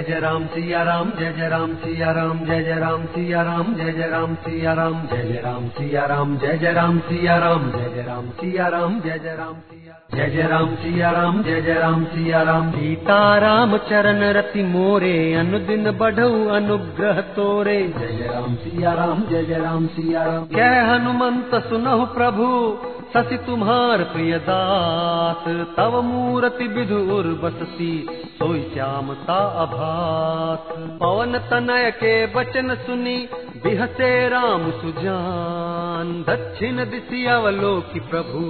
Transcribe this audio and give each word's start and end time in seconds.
जय 0.00 0.06
जय 0.08 0.18
राम 0.20 0.44
सिया 0.46 0.82
राम 0.82 1.10
जय 1.10 1.32
जय 1.32 1.48
राम 1.48 1.72
सिया 1.76 2.10
राम 2.10 2.38
जय 2.46 2.62
जय 2.64 2.74
राम 2.74 3.04
सिया 3.04 3.42
राम 3.42 3.74
जय 3.74 3.92
जय 3.92 4.06
राम 4.06 4.34
सिया 4.36 4.72
राम 4.72 5.02
जय 5.06 5.24
जय 5.24 5.40
राम 5.40 5.66
सिया 5.70 6.04
राम 6.06 6.36
जय 6.36 6.56
जय 6.56 6.72
राम 6.72 6.98
सिया 7.00 7.36
राम 7.38 7.70
जय 7.70 7.88
जय 7.94 8.02
राम 8.02 8.30
सिया 8.30 8.68
राम 8.68 9.00
जय 9.00 9.18
जय 9.18 9.34
राम 9.34 9.56
जय 10.14 10.30
जय 10.30 10.46
राम 10.46 10.74
सिया 10.74 11.10
राम 11.10 11.42
जय 11.42 11.60
जय 11.60 11.74
राम 11.74 12.04
सिया 12.04 12.42
राम 12.42 12.70
सीता 12.70 13.18
राम 13.38 13.76
चरण 13.90 14.22
रति 14.32 14.62
मोरे 14.62 15.12
अनुदिन 15.34 15.90
बढ़ऊ 15.98 16.46
अनुग्रह 16.54 17.20
तोरे 17.36 17.78
जय 17.98 18.16
जय 18.16 18.32
राम 18.32 18.54
सिया 18.54 18.94
राम 18.94 19.22
जय 19.30 19.44
जय 19.44 19.58
राम 19.58 19.86
सिया 19.88 20.24
राम 20.24 20.46
कह 20.56 20.80
हनुमंत 20.92 21.54
सुनहु 21.68 22.06
प्रभु 22.14 22.48
ससि 23.16 23.36
तुम्हार 23.36 24.02
प्रिय 24.04 24.38
दास 24.38 25.44
तव 25.76 26.02
मूर्ति 26.02 26.68
श्यामता 28.74 29.38
अभास। 29.62 30.66
पवन 31.00 31.38
तनय 31.50 31.90
के 31.90 32.12
वचन 32.34 32.74
सुनी 32.74 33.18
बिहसे 33.64 34.10
राम 34.28 34.62
सुजान 34.70 36.12
दक्षिण 36.28 36.76
दिशि 36.90 37.24
अवलोकि 37.26 38.00
प्रभु 38.00 38.40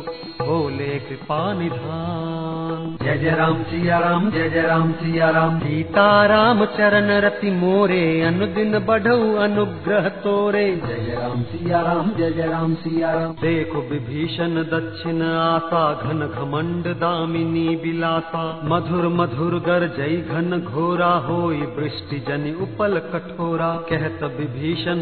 भोले 0.41 0.99
कृपा 0.99 1.39
निधान। 1.53 2.85
जय 3.03 3.17
जय 3.19 3.31
राम 3.31 3.63
सिया 3.63 3.99
राम 3.99 4.31
जय 4.31 4.49
जय 4.51 4.63
राम 4.63 4.93
सिया 4.93 5.31
राम। 5.31 5.59
सीता 5.59 6.05
राम 6.27 6.65
चरण 6.77 7.11
रति 7.21 7.51
मोरे 7.51 8.01
अनुदिन 8.23 8.79
बढ़ऊ 8.79 9.35
अनुग्रह 9.37 10.09
तोरे। 10.19 10.65
जय 10.77 11.01
जय 11.01 11.17
राम 11.17 11.43
सिया 11.43 11.81
राम 11.81 12.13
जय 12.19 12.31
जय 12.31 12.47
राम 12.47 12.75
सिया 12.75 13.11
राम। 13.11 13.33
देखो 13.41 13.83
विभीषण 13.91 14.63
दक्षिण 14.71 15.23
आशा 15.23 15.83
घन 15.95 16.27
घमंड 16.29 16.89
दामिनी 16.97 17.77
बिलासा 17.77 18.45
मधुर 18.65 19.09
मधुर 19.19 19.59
गर 19.67 19.87
जय 19.99 20.17
घन 20.31 20.61
घोरा 20.61 21.13
होई 21.27 21.61
वृष्टि 21.79 22.25
जनि 22.29 22.55
उपल 22.63 22.99
कठोरा। 23.13 23.73
कहत 23.91 24.24
विभीषण 24.39 24.99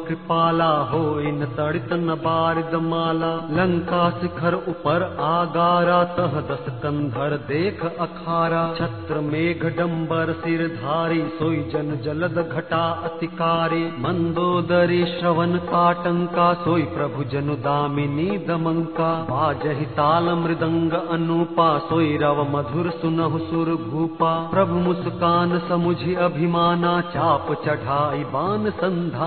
कृपाला 0.00 0.68
होई 0.90 1.30
न 1.32 1.46
तड़ित 1.56 1.92
न 1.92 2.14
बारिद 2.20 2.74
माला 2.82 3.30
लंका 3.50 4.02
शिखर 4.10 4.54
ऊपर 4.68 5.02
आगारा 5.20 5.98
तह 6.16 6.34
दस 6.50 6.64
कंधर 6.82 7.36
देख 7.48 7.84
अखारा। 7.84 8.62
छत्र 8.74 9.20
मेघ 9.20 9.64
डम्बर 9.76 10.32
सिर 10.32 10.66
धारी 10.74 11.20
सोई 11.38 11.62
जन 11.72 11.90
जलद 12.04 12.38
घटा 12.42 12.82
अतिकारी। 13.04 13.82
मंदोदरी 13.98 15.04
श्रवण 15.06 15.56
काटंका 15.66 16.52
सोई 16.54 16.82
प्रभु 16.82 17.24
जनु 17.24 17.54
दामिनी 17.60 18.28
दमंका 18.46 19.10
बाजहि 19.30 19.86
ताल 19.92 20.30
मृदंग 20.34 20.92
अनुपा 20.92 21.68
सोई 21.78 22.16
रव 22.16 22.42
मधुर 22.50 22.90
सुनहु 22.90 23.38
सुर 23.38 23.74
भूपा। 23.84 24.32
प्रभु 24.50 24.74
मुस्कान 24.80 25.58
समुझि 25.68 26.14
अभिमाना 26.20 27.00
चाप 27.10 27.52
चढ़ाई 27.66 28.24
बान 28.32 28.70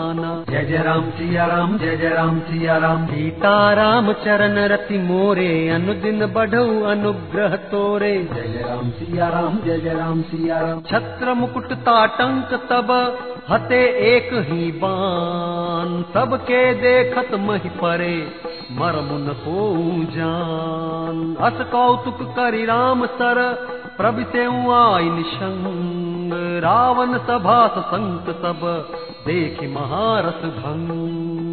संधाना 0.04 0.32
जय 0.50 0.64
जय 0.66 0.78
राम 0.84 1.10
सिया 1.10 1.46
राम 1.46 1.78
जय 1.78 1.96
जय 1.98 2.10
राम 2.10 2.40
सिया 2.40 2.78
राम 2.78 3.06
सीता 3.08 3.52
राम 3.74 4.12
चरण 4.24 4.58
रति 4.68 4.98
मोरे 5.00 5.52
अनुदिन 5.70 6.26
बढ़ऊ 6.28 6.82
अनुग्रह 6.84 7.56
तोरे 7.72 8.12
जय 8.26 8.48
जय 8.48 8.64
राम 8.64 8.90
सिया 8.92 9.30
राम 9.30 9.58
जय 9.66 9.80
जय 9.80 9.94
राम 9.94 10.22
सिया 10.22 10.60
राम 10.60 10.82
छत्र 10.84 11.34
मुकुट 11.34 11.74
ताटंक 11.86 12.54
तब 12.72 12.92
हते 13.50 13.82
एक 14.10 14.30
ही 14.50 14.72
बान 14.82 16.02
सबके 16.14 16.64
देखत 16.82 17.34
मही 17.40 17.70
परे 17.80 18.16
मरमुन 18.80 19.28
को 19.40 19.68
जान 20.12 21.36
अस 21.42 21.66
कौतुक 21.72 22.22
करि 22.36 22.66
राम 22.66 23.06
सर 23.16 23.42
प्रभिसे 23.98 24.46
आई 24.76 25.10
निशंग 25.12 26.03
रावण 26.60 27.18
सभा 27.18 27.68
संत 27.92 28.30
सब 28.42 28.62
देखि 29.28 29.68
महारस 29.68 30.46
भंग 30.56 30.90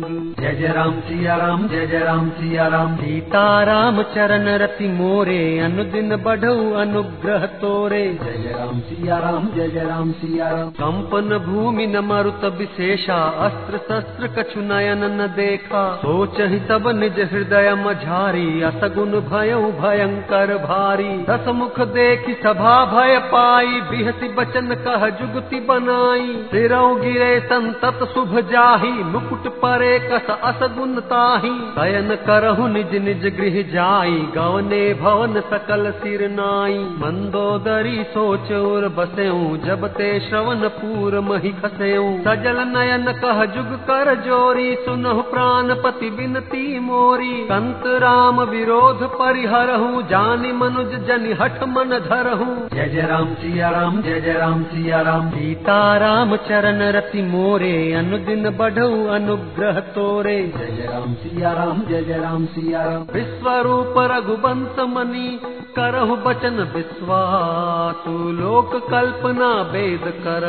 जय 0.01 0.53
जय 0.55 0.73
राम 0.73 0.93
सिया 1.01 1.35
राम 1.37 1.67
जय 1.69 1.87
जय 1.87 1.99
राम 1.99 2.29
सिया 2.31 2.67
राम 2.67 2.95
सीता 2.97 3.41
राम 3.63 4.03
चरण 4.03 4.47
रति 4.59 4.87
मोरे, 4.89 5.59
अनुदिन 5.59 6.17
बढ़ऊ 6.17 6.73
अनुग्रह 6.75 7.45
तोरे। 7.61 8.03
जय 8.15 8.39
जय 8.39 8.53
राम 8.59 8.79
सिया 8.81 9.19
राम 9.19 9.49
जय 9.57 9.69
जय 9.69 9.85
राम 9.85 10.13
सिया 10.13 10.49
राम 10.49 10.71
कंपन 10.71 11.37
भूमि 11.39 11.87
न 11.87 11.99
मरुत 12.05 12.45
विशेषा, 12.59 13.19
अस्त्र 13.47 13.81
शस्त्र 13.89 14.29
कछु 14.29 14.61
नयन 14.61 15.05
न 15.13 15.27
देखा। 15.37 15.83
सोच 15.97 16.41
ही 16.41 16.59
सब 16.69 16.89
निज 16.97 17.21
हृदय 17.33 17.75
मझारी 17.75 18.63
असगुन 18.63 19.13
भयऊ 19.29 19.71
भयंकर 19.81 20.55
भारी। 20.65 21.11
दस 21.31 21.49
मुख 21.55 21.81
देखी 21.91 22.35
सभा 22.43 22.75
भय 22.87 23.19
पाई 23.27 23.81
बिहसी 23.91 24.33
बचन 24.35 24.75
कह 24.81 25.09
जुगति 25.21 25.61
बनाई। 25.69 26.35
सिरौ 26.51 26.95
गिरे 26.95 27.39
संतत 27.45 28.09
शुभ 28.15 28.39
जाही, 28.53 28.93
मुकुट 29.13 29.53
परे 29.61 29.89
कस 29.99 30.31
असगुन 30.45 31.01
ताही 31.01 31.51
शयन 31.51 32.15
करहु 32.15 32.69
निज 32.69 32.95
निज 32.95 33.27
गृह 33.37 33.63
जाई। 33.63 34.29
गवने 34.35 34.95
भवन 34.95 35.41
सकल 35.41 35.91
सिर 35.91 36.29
नाई। 36.31 36.79
मंदोदरी 36.79 38.05
सोच 38.05 38.53
उर 38.53 38.89
बसेऊ। 38.89 39.57
जब 39.57 39.87
ते 39.87 40.21
श्रवण 40.21 40.69
पूर 40.69 41.21
मही 41.21 41.51
खसेऊ। 41.51 42.19
सजल 42.21 42.57
नयन 42.59 43.13
कह 43.13 43.45
जुग 43.45 43.67
कर 43.67 44.15
जोरी। 44.15 44.75
सुनहु 44.75 45.23
प्राणपति 45.23 46.11
बिनती 46.11 46.79
मोरी। 46.79 47.45
कंत 47.45 47.83
राम 47.87 48.41
विरोध 48.41 49.03
परिहरहु। 49.03 50.03
जानि 50.03 50.53
मनुज 50.53 51.07
जनि 51.07 51.33
हठ 51.33 51.63
मन 51.63 51.99
धरहु। 52.11 52.77
जय 52.77 52.89
जय 52.89 53.01
राम 53.01 53.35
सिया 53.35 53.71
राम 53.71 54.03
जय 54.03 54.21
जय 54.21 54.33
राम 54.33 54.63
सिया 54.63 55.01
राम। 55.01 55.31
सीता 55.31 55.97
राम 55.97 56.37
चरण 56.37 56.83
रति 56.83 57.23
मोरे। 57.23 57.93
अनुदिन 57.93 58.51
बढ़ऊ 58.51 59.07
अनुग्रह 59.07 59.80
तोरे 59.89 60.37
जय 60.57 60.71
जय 60.77 60.87
राम 60.87 61.15
सिया 61.15 61.53
राम 61.53 61.83
जय 61.89 62.03
जय 62.03 62.19
राम 62.19 62.45
सिया 62.47 62.83
राम 62.85 63.07
विश्वरूप 63.13 63.95
रघुबंस 64.13 64.79
मनी 64.89 65.29
करहु 65.77 66.17
बचन 66.17 66.61
विश्वासु 66.75 68.13
लोक 68.33 68.75
कल्पना 68.91 69.51
वेद 69.73 70.07
कर 70.25 70.45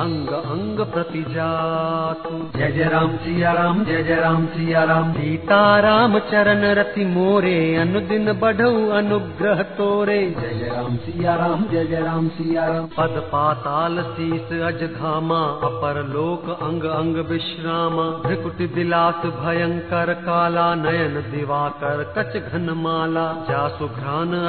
अंग 0.00 0.28
अंग 0.28 0.78
प्रति 0.92 1.22
जातु 1.28 2.30
जय 2.56 2.70
जय 2.72 2.88
राम 2.88 3.16
सिया 3.16 3.52
राम 3.52 3.84
जय 3.84 4.02
जय 4.02 4.16
राम 4.16 4.46
सिया 4.46 4.84
राम 4.84 5.12
सीता 5.12 5.60
राम 5.80 6.18
चरण 6.30 6.64
रति 6.78 7.04
मोरे 7.04 7.54
अनुदिन 7.76 8.32
बढ़ऊ 8.40 8.88
अनुग्रह 8.92 9.62
तोरे। 9.76 10.18
जय 10.30 10.54
जय 10.54 10.70
राम 10.74 10.96
सिया 10.96 11.34
राम 11.34 11.64
जय 11.72 11.84
जय 11.86 12.00
राम 12.00 12.28
सिया 12.28 12.64
राम 12.66 12.86
पद 12.96 13.20
पाताल 13.32 14.02
शीस 14.10 14.52
अज 14.62 14.82
धामा 14.94 15.40
अपर 15.68 16.02
लोक 16.08 16.50
अंग 16.62 16.84
अंग 16.92 17.16
विश्रामा। 17.30 18.08
भ्रिकुट 18.24 18.62
दिलास 18.74 19.24
भयंकर 19.36 20.12
काला 20.24 20.64
नयन 20.74 21.14
दिवाकर 21.30 22.02
कच 22.16 22.36
घन 22.50 22.70
माला 22.78 23.24
जासु 23.48 23.88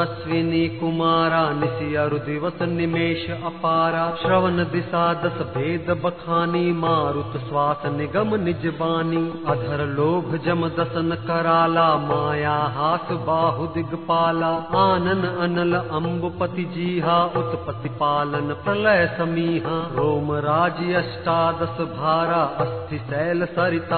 अश्विनी 0.03 0.61
कुमारा 0.79 1.41
निशि 1.59 1.87
अरु 2.03 2.17
दिवस 2.27 2.61
निमेष 2.69 3.23
अपारा 3.49 4.03
श्रवण 4.21 4.63
दिशा 4.73 5.03
दस 5.23 5.39
भेद 5.55 5.89
बखानी 6.03 6.63
मारुत 6.81 7.37
श्वास 7.47 7.85
निगम 7.95 8.35
निज 8.43 8.65
बानी 8.79 9.23
अधर 9.53 9.85
लोभ 9.91 10.35
जम 10.45 10.67
दसन 10.79 11.17
कराला 11.27 11.87
माया 12.05 12.55
हास 12.77 13.11
बाहु 13.29 13.67
दिगपाला 13.75 14.51
आनन 14.83 15.23
अनल 15.45 15.75
अम्बुपति 15.99 16.67
जीहा 16.75 17.17
उत्पत्ति 17.41 17.89
पालन 18.01 18.53
प्रलय 18.65 19.05
समीहा 19.17 19.77
रोम 19.97 20.31
राज 20.47 20.83
अष्टादश 21.03 21.81
भारा 21.95 22.41
अस्थि 22.65 22.97
शैल 23.09 23.45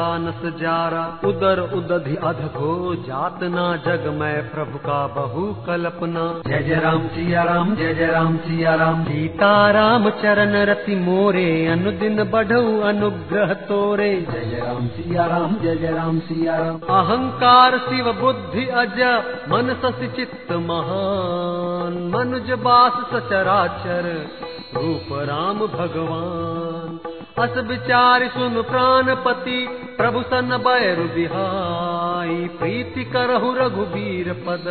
सरितानस 0.07 0.59
जारा। 0.59 1.03
उदर 1.25 1.59
उदधि 1.73 2.16
अधघो 2.23 2.73
जातना 3.07 3.66
जग 3.85 4.07
मैं 4.13 4.38
प्रभु 4.51 4.78
का 4.78 5.00
बहु 5.07 5.45
कल्पना। 5.66 6.25
जय 6.47 6.63
जय 6.63 6.79
राम 6.79 7.07
सिया 7.07 7.44
राम 7.44 7.75
जय 7.75 7.94
जय 7.94 8.07
राम 8.07 8.38
सिया 8.38 8.76
राम। 8.76 9.03
सीता 9.03 9.52
राम 9.72 10.09
चरण 10.22 10.55
रति 10.66 10.96
मोरे 10.96 11.47
अनुदिन 11.67 12.23
बढ़ऊ 12.23 12.79
अनुग्रह 12.84 13.53
तोरे। 13.67 14.09
जय 14.23 14.46
जय 14.46 14.59
राम 14.59 14.87
सिया 14.87 15.26
राम 15.26 15.55
जय 15.55 15.76
जय 15.76 15.91
राम 15.91 16.20
सिया 16.20 16.58
राम। 16.58 16.79
अहंकार 16.97 17.78
शिव 17.79 18.11
बुद्धि 18.22 18.66
अज 18.78 19.02
मन 19.49 19.76
ससि 19.84 20.08
चित्त 20.16 20.52
महान। 20.61 21.99
मनुज 22.16 22.52
बास 22.61 23.03
सचराचर 23.14 24.11
रूप 24.76 25.14
राम 25.29 25.59
भगवान 25.67 26.99
अस 27.39 27.57
विचार 27.67 28.28
सुन 28.28 28.61
प्राणपति 28.61 29.57
प्रभु 29.97 30.22
सन 30.22 30.49
बैरु 30.57 31.03
बिहाई 31.16 32.35
प्रीति 32.59 33.03
करहु 33.05 33.51
रघुबीर 33.53 34.31
पद 34.47 34.66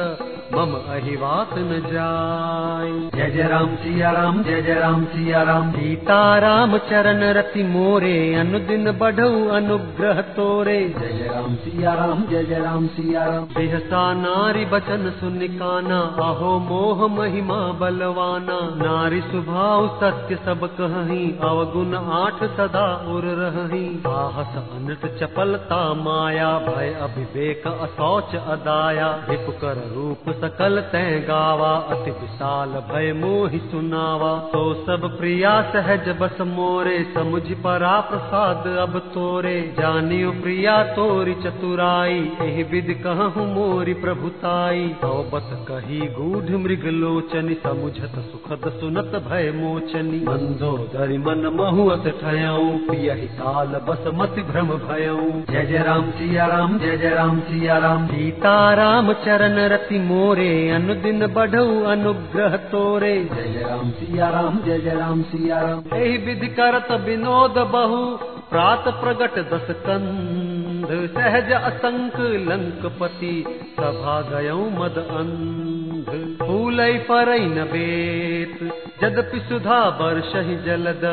मम 0.55 0.73
अहिवात 0.95 1.51
न 1.59 1.79
जाय 1.87 2.91
जय 3.15 3.31
जय 3.31 3.49
राम 3.49 3.75
सिया 3.77 4.11
राम 4.11 4.43
जय 4.43 4.61
जय 4.63 4.75
राम 4.75 5.05
सिया 5.05 5.43
राम। 5.43 5.71
सीताराम 5.73 6.77
चरण 6.79 7.23
रति 7.33 7.63
मोरे 7.63 8.35
अनुदिन 8.35 8.91
बढ़ऊ 8.93 9.49
अनुग्रह 9.49 10.21
तोरे। 10.37 10.79
जय 10.99 11.13
जय 11.13 11.31
राम 11.35 11.55
सिया 11.55 11.95
राम 11.95 12.23
जय 12.27 12.45
जय 12.45 12.59
राम 12.59 12.87
सिया 12.89 13.25
राम। 13.25 13.45
बिहसा 13.57 14.03
नारी 14.15 14.65
बचन 14.65 15.11
सुनिकाना 15.21 16.01
आहो 16.25 16.59
मोह 16.69 17.07
महिमा 17.17 17.61
बलवाना। 17.81 18.61
नारी 18.83 19.21
स्वभाव 19.21 19.89
सत्य 19.97 20.39
सब 20.45 20.69
कही 20.81 21.25
अवगुण 21.43 21.95
आठ 22.21 22.45
सदा 22.57 22.87
उर 23.09 23.23
रही। 23.25 23.97
साहस 23.97 24.57
अनृत 24.73 25.19
चपलता 25.21 25.95
माया, 25.95 26.59
भय 26.59 26.99
अभिवेक 27.03 27.67
असौच 27.67 28.35
अदाया। 28.35 29.27
विप 29.31 29.47
कर 29.61 29.93
रूप 29.95 30.35
सकल 30.41 30.81
तय 30.81 31.25
गावा, 31.29 31.73
अति 31.73 32.11
विशाल 32.11 32.69
भय 32.69 33.13
मोहि 33.13 33.59
सुनावा। 33.59 34.39
तो 34.53 34.75
सब 34.75 35.19
प्रिया 35.19 35.63
सहज 35.63 36.09
बस 36.21 36.41
मोरे, 36.41 37.13
समुझ 37.15 37.43
परा 37.43 38.01
प्रसाद 38.01 38.67
अब 38.67 38.99
तोरे। 38.99 39.75
जानियो 39.81 40.31
प्रिया 40.31 40.83
तोरी 40.83 41.35
चतुराई, 41.35 42.33
एहि 42.43 42.63
विद 42.63 43.01
कहूँ 43.05 43.47
मोरी 43.55 43.95
प्रभुताई। 43.95 44.89
तो 44.89 45.31
बत 45.35 45.67
कही 45.69 46.01
गूढ़ 46.01 46.57
मृग 46.57 46.85
लोचनी, 46.85 47.55
समुझत 47.55 48.13
सुखद 48.33 48.71
सुनत 48.81 49.23
भय 49.29 49.53
मोचनी। 49.55 50.25
मंदोदरी 50.25 51.19
मन 51.19 51.51
महुअत 51.55 52.05
ठयऊ 52.47 52.71
प्रिय 52.71 53.11
काल 53.11 53.67
बस 53.67 54.05
मति 54.15 54.43
भ्रम 54.43 54.67
भयऊ 54.67 55.31
जय 55.53 55.67
जय 55.67 55.79
राम, 55.79 56.11
सिया 56.11 56.47
राम, 56.47 56.79
जय 56.79 56.97
जय 56.97 57.09
राम, 57.09 57.41
सिया 57.41 57.79
राम। 57.79 58.07
सीता 58.07 58.75
राम 58.75 59.13
चरण 59.13 59.57
रति 59.69 59.99
मोरे, 59.99 60.71
अनुदिन 60.71 61.27
बढ़ऊ 61.27 61.83
अनुग्रह 61.83 62.57
तोरे। 62.57 63.29
जय 63.35 63.53
जय 63.53 63.67
राम, 63.71 63.91
सिया 63.91 64.29
राम, 64.29 64.59
जय 64.67 64.79
जय 64.79 64.95
राम, 64.95 65.23
सिया 65.23 65.61
राम। 65.61 65.97
एहि 65.97 66.17
विधि 66.17 66.47
करत 66.47 66.89
विनोद 66.93 67.55
बहु। 67.59 68.17
प्रात 68.57 68.87
प्रगट 69.01 69.35
दस 69.49 69.67
कंध 69.81 70.93
सहज 71.15 71.51
असंक 71.53 72.17
लंकपति 72.47 73.35
सभा 73.77 74.15
गयऊ 74.31 74.65
मद 74.71 74.99
अंध। 74.99 76.11
फूलई 76.41 76.99
परई 77.09 77.47
न 77.47 77.65
बेत 77.73 78.59
जदपि 79.03 79.41
सुधा 79.41 79.79
वर्षहि 79.99 80.57
जलद 80.57 81.05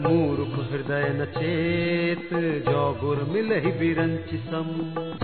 मूर्ख 0.00 0.54
हृदय 0.70 1.04
न 1.10 1.24
चेत। 1.36 2.28
जो 2.66 2.84
गुर 3.00 3.22
मिलहि 3.30 3.72
बिरंचि 3.72 4.38
सम। 4.46 4.70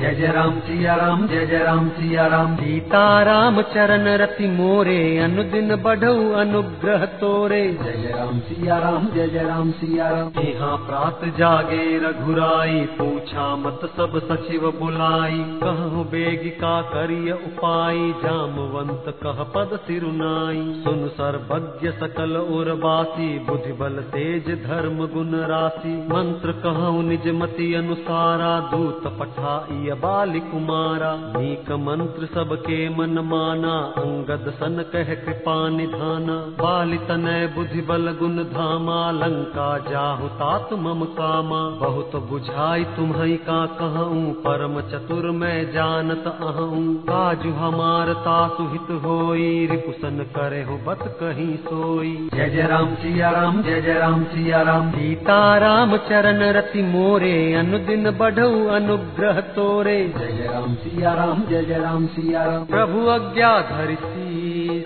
जय 0.01 0.15
जय 0.15 0.33
राम 0.33 0.59
सिया 0.61 0.95
राम 0.95 1.27
जय 1.29 1.47
जय 1.47 1.59
राम 1.59 1.89
सिया 1.89 2.27
राम। 2.27 2.57
सीताराम 2.57 3.61
चरण 3.73 4.09
रति 4.23 4.49
मोरे 4.51 5.01
अनुदिन 5.19 5.75
बढ़ऊ 5.77 6.31
अनुग्रह 6.35 7.05
तोरे। 7.23 7.63
जय 7.75 8.01
जय 8.03 8.15
राम 8.17 8.39
सिया 8.41 8.79
राम 8.79 9.09
जय 9.15 9.29
जय 9.29 9.45
राम 9.45 9.71
सिया 9.73 10.09
राम। 10.11 10.41
यहाँ 10.43 10.77
प्रात 10.87 11.21
जागे 11.63 11.99
रघुराई, 11.99 12.81
पूछा 12.99 13.57
मत 13.57 13.81
सब 13.97 14.13
सचिव 14.19 14.63
बुलाई। 14.71 15.39
कहु 15.63 16.05
बेगिका 16.05 16.83
करिय 16.83 17.33
उपाय 17.33 17.99
जामवंत 18.25 19.05
कह 19.23 19.43
पद 19.43 19.79
सिरुनाई। 19.87 20.63
सुन 20.85 21.09
सर्वज्ञ 21.09 21.91
सकल 21.91 22.37
उर्वासी 22.37 23.39
बुद्धि 23.39 23.73
बल 23.73 24.01
तेज 24.03 24.49
धर्म 24.65 24.99
गुण 25.07 25.31
राशि 25.45 25.95
मंत्र 26.13 26.53
कहु 26.53 27.03
निज 27.03 27.29
मति 27.29 27.75
अनुसारा, 27.75 28.53
दूत 28.61 29.07
पठाइय 29.21 29.95
बालि 29.95 30.41
कुमारा। 30.41 31.15
नीक 31.37 31.71
मंत्र 31.73 32.27
सबके 32.27 32.89
मन 32.89 33.19
माना, 33.19 33.75
अंगद 33.99 34.51
सन 34.51 34.85
कह 34.93 35.15
कृपा 35.15 35.69
निधाना। 35.69 36.37
बालि 36.63 36.99
तनय 36.99 37.47
बुद्धि 37.47 37.81
बल 37.81 38.17
गुण 38.21 38.37
धामा, 38.53 39.01
लंका 39.11 39.71
जाहु 39.91 40.29
तात 40.29 40.73
मम 40.73 41.05
कामा। 41.05 41.42
बहुत 41.43 42.15
बुझाई 42.31 42.85
तुम्हई 42.97 43.37
का 43.37 43.65
कहूँ 43.67 44.33
परम 44.35 44.81
चतुर 44.91 45.31
मैं 45.31 45.73
जानत 45.73 46.25
अहूँ। 46.27 46.83
काजु 47.03 47.51
हमार 47.51 48.13
तासु 48.13 48.67
हित 48.69 48.91
होई 49.05 49.67
रिपुसन 49.67 50.25
करे 50.37 50.63
हो 50.63 50.77
बत 50.87 51.05
कहीं 51.21 51.57
सोई। 51.57 52.15
जय 52.35 52.49
जय 52.51 52.67
राम 52.67 52.95
सिया 52.95 53.31
राम 53.31 53.63
जय 53.63 53.81
जय 53.81 53.99
राम 53.99 54.25
सिया 54.25 54.63
राम। 54.63 54.91
सीताराम 54.91 55.97
चरण 56.09 56.43
रति 56.53 56.83
मोरे 56.83 57.55
अनुदिन 57.55 58.11
बढ़ऊ 58.11 58.67
अनुग्रह 58.69 59.41
तोरे। 59.41 59.99
जय 60.19 60.33
जय 60.33 60.49
राम 60.53 60.75
सिया 60.75 61.15
राम 61.15 61.45
जय 61.51 61.65
जय 61.65 61.79
राम 61.79 62.07
सिया 62.07 62.45
राम। 62.45 62.65
प्रभु 62.65 63.09
आज्ञा 63.09 63.59
धरिसी 63.71 64.81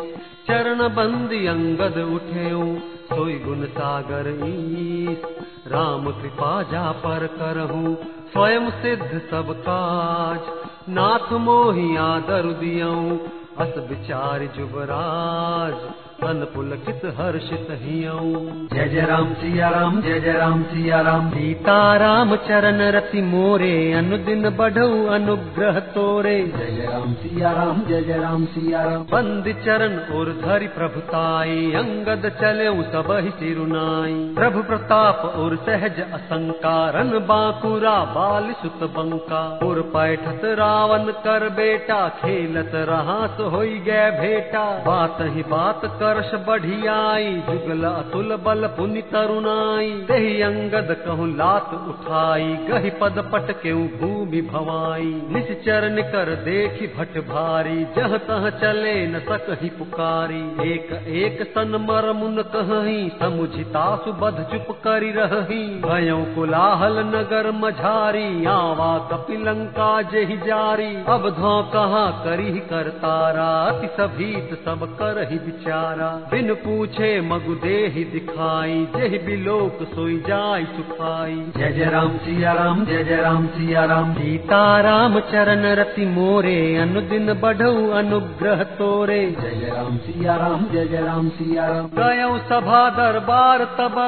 चरण 0.49 0.89
बंदी 0.89 1.47
अंगद 1.47 1.99
उठेऊ। 2.15 2.65
सोई 3.07 3.35
गुण 3.39 3.65
सागर 3.67 4.29
ईस 4.47 5.23
राम 5.67 6.11
कृपा 6.11 6.63
जा 6.63 6.93
पर 6.93 7.27
करहूँ 7.27 7.95
स्वयं 8.33 8.71
सिद्ध 8.71 9.21
सब 9.31 9.53
काज। 9.61 10.49
नाथ 10.89 11.33
मोहि 11.41 11.97
आदर 11.97 12.47
दियऊँ 12.53 13.19
अस 13.61 13.75
विचार 13.91 14.43
जुबराज 14.57 15.75
तन 16.21 16.47
पुलकित 16.55 17.01
हर्षित 17.17 17.67
हियऊँ। 17.81 18.69
जय 18.73 18.89
जय 18.89 19.01
राम 19.01 19.33
सिया 19.35 19.69
राम 19.69 20.01
जय 20.03 20.21
जय 20.21 20.33
राम 20.33 20.63
सिया 20.63 21.01
राम 21.01 21.29
सीताराम 21.31 22.35
चरण 22.47 22.81
रति 22.91 23.23
मोरे 23.23 23.73
अनुदिन 23.93 24.49
बढ़ऊ 24.51 25.07
अनुग्रह 25.07 25.79
तोरे। 25.95 26.37
जय 26.49 26.71
जय 26.71 26.87
राम 26.87 27.13
सिया 27.15 27.53
राम 27.53 27.81
जय 27.89 28.03
जय 28.03 28.19
राम 28.19 28.45
सिया 28.47 28.83
राम 28.83 29.03
बंद 29.13 29.49
चरण 29.65 29.97
और 30.17 30.33
धरि 30.41 30.69
प्रभुताई 30.69 31.73
अंगद 31.75 32.29
चले 32.41 32.69
सब 32.93 33.11
ही 33.25 33.31
सिरुनाई। 33.31 34.15
प्रभु 34.35 34.63
प्रताप 34.63 35.25
और 35.37 35.57
सहज 35.67 36.01
असंकारन 36.13 37.19
बांकुरा 37.29 37.97
बाल 38.15 38.53
सुत 38.63 38.89
बंका। 38.97 39.43
और 39.67 39.81
पैठत 39.95 40.45
रावण 40.59 41.13
कर 41.25 41.49
बेटा 41.55 42.01
खेलत 42.19 42.73
रहास 42.89 43.45
होई 43.47 43.79
गए 43.79 44.11
भेटा। 44.11 44.65
बात 44.87 45.19
ही 45.21 45.43
बात 45.43 45.81
करश 45.85 46.35
बढ़ियाई, 46.47 47.35
जुगल 47.35 47.85
अतुल 47.85 48.37
बल 48.37 48.67
पुनि 48.67 49.03
तरुणाई। 49.03 49.91
दही 49.91 50.43
अंगद 50.43 50.97
कहूँ 51.07 51.29
लात 51.37 51.71
उठाई, 51.89 52.57
गही 52.71 52.91
पद 52.91 53.31
पट 53.33 53.51
के 53.63 53.73
भूमि 53.73 54.41
भवाई। 54.43 55.23
निश्चर 55.31 55.87
कर 56.07 56.35
देखी 56.45 56.87
भट 56.87 57.19
भारी, 57.29 57.85
जह 57.97 58.17
तह 58.17 58.51
चले 58.51 59.07
न 59.07 59.19
सकही 59.19 59.69
पुकारी। 59.69 60.73
एक 60.73 60.93
एक 61.09 61.43
सन 61.43 61.87
मर 61.91 62.13
मुन 62.13 62.43
कहीं, 62.43 63.09
समुझिता 63.09 63.85
सुबध 63.97 64.37
चुप 64.53 64.77
करी 64.85 65.11
रही। 65.11 65.63
भयों 65.81 66.25
कोलाहल 66.25 66.99
नगर 66.99 67.51
मझारी, 67.51 68.45
आवा 68.45 69.09
कपिलंका 69.13 70.03
जही 70.03 70.37
जारी। 70.37 70.97
अब 71.09 71.31
धो 71.31 71.63
कहा 71.63 72.11
करी 72.25 72.61
कर 72.61 72.89
तारा 73.37 73.49
अति 73.69 73.89
सभीत 73.97 74.53
सब 74.65 74.85
कर 74.99 75.19
ही 75.31 75.39
विचारा 75.39 76.09
बिन 76.31 76.53
पूछे 76.55 77.09
मगु 77.21 77.55
देहि 77.55 78.05
दिखाई 78.05 78.77
जेहि 78.97 79.19
बिलोक 79.19 79.83
सोई 79.93 80.17
जाय 80.29 80.65
सुखाई 80.77 81.35
जय 81.57 81.73
जय 81.73 81.91
राम 81.91 82.17
सिया 82.19 82.53
राम 82.53 82.85
जय 82.85 83.05
जय 83.05 83.21
राम 83.23 83.47
सिया 83.47 83.85
राम 83.85 84.15
सीताराम 84.15 85.19
चरण 85.33 85.67
रति 85.81 86.07
मोरे 86.07 86.57
अनुदिन 86.77 87.33
बढ़ऊ 87.35 87.91
अनुग्रह 88.01 88.63
तोरे। 88.79 89.21
जय 89.33 89.55
जय 89.61 89.71
राम 89.77 89.97
सिया 89.99 90.37
राम 90.37 90.67
जय 90.73 90.87
जय 90.87 91.01
राम 91.01 91.29
सिया 91.37 91.67
राम 91.67 91.91
गयऊ 91.99 92.39
सभा 92.49 92.89
दरबार 92.91 93.65
तब 93.79 93.99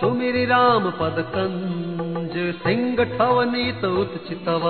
सुमिरि 0.00 0.44
राम 0.44 0.90
पद 1.00 1.24
कंज 2.30 2.54
सिंह 2.56 3.02
ठवनीत 3.10 3.84
उत्चितव 3.84 4.64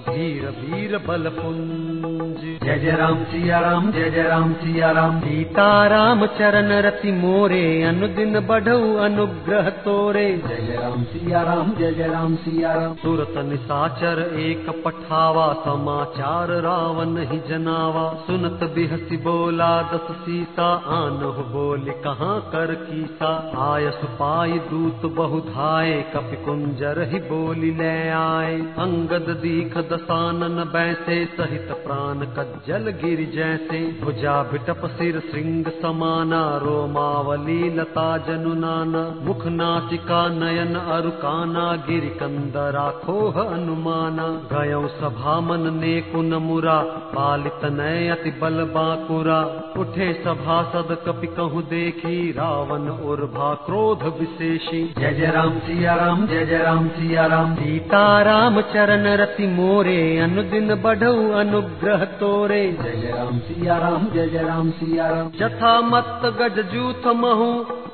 धीर 0.00 0.42
वीर 0.58 0.96
बल 0.98 1.28
पुंज। 1.30 2.42
जय 2.64 2.78
जय 2.78 2.90
राम 2.96 3.22
सिया 3.24 3.58
राम 3.60 3.90
जय 3.92 4.10
जय 4.10 4.22
राम 4.22 4.52
सिया 4.52 4.90
राम। 4.90 5.18
सीताराम 5.20 6.24
चरण 6.38 6.72
रति 6.80 7.12
मोरे 7.12 7.62
अनुदिन 7.82 8.40
बढ़ऊ 8.40 8.94
अनुग्रह 9.04 9.68
तोरे। 9.80 10.26
जय 10.46 10.60
जय 10.60 10.76
राम 10.76 11.02
सिया 11.04 11.42
राम 11.42 11.72
जय 11.78 11.92
जय 11.92 12.06
राम 12.06 12.36
सिया 12.36 12.74
राम। 12.74 12.94
सुरत 12.94 13.34
निसाचर 13.48 14.22
एक 14.40 14.70
पठावा 14.84 15.46
समाचार 15.64 16.52
रावण 16.62 17.16
ही 17.32 17.40
जनावा। 17.48 18.06
सुनत 18.26 18.64
बिहसी 18.74 19.16
बोला 19.24 19.70
दस 19.92 20.14
सीता 20.20 20.70
आन 20.98 21.20
हो 21.28 21.48
बोली 21.50 21.98
कहाँ 22.04 22.38
कर 22.52 22.74
कीसा। 22.84 23.34
आय 23.66 23.90
सुपाई 23.90 24.58
दूत 24.70 25.10
बहुधाए 25.14 26.00
कपि 26.14 26.44
कुंजर 26.44 26.99
ही 27.02 27.18
बोली 27.26 27.70
ले 27.74 27.92
आए 28.10 28.54
अंगद 28.78 29.28
दीख 29.40 29.76
दसानन 29.90 30.62
बैसे 30.72 31.18
सहित 31.36 31.72
प्राण 31.84 32.24
कज्जल 32.36 32.90
गिर 33.00 33.20
जैसे। 33.34 33.80
भुजा 34.00 34.34
बिटप 34.42 34.86
सिर 34.90 35.18
श्रृंग 35.20 35.70
समाना 35.80 36.40
रोमावली 36.62 37.58
लता 37.76 38.06
जनु 38.26 38.54
नाना। 38.56 39.02
मुख 39.20 39.46
नासिका 39.52 40.20
नयन 40.34 40.74
अरु 40.74 41.10
काना 41.20 41.66
गिर 41.88 42.08
कंदरा 42.20 42.88
खोह 43.00 43.40
अनुमाना। 43.42 44.28
गयो 44.52 44.86
सभा 44.90 45.38
मन 45.40 45.70
ने 45.74 45.94
कुन 46.10 46.34
मुरा 46.42 46.78
पालित 47.10 47.64
नय 47.72 48.08
अति 48.10 48.30
बल 48.40 48.62
बाकुरा 48.70 49.40
उठे 49.78 50.12
सभासद 50.24 50.96
कपि 51.06 51.26
कहूँ 51.36 51.62
देखी 51.68 52.16
रावण 52.32 52.88
उर्भा 53.06 53.52
क्रोध 53.66 54.02
विशेषी। 54.18 54.82
जय 54.98 55.12
जय 55.12 55.30
राम 55.30 55.58
सिया 55.60 55.94
राम 55.96 56.26
जय 56.26 56.46
जय 56.46 56.58
राम 56.58 56.88
सिया 56.90 57.26
राम 57.26 57.54
सीता 57.54 58.00
राम 58.22 58.60
चरण 58.72 59.06
रति 59.16 59.46
मोरे 59.46 60.00
अनुदिन 60.18 60.74
बढ़ऊ 60.82 61.30
अनुग्रह 61.32 62.04
तोरे। 62.20 62.62
जय 62.72 62.96
जय 62.96 63.12
राम 63.16 63.38
सिया 63.38 63.76
राम 63.78 64.06
जय 64.10 64.28
जय 64.28 64.42
राम 64.42 64.70
सिया 64.70 65.08
राम 65.10 65.30
जथा 65.36 65.74
मत 65.80 66.22
गज 66.40 66.60
जूथ 66.72 67.06
महु 67.16 67.52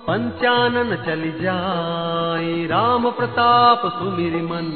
पंचानन 0.08 0.96
चली 1.06 1.30
जाई। 1.40 2.66
राम 2.66 3.10
प्रताप 3.10 3.86
सुमिर 3.92 4.36
मन 4.42 4.70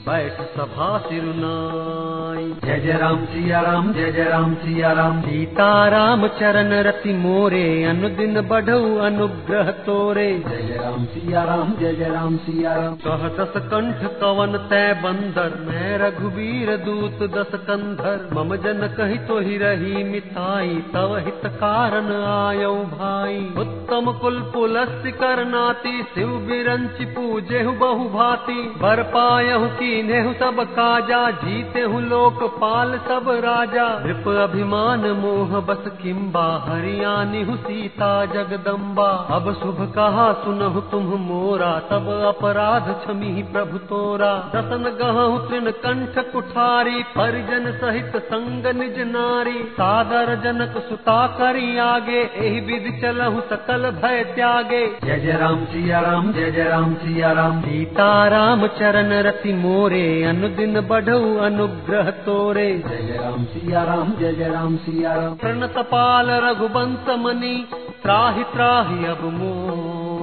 बैठ 0.00 0.36
सभा 0.50 0.86
सिरुनाई। 0.98 2.44
जय 2.60 2.78
जय 2.80 2.96
राम 2.98 3.24
सिया 3.24 3.60
राम 3.60 3.92
जय 3.92 4.10
जय 4.12 4.24
राम 4.24 4.54
सिया 4.54 4.92
राम 4.92 5.20
सीता 5.20 5.66
राम 5.88 6.26
चरण 6.38 6.72
रति 6.82 7.12
मोरे 7.14 7.64
अनुदिन 7.84 8.40
बढ़ऊ 8.48 8.96
अनुग्रह 9.00 9.70
तोरे। 9.86 10.26
जय 10.46 10.62
जय 10.62 10.78
राम 10.78 11.04
सिया 11.06 11.42
राम 11.44 11.74
जय 11.80 11.92
जय 11.94 12.08
राम 12.10 12.36
सिया 12.36 12.74
राम 12.74 12.94
कह 13.02 13.26
दस 13.36 13.58
कंठ 13.66 14.04
कवन 14.20 14.56
तय 14.70 14.92
बंदर 15.02 15.58
मैं 15.66 15.98
रघुवीर 15.98 16.76
दूत 16.76 17.22
दस 17.36 17.54
कंधर। 17.68 18.28
मम 18.34 18.56
जन 18.56 18.86
कही 18.96 19.18
तो 19.28 19.38
ही 19.40 19.58
रही 19.58 20.04
मिताई 20.04 20.74
तव 20.94 21.16
हित 21.18 21.46
कारण 21.56 22.10
आयौ 22.14 22.74
भाई। 22.94 23.38
उत्तम 23.58 24.12
कुल 24.22 24.40
पुलस्य 24.54 25.10
करनाती 25.20 25.94
शिव 26.14 26.34
बिरंचि 26.48 27.04
पूजे 27.12 27.62
बहु 27.78 28.08
भांति 28.10 28.60
बर 28.82 29.02
पायहु 29.12 29.68
कीन्हु 29.90 30.32
सब 30.32 30.58
काजा 30.70 31.20
जीते 31.36 31.80
हूँ 31.82 32.00
लोकपाल 32.02 32.90
सब 33.06 33.28
राजा। 33.44 33.86
नृप 34.02 34.26
अभिमान 34.40 35.06
मोह 35.20 35.54
बस 35.60 35.88
किम्बा 36.02 36.44
हरियाणी 36.66 37.40
हूँ 37.42 37.56
सीता 37.58 38.10
जगदम्बा 38.26 39.06
अब 39.36 39.50
शुभ 39.54 39.80
कहा 39.96 40.26
सुनहु 40.42 40.80
तुम 40.90 41.08
मोरा 41.22 41.70
तब 41.88 42.06
अपराध 42.28 42.90
क्षमी 43.00 43.32
प्रभु 43.52 43.78
तोरा। 43.88 44.30
दसन 44.54 44.86
गहु 45.00 45.38
तृण 45.48 45.70
कंठ 45.80 46.18
कुठारी 46.32 47.02
परिजन 47.16 47.70
सहित 47.80 48.16
संग 48.28 48.70
निज 48.76 49.02
नारी। 49.08 49.58
सादर 49.72 50.34
जनक 50.44 50.78
सुता 50.88 51.18
करी 51.34 51.66
आगे 51.86 52.20
एहि 52.20 52.60
विधि 52.68 52.94
चलहु 53.00 53.40
सकल 53.50 53.90
भय 53.98 54.22
त्यागे। 54.36 54.84
जय 55.04 55.18
जय 55.18 55.36
राम 55.42 55.64
सिया 55.66 56.00
राम 56.00 56.32
जय 56.32 56.50
जय 56.52 56.68
राम 56.68 56.94
सिया 57.02 57.32
राम। 57.32 57.60
सीता 57.62 58.10
राम 58.28 58.66
चरण 58.78 59.12
रति 59.22 59.52
मोरे 59.60 59.78
अनुदिन 59.80 60.80
बढ़ऊ 60.80 61.36
अनुग्रह 61.36 62.10
तोरे। 62.10 62.82
जय 62.86 63.18
राम 63.22 63.44
सिया 63.44 63.84
राम 63.84 64.12
जय 64.12 64.32
जय 64.32 64.48
राम 64.48 64.76
सिया 64.76 65.14
राम। 65.14 65.34
प्रणत 65.34 65.74
पाल 65.78 66.30
रघुबंस 66.30 67.08
मनी 67.08 67.66
त्राहि 68.02 68.42
त्राहि 68.42 69.04
अब 69.04 69.24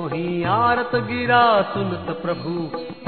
मोहि 0.07 0.43
आरत 0.47 0.91
गिरा 1.07 1.39
सुनत 1.71 2.09
प्रभु 2.21 2.51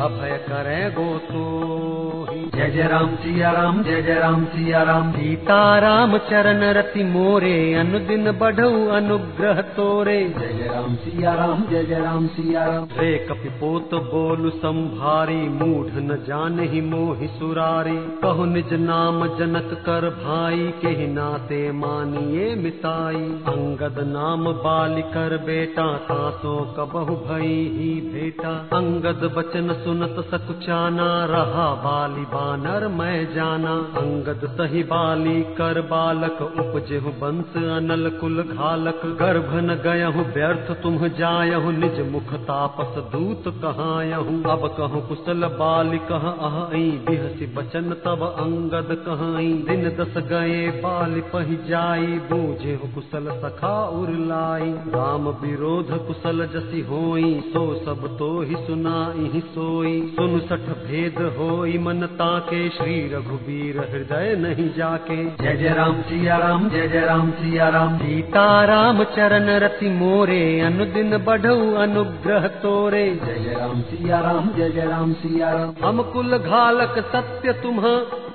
अभय 0.04 0.32
करे 0.48 0.80
गो 0.92 1.08
सोहि 1.20 2.40
जय 2.56 2.70
जय 2.72 2.88
राम 2.88 3.16
सिया 3.16 3.52
राम 3.52 3.82
जय 3.84 4.02
जय 4.02 4.16
राम 4.16 4.44
सिया 4.46 4.82
राम 4.84 5.12
सीता 5.12 5.60
राम 5.80 6.18
चरण 6.30 6.64
रति 6.78 7.04
मोरे 7.04 7.54
अनुदिन 7.74 8.32
बढ़ऊ 8.32 8.88
अनुग्रह 8.90 9.62
तोरे। 9.78 10.18
जय 10.30 10.54
जय 10.54 10.68
राम 10.68 10.96
सिया 10.96 11.34
राम 11.34 11.64
जय 11.70 11.84
जय 11.84 12.00
राम 12.00 12.28
सिया 12.28 12.66
राम 12.66 12.88
रे 12.98 13.14
कपिपोत 13.30 13.94
बोलु 14.06 14.50
संभारी 14.58 15.40
मूढ़ 15.54 16.00
न 16.02 16.20
जान 16.28 16.60
ही 16.74 16.82
मोहि 16.82 17.28
सुरारी। 17.38 17.98
कहु 18.24 18.46
निज 18.46 18.74
नाम 18.82 19.26
जनक 19.38 19.74
कर 19.86 20.10
भाई 20.20 20.68
के 20.82 20.94
ही 21.00 21.08
नाते 21.14 21.62
मानिए 21.80 22.54
मिताई। 22.56 23.24
अंगद 23.54 24.04
नाम 24.10 24.52
बाल 24.60 25.02
कर 25.14 25.38
बेटा 25.46 25.88
तासो 26.06 26.58
कबहु 26.90 27.16
भई 27.16 27.48
ही 27.48 27.90
भेटा। 28.14 28.50
अंगद 28.50 29.34
बचन 29.38 29.74
सुनत 29.74 30.16
सकुचाना, 30.32 31.26
रहा 31.26 31.74
बाली 31.74 32.22
बानर 32.22 32.88
मैं 32.88 33.36
जाना। 33.36 33.74
अंगद 33.74 34.42
सही 34.44 34.84
बाली 34.84 35.42
कर 35.42 35.82
बालक, 35.82 36.42
उपजेहु 36.42 37.10
बंस 37.10 37.58
अनल 37.58 38.10
कुल 38.10 38.44
घालक। 38.44 39.02
गर्भ 39.06 39.50
न 39.54 39.76
गयहु, 39.76 40.22
व्यर्थ 40.22 40.82
तुम 40.82 41.08
जायहु, 41.08 41.72
निज 41.72 42.12
मुख 42.12 42.34
तापस 42.34 43.12
दूत 43.12 43.44
कहायहु। 43.48 44.50
अब 44.50 44.68
कहु 44.78 45.02
कुशल 45.02 45.46
बाल 45.46 45.98
कह, 46.12 46.28
अहि 46.50 46.92
बिहसी 46.92 47.46
बचन 47.46 47.94
तब 48.06 48.36
अंगद 48.40 49.04
कहाई। 49.06 49.54
दिन 49.54 49.90
दस 49.90 50.18
गए, 50.18 50.68
बाल 50.68 51.20
पही 51.34 51.56
जाई 51.70 52.08
बूझे 52.08 52.80
कुशल 52.96 53.30
सखा 53.30 53.84
उर 53.84 54.10
लाई। 54.10 54.72
राम 54.72 55.30
विरोध 55.30 56.08
कुशल 56.08 56.46
जसी 56.46 56.79
होई 56.82 57.30
सो 57.48 57.64
सब 57.86 58.06
तो 58.18 58.30
ही 58.42 58.56
सुनाई 58.66 59.42
सोई। 59.48 59.92
सुन 60.16 60.40
सठ 60.42 60.68
भेद 60.80 61.18
होई 61.38 61.78
मन 61.78 62.06
ताके 62.16 62.62
श्री 62.70 62.96
रघुबीर 63.14 63.80
हृदय 63.90 64.36
नहीं 64.40 64.70
जाके। 64.74 65.18
जय 65.36 65.56
जय 65.58 65.74
राम 65.76 66.02
सिया 66.02 66.38
राम 66.38 66.70
जय 66.70 66.88
जय 66.88 67.06
राम 67.06 67.32
सिया 67.34 67.70
राम 67.70 67.98
सीता 67.98 68.46
राम 68.66 69.04
चरण 69.16 69.50
रति 69.60 69.90
मोरे 69.92 70.40
अनुदिन 70.62 71.18
बढ़ऊ 71.26 71.74
अनुग्रह 71.80 72.48
तोरे। 72.64 73.06
जय 73.26 73.40
जय 73.40 73.56
राम 73.60 73.82
सिया 73.84 74.20
राम 74.22 74.50
जय 74.58 74.70
जय 74.70 74.86
राम 74.86 75.14
सिया 75.16 75.52
राम 75.54 75.74
हम 75.84 76.02
कुल 76.14 76.38
घालक 76.38 77.00
सत्य 77.08 77.54
तुम्ह 77.64 77.88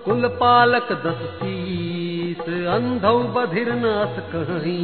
कुल 0.05 0.27
पालक 0.41 0.93
दस 1.07 1.21
शीस 1.35 2.49
अंधौ 2.69 3.19
बधिर 3.35 3.73
नास 3.75 4.19
कहीं 4.35 4.83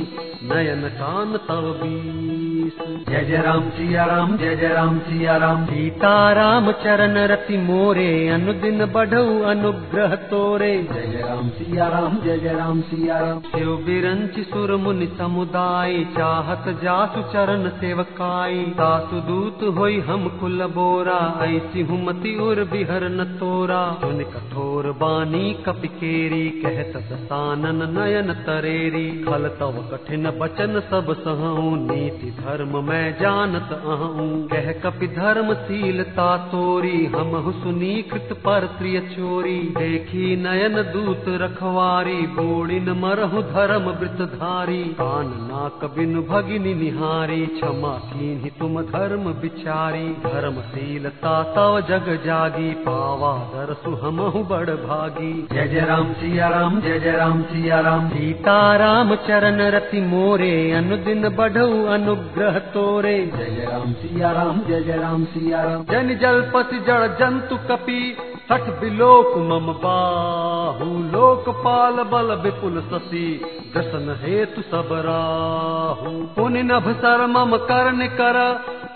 नयन 0.51 0.89
कान 0.95 1.37
तव 1.49 1.71
बीस। 1.81 2.50
जय 2.61 3.25
जय 3.25 3.37
राम 3.37 3.69
सिया 3.71 4.05
राम 4.05 4.37
जय 4.37 4.57
जय 4.57 4.69
राम 4.69 4.99
सिया 4.99 5.37
राम 5.37 5.65
सीता 5.67 6.33
राम 6.33 6.71
चरण 6.73 7.17
रति 7.27 7.57
मोरे, 7.59 8.29
अनुदिन 8.29 8.85
बढ़ऊ 8.87 9.43
अनुग्रह 9.43 10.15
तोरे। 10.15 10.73
जय 10.93 11.07
जय 11.07 11.23
राम 11.29 11.49
सिया 11.49 11.89
राम 11.89 12.19
जय 12.21 12.39
जय 12.39 12.53
राम 12.53 12.81
सिया 12.81 13.19
राम 13.19 13.41
शिव 13.41 13.71
बिरंचि 13.87 14.43
सुर 14.43 14.77
मुनि 14.77 15.07
समुदाय, 15.19 16.05
चाहत 16.19 16.69
जासु 16.83 17.23
चरण 17.23 17.69
सेवकाई 17.69 18.65
सासु 18.71 19.21
दूत 19.21 19.77
होई 19.77 20.01
हम 20.01 20.29
कुल 20.41 20.67
बोरा, 20.67 21.21
ऐसी 21.45 21.83
हुमति 21.83 22.37
उर 22.37 22.65
बिहर 22.65 23.09
न 23.09 23.25
तोरा। 23.25 23.83
सुन 24.01 24.23
कठोर 24.25 24.91
बानी 24.93 25.53
कपिकेरी 25.67 26.49
कहत 26.51 26.97
दसानन 27.13 27.83
नयन 27.99 28.33
तरेरी। 28.33 29.09
खल 29.25 29.49
तव 29.61 29.83
कठिन 29.93 30.31
बचन 30.31 30.81
सब 30.81 31.13
सहऊं, 31.21 31.77
नीति 31.77 32.31
धर्म 32.61 32.85
मैं 32.85 33.13
जानत 33.13 33.69
आहूं 33.87 34.33
कह 34.49 34.67
कपि 34.73 35.07
धर्मशीलता 35.07 36.37
तोरी। 36.37 37.07
हम 37.07 37.31
सुनी 37.53 37.93
कृत 38.03 38.29
पर 38.45 38.65
प्रिय 38.79 39.01
चोरी। 39.01 39.57
देखी 39.79 40.37
नयन 40.37 40.75
दूत 40.93 41.25
रखवारी। 41.43 42.17
बोड़िन 42.33 42.91
मरहु 42.91 43.43
धर्म 43.43 43.87
वृतधारी 44.01 44.83
कान 44.85 45.31
नाक 45.45 45.85
बिन 45.95 46.13
भगिनी 46.21 46.75
निहारी। 46.75 47.47
क्षमा 47.47 47.95
कीन्ही 48.11 48.51
तुम 48.51 48.81
धर्म 48.83 49.25
बिचारी 49.41 50.05
धर्मशीलता 50.27 51.43
तव 51.57 51.81
जग 51.81 52.13
जागी। 52.27 52.71
पावा 52.73 53.33
दरसु 53.55 53.95
हमहु 53.97 54.45
बड़ 54.45 54.71
भागी। 54.85 55.33
जय 55.53 55.67
जय 55.69 55.81
राम 55.81 56.13
सिया 56.13 56.49
राम 56.49 56.81
जय 56.81 56.99
जय 56.99 57.13
राम 57.13 57.43
सिया 57.43 57.81
राम 57.81 58.09
सीता 58.09 58.77
राम 58.77 59.15
चरण 59.15 59.61
रति 59.71 60.01
मोरे। 60.01 60.55
अनुदिन 60.73 61.29
बढ़ऊ 61.29 61.85
अनुग्रह। 61.87 62.40
जय 62.41 63.67
राम 63.71 63.93
सिया 63.93 64.31
राम 64.33 64.61
जय 64.61 64.81
जय 64.81 64.97
राम 64.97 65.25
सिया 65.25 65.63
राम। 65.63 65.85
जन 65.85 66.19
जल 66.19 66.51
पति 66.55 66.79
जड़ 66.79 67.07
जंतु 67.07 67.57
कपि 67.57 68.17
सठ 68.49 68.61
बिलोक 68.61 69.39
मम 69.39 69.67
बाहु। 69.73 70.85
लोकपाल 70.85 71.93
बल 71.93 72.35
विपुल 72.35 72.81
सती 72.81 73.41
दर्शन 73.75 74.19
हेतु 74.23 74.63
सब 74.63 74.89
राहु। 74.93 76.11
पुनि 76.11 76.63
नभ 76.63 76.93
सर 76.93 77.27
मम 77.27 77.57
करन 77.57 78.07
कर 78.07 78.39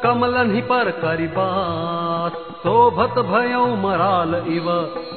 कमलन 0.04 0.54
ही 0.54 0.60
पर 0.62 0.90
करिबास 1.02 2.32
शोभत 2.62 3.18
भयो 3.26 3.64
मराल 3.78 4.34
इव 4.48 4.66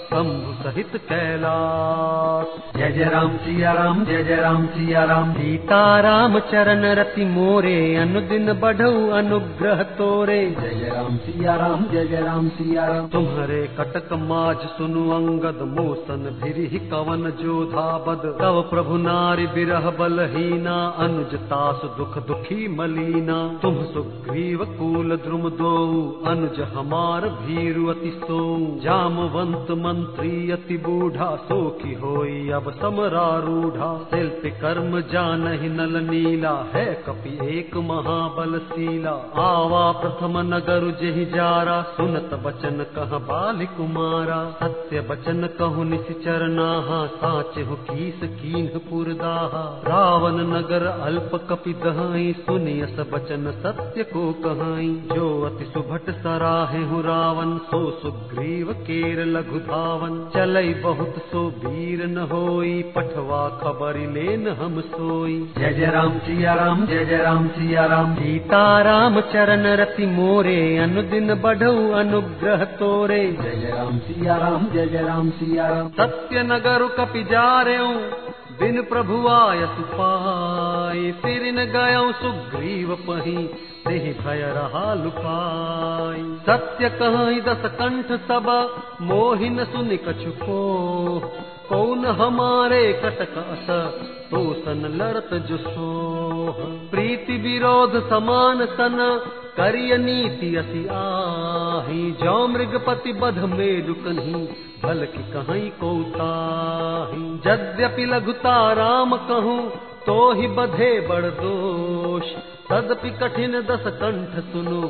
शंभु 0.08 0.52
सहित 0.64 0.92
कैलाश 1.10 2.54
जय 2.78 2.92
जय 2.92 3.10
राम 3.10 3.36
सिया 3.38 3.72
राम 3.74 4.04
जय 4.06 4.24
जय 4.24 4.36
राम 4.36 4.66
सिया 4.68 5.04
राम। 5.04 5.32
सीता 5.34 5.80
राम 6.00 6.38
चरण 6.52 6.86
रति 7.00 7.26
मोरे 7.26 7.76
अनुदिन 7.96 8.54
बढ़ऊ 8.54 9.10
अनुग्रह 9.12 9.84
तोरे। 9.98 10.40
जय 10.52 10.74
जय 10.76 10.90
राम 10.90 11.18
सिया 11.18 11.56
राम 11.56 11.84
जय 11.92 12.06
जय 12.06 12.22
राम 12.22 12.48
सिया 12.50 12.86
राम। 12.86 13.08
तुम्हारे 13.08 13.62
कटक 13.80 14.14
माज 14.22 14.66
सुनु 14.78 15.04
अंगद 15.12 15.62
मोसन 15.72 16.24
भिरी 16.44 16.80
कवन 16.88 17.30
जोधा 17.42 17.88
बद 18.08 18.26
तव 18.42 18.62
प्रभु 18.70 18.98
नारि 18.98 19.48
बिरह 19.56 19.90
बलहीना 20.00 20.78
अनुज 21.00 21.36
तासु 21.50 21.88
दुख 21.98 22.18
दुखी 22.28 22.68
मलीना। 22.78 23.38
तुम 23.62 23.84
सुग्रीव 23.94 24.66
कूल 24.78 25.16
द्रुम 25.18 25.50
दो, 25.52 25.74
अनुज 26.28 26.60
हमार 26.74 27.28
भीरु 27.40 27.86
अति 27.88 28.12
सो। 28.18 28.40
जामवंत 28.84 29.72
मंत्री 29.78 30.52
अति 30.52 30.78
बूढ़ा 30.78 31.30
सो 31.46 31.58
की 31.80 31.94
होई 31.94 32.50
अब 32.50 32.72
समरारूढ़ा 32.72 33.90
शिल्प 34.10 34.42
कर्म 34.62 35.00
जान 35.12 35.48
नल 35.72 35.96
नीला, 36.04 36.52
है 36.74 36.86
कपि 37.08 37.38
एक 37.50 37.76
महाबल 37.84 38.58
शीला 38.68 39.16
आवा 39.38 39.92
प्रथम 39.92 40.38
नगर 40.46 40.86
जहि 41.02 41.26
जारा, 41.26 41.82
सुनत 41.98 42.34
बचन 42.46 42.86
कह 42.96 43.18
बाल 43.28 43.66
कुमारा। 43.78 44.40
सत्य 44.60 45.02
बचन 45.02 45.48
कहु 45.60 45.84
निश्चर 45.84 46.48
नाहा 46.50 47.06
साच 47.16 47.58
हो 47.68 47.76
कीस 47.90 48.20
कीन 48.34 48.68
पुरदाहा। 48.90 49.64
रावण 49.88 50.40
नगर 50.48 50.86
अल्प 50.86 51.32
कपि 51.50 51.74
दहाई, 51.84 52.32
सुनियस 52.40 53.00
बचन 53.14 53.52
सत्य 53.58 54.04
को 54.04 54.32
जो 55.10 55.28
अति 55.46 55.66
सुभट 55.66 56.10
सराहे 56.18 56.84
हु 56.86 57.02
रावण 57.02 57.58
सो 57.68 57.80
सुग्रीव 57.92 58.72
केर 58.82 59.24
लघु 59.26 59.60
धावन। 59.60 60.18
चलई 60.36 60.74
बहुत 60.84 61.16
सो 61.32 61.44
वीर 61.58 62.06
न 62.08 62.28
होई 62.32 62.82
पठवा 62.96 63.42
खबर 63.62 63.98
लेन 64.14 64.48
हम 64.60 64.80
सोई। 64.88 65.38
जय 65.58 65.74
जय 65.74 65.92
राम 65.92 66.18
सिया 66.20 66.54
राम 66.54 66.86
जय 66.86 67.06
जय 67.06 67.18
राम 67.18 67.48
सिया 67.48 67.86
राम। 67.86 68.14
सीता 68.16 68.62
राम 68.82 69.20
चरण 69.34 69.66
रति 69.76 70.06
मोरे 70.08 70.58
अनुदिन 70.78 71.34
बढ़ऊ 71.36 71.92
अनुग्रह 71.96 72.64
तोरे। 72.80 73.24
जय 73.34 73.56
जय 73.56 73.72
राम 73.72 73.98
सिया 74.00 74.38
राम 74.38 74.68
जय 74.74 74.88
जय 74.88 75.02
राम 75.02 75.30
सिया 75.32 75.68
राम। 75.68 75.90
सत्य 75.92 76.44
नगर 76.44 76.88
कपि 76.98 77.24
जार्यो 77.24 77.88
बिन 78.60 78.82
प्रभु 78.82 79.18
आय 79.28 79.66
सुपाय 79.68 81.12
फिर 81.22 81.44
न 81.54 81.66
गयो 81.72 82.06
सुग्रीव 82.14 82.94
पही 83.02 83.36
तेहि 83.84 84.14
भय 84.14 84.42
रहा 84.56 84.94
लुकाई 84.94 86.24
सत्य 86.48 86.90
कहाई 87.00 87.42
दस 87.42 87.70
कंठ 87.76 88.12
सब 88.28 88.50
मोहिन 89.02 89.64
सुनि 89.66 89.98
कछु 89.98 90.32
को 90.42 90.58
कौन 91.70 92.06
हमारे 92.18 92.82
कटक 93.04 93.38
अस? 93.38 93.68
तो 94.32 94.40
सन 94.54 94.82
लड़त 94.96 95.34
जो 95.48 95.58
सोह 95.58 96.58
प्रीति 96.92 97.36
विरोध 97.38 97.94
समान 98.10 98.66
सन 98.72 98.98
करिय 99.58 99.98
नीति 99.98 100.56
असी 100.56 100.86
आही। 100.94 102.12
जो 102.22 102.36
मृगपति 102.48 103.14
बध 103.14 103.38
में 103.52 103.88
रुकनही 103.88 104.42
भल 104.84 105.06
की 105.06 105.24
कहीं 105.32 105.70
को 105.80 105.92
ताही 106.12 107.24
यद्यपि 107.48 108.06
लघुता 108.06 108.58
राम 108.74 109.16
कहूँ 109.28 109.60
तो 110.06 110.18
ही 110.34 110.48
बधे 110.58 110.92
बड़ 111.08 111.26
दोष। 111.40 112.32
तदपि 112.70 113.10
कठिन 113.20 113.60
दस 113.62 113.84
कंठ 114.00 114.40
सुनो 114.46 114.82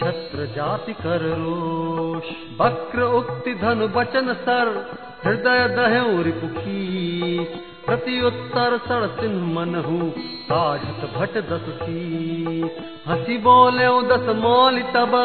छत्र 0.00 0.46
जाति 0.56 0.92
कर 0.92 1.22
रोष। 1.38 2.30
वक्र 2.60 3.02
उक्ति 3.14 3.54
धन 3.54 3.86
बचन 3.96 4.32
सर 4.40 4.72
हृदय 5.26 5.62
दह्यु 5.68 6.22
रिपुखी 6.22 7.44
प्रति 7.86 8.20
उत्तर 8.20 8.76
सड़ 8.78 9.06
सिंह 9.14 9.38
मन 9.54 9.74
हूँ 9.86 10.10
साझत 10.42 11.00
भट 11.14 11.38
दस 11.48 11.64
सी 11.78 12.60
हसी 13.06 13.38
बोले 13.38 13.88
दस 14.08 14.28
मौल 14.36 14.80
तब 14.94 15.16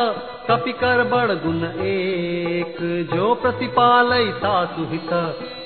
कपि 0.50 0.72
कर 0.74 1.04
बड़ 1.04 1.32
गुण 1.38 1.64
एक 1.86 2.78
जो 3.14 3.34
प्रतिपालय 3.36 4.32
तासु 4.38 4.86
हित 4.92 5.10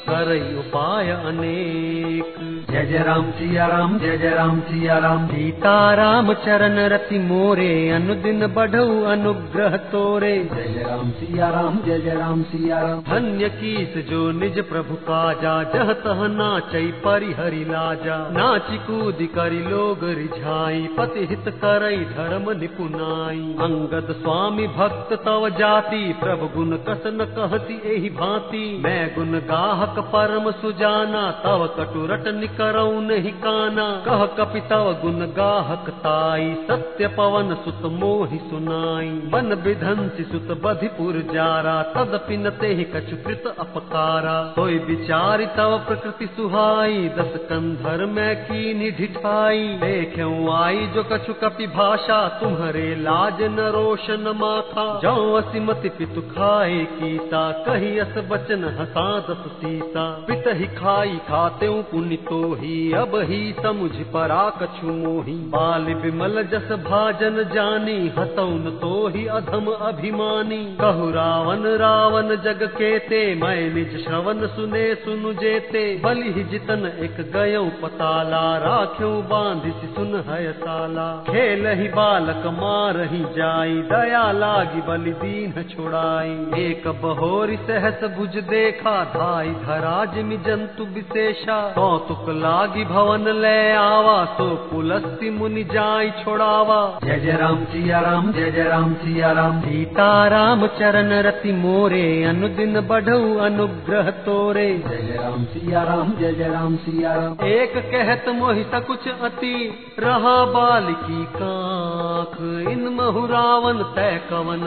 करई 0.09 0.39
उपाय 0.57 1.09
अनेक। 1.11 2.33
जय 2.71 2.85
जय 2.85 3.03
राम 3.03 3.29
सिया 3.31 3.65
राम 3.67 3.97
जय 3.99 4.17
जय 4.17 4.29
राम 4.29 4.59
सिया 4.59 4.97
राम। 4.97 5.25
सीता 5.27 5.93
राम 5.93 6.33
चरण 6.43 6.77
रति 6.89 7.19
मोरे 7.19 7.69
अनुदिन 7.89 8.45
बढ़ऊ 8.47 9.01
अनुग्रह 9.03 9.77
तोरे। 9.91 10.33
जय 10.53 10.67
जय 10.73 10.83
राम 10.83 11.09
सिया 11.11 11.49
राम 11.49 11.79
जय 11.85 11.99
जय 11.99 12.15
राम 12.15 12.43
सिया 12.43 12.81
राम। 12.81 13.01
धन्य 13.01 13.49
कीस 13.55 13.97
जो 14.09 14.19
निज 14.31 14.59
प्रभु 14.69 14.95
काजा 15.07 15.55
जह 15.73 15.93
तह 16.03 16.21
नाचई 16.27 16.91
परिहरि 17.05 17.63
लाजा। 17.63 18.19
नाची 18.29 18.77
कूद 18.85 19.27
करी 19.35 19.63
लोग 19.63 20.03
रिझाई 20.11 20.87
पति 20.97 21.25
हित 21.25 21.49
करई 21.63 21.97
धर्म 22.13 22.51
निपुनाई। 22.59 23.41
अंगद 23.61 24.15
स्वामी 24.21 24.64
भक्त 24.67 25.13
तव 25.25 25.49
जाति, 25.49 26.15
प्रभु 26.19 26.47
गुण 26.47 26.77
कस 26.77 27.03
न 27.07 27.25
कहती 27.37 27.81
एहि 27.85 28.09
भांति। 28.09 28.81
मैं 28.83 29.15
गुण 29.15 29.39
गाहक 29.39 29.99
परम 29.99 30.51
सुजाना, 30.51 31.31
तव 31.31 31.67
कटुरट 31.79 32.27
निकरऊ 32.27 32.99
नहीं 33.01 33.31
काना। 33.31 34.03
कह 34.05 34.25
कपि 34.25 34.59
तव 34.59 34.95
गुण 35.01 35.25
गाहक 35.25 35.89
ताई, 35.89 36.53
सत्य 36.53 37.07
पवन 37.07 37.55
सुत 37.55 37.91
मोहि 37.91 38.37
सुनाई। 38.37 39.09
बन 39.09 39.53
विधंसी 39.53 40.23
सुत 40.23 40.57
बधिपुर 40.63 41.13
जारा 41.33 41.81
तदपि 41.83 42.37
न 42.37 42.49
तेहि 42.49 42.83
कछु 42.83 43.15
कृत 43.15 43.55
अपकारा। 43.59 44.53
सोई 44.55 44.77
विचारी 44.77 45.45
तव 45.45 45.77
प्रकृति 45.87 46.27
सुहाई, 46.27 47.09
दस 47.09 47.33
कंधर 47.35 48.05
मैं 48.05 48.35
की 48.45 48.73
निढिठाई 48.73 49.67
देख्यऊ 49.67 50.51
आई 50.51 50.87
जो 50.87 51.03
कछु 51.03 51.33
कपि 51.33 51.67
भाषा, 51.67 52.27
तुम्हारे 52.29 52.95
लाज 52.95 53.41
न 53.41 53.59
रोशन 53.75 54.33
माथा 54.55 54.85
जो 54.99 55.13
असिमति 55.35 55.89
पितु 55.91 56.21
खाए 56.29 56.77
कीसा 56.91 57.43
कही 57.63 57.97
अस 57.99 58.17
बचन 58.29 58.63
हसा 58.77 59.07
दस 59.21 59.43
सीता। 59.53 60.03
पित 60.27 60.47
ही 60.55 60.67
खाई 60.75 61.17
खाते 61.27 61.69
पुण्य 61.85 62.15
तो 62.25 62.39
ही 62.55 62.75
अब 62.95 63.15
ही 63.23 63.39
समुझ 63.57 63.91
परा 64.13 64.43
कछु 64.59 64.93
मोही। 64.93 65.33
बाल 65.49 65.83
विमल 65.95 66.41
जस 66.51 66.71
भाजन 66.81 67.43
जानी 67.53 67.97
हतौन 68.17 68.69
तो 68.81 68.93
ही 69.07 69.25
अधम 69.31 69.67
अभिमानी। 69.71 70.61
कहु 70.81 71.09
रावण 71.11 71.65
रावण 71.77 72.35
जग 72.43 72.63
केते, 72.71 73.23
मैं 73.35 73.73
निज 73.73 73.97
श्रवण 74.05 74.45
सुने 74.47 74.83
सुनु 74.95 75.33
जेते। 75.33 75.83
बलि 76.05 76.33
ही 76.33 76.43
जितन 76.45 76.85
एक 76.99 77.21
गयो 77.33 77.63
पताला 77.81 78.45
राख्यो 78.57 79.11
बांधि 79.31 79.71
सुन 79.95 80.15
हय 80.29 80.51
साला। 80.57 81.07
खेल 81.29 81.67
ही 81.79 81.87
बालक 81.91 82.45
मार 82.55 83.01
ही 83.13 83.23
जाई 83.35 83.81
दया 83.91 84.23
लागी 84.45 84.81
बलि 84.87 85.11
दीन 85.19 85.53
छोड़ाई। 85.69 86.33
एक 86.61 86.87
बहोरी 87.01 87.55
सहस 87.67 88.03
भुज 88.17 88.35
देखा 88.47 88.93
धाई 89.11 89.49
धराज 89.61 90.17
मि 90.25 90.37
जंतु 90.45 90.83
विशेषा। 90.95 91.55
कौतुक 91.71 92.29
लागी 92.37 92.83
भवन 92.85 93.29
ले 93.37 93.59
आवा 93.75 94.17
सो 94.33 94.45
पुलस्ति 94.65 95.29
मुनि 95.29 95.63
जाई 95.71 96.11
छोड़ावा। 96.19 96.77
जय 97.03 97.19
जय 97.19 97.37
राम 97.37 97.63
सिया 97.65 97.99
राम 97.99 98.31
जय 98.31 98.51
जय 98.51 98.63
राम 98.63 98.93
सिया 98.95 99.31
राम। 99.31 99.59
सीता 99.61 100.07
राम 100.27 100.67
चरण 100.75 101.11
रति 101.21 101.51
मोरे 101.55 102.05
अनुदिन 102.23 102.79
बढ़ऊ 102.87 103.37
अनुग्रह 103.39 104.09
तोरे। 104.25 104.67
जय 104.79 105.01
जय 105.01 105.17
राम 105.17 105.43
सिया 105.45 105.83
राम 105.83 106.13
जय 106.19 106.33
जय 106.33 106.49
राम 106.49 106.75
सिया 106.85 107.13
राम। 107.13 107.45
एक 107.47 107.77
कहत 107.91 108.29
मोहि 108.35 108.63
कुछ 108.87 109.07
अति 109.07 109.55
रहा 109.99 110.35
बाल 110.53 110.93
की 111.01 111.23
काख। 111.35 112.37
इन 112.71 112.87
महु 112.93 113.25
रावण 113.27 113.83
तय 113.95 114.19
कवन 114.35 114.63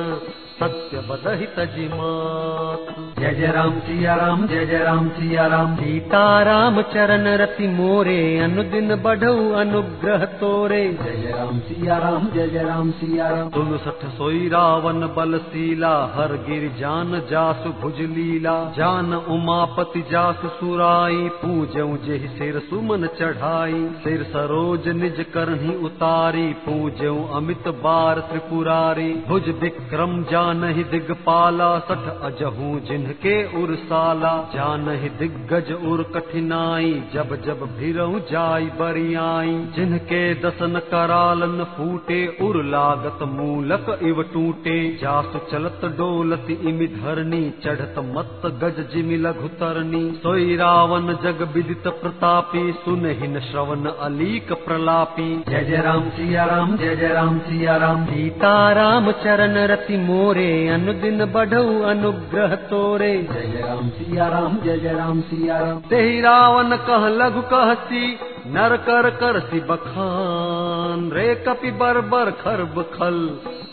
सत्य 0.58 1.00
बदहि 1.08 1.46
तजिमात 1.56 2.86
जय 3.18 3.34
जय 3.34 3.50
राम 3.52 3.78
सिया 3.80 4.14
राम 4.14 4.46
जय 4.46 4.64
जय 4.66 4.78
राम 4.78 5.08
सिया 5.08 5.46
राम 5.46 5.74
सीता 5.76 6.22
राम 6.42 6.80
चरण 6.92 7.26
रति 7.36 7.66
मोरे 7.68 8.16
अनुदिन 8.38 8.94
बढ़ऊ 8.96 9.52
अनुग्रह 9.54 10.24
तोरे। 10.40 10.80
जय 10.94 11.16
जय 11.16 11.32
राम 11.32 11.60
सिया 11.60 11.98
राम 11.98 12.26
जय 12.30 12.48
जय 12.48 12.62
राम 12.62 12.90
सिया 12.92 13.28
राम 13.28 13.50
तुम 13.50 13.76
सठ 13.76 14.04
सोई 14.16 14.48
रावण 14.48 15.06
बलशीला 15.16 15.92
हर 16.16 16.34
गिर 16.48 16.68
जान 16.80 17.20
जासु 17.30 17.72
भुज 17.82 18.00
लीला 18.08 18.56
जान 18.78 19.14
उमापति 19.28 20.04
जासु 20.10 20.48
सुराई 20.56 21.28
पूजऊ 21.42 21.96
जेहि 22.06 22.28
सिर 22.38 22.58
सुमन 22.70 23.06
चढ़ाई। 23.20 23.84
सिर 24.04 24.22
सरोज 24.32 24.88
निज 24.96 25.24
करही 25.34 25.76
उतारी 25.84 26.46
पूजऊ 26.66 27.16
अमित 27.36 27.68
बार 27.84 28.20
त्रिपुरारी। 28.30 29.10
भुज 29.28 29.48
विक्रम 29.60 30.22
जान 30.24 30.46
नहीं 30.52 30.84
दिगपाला 30.84 31.68
सठ 31.78 32.06
अजहू 32.22 32.68
जिनके 32.80 33.34
उर्साला 33.62 34.32
जानहि 34.54 35.08
दिग्गज 35.08 35.72
उर 35.72 36.02
कठिनाई, 36.14 36.92
जब 37.14 37.34
जब 37.42 37.60
भिरऊ 37.78 38.18
जाई 38.18 38.64
बरियाई। 38.64 39.54
जिनके 39.76 40.22
दसन 40.34 40.80
करालन 40.90 41.64
फूटे, 41.76 42.20
उर 42.42 42.62
लागत 42.64 43.22
मूलक 43.22 43.98
इव 44.02 44.22
टूटे। 44.22 44.76
जासु 45.02 45.38
चलत 45.52 45.80
डोलत 45.84 46.46
इमि 46.50 46.86
धरनी 46.86 47.42
चढ़त 47.64 47.94
मत 47.98 48.42
गज 48.62 48.78
जिमि 48.94 49.16
लघु 49.16 49.48
तरनी 49.60 50.02
सोई 50.12 50.56
रावण 50.56 51.12
जग 51.14 51.48
विदित 51.54 51.88
प्रतापी 52.02 52.72
सुनहिन 52.72 53.38
श्रवण 53.40 53.86
अलीक 54.00 54.52
प्रलापी। 54.52 55.28
जय 55.48 55.64
जय 55.64 55.82
राम 55.82 56.08
सिया 56.10 56.44
राम, 56.44 56.76
जय 56.76 56.96
जय 56.96 57.08
राम 57.08 57.38
सिया 57.38 57.76
राम। 57.76 58.04
सीता 58.04 58.72
राम 58.72 59.10
चरण 59.12 59.56
रति 59.66 59.96
मोरे। 59.96 60.37
अनुदिन 60.68 61.24
बढ़ऊ 61.26 61.82
अनुग्रह 61.82 62.54
तोरे। 62.70 63.12
जय 63.32 63.60
राम 63.60 63.88
सिया 63.90 64.28
राम 64.28 64.58
जय 64.64 64.78
जय 64.78 64.92
राम 64.92 65.20
सिया 65.20 65.58
राम 65.58 65.80
तेहि 65.90 66.20
रावण 66.20 66.76
कह 66.88 67.06
लघु 67.18 67.42
कहसी 67.52 68.04
नर 68.46 68.76
कर 68.76 69.10
कर 69.20 69.38
सी 69.40 69.60
बखान। 69.60 71.10
रे 71.12 71.34
कपि 71.48 71.70
बर 71.70 72.00
बर 72.10 72.30
खरब 72.40 72.82
खल 72.94 73.16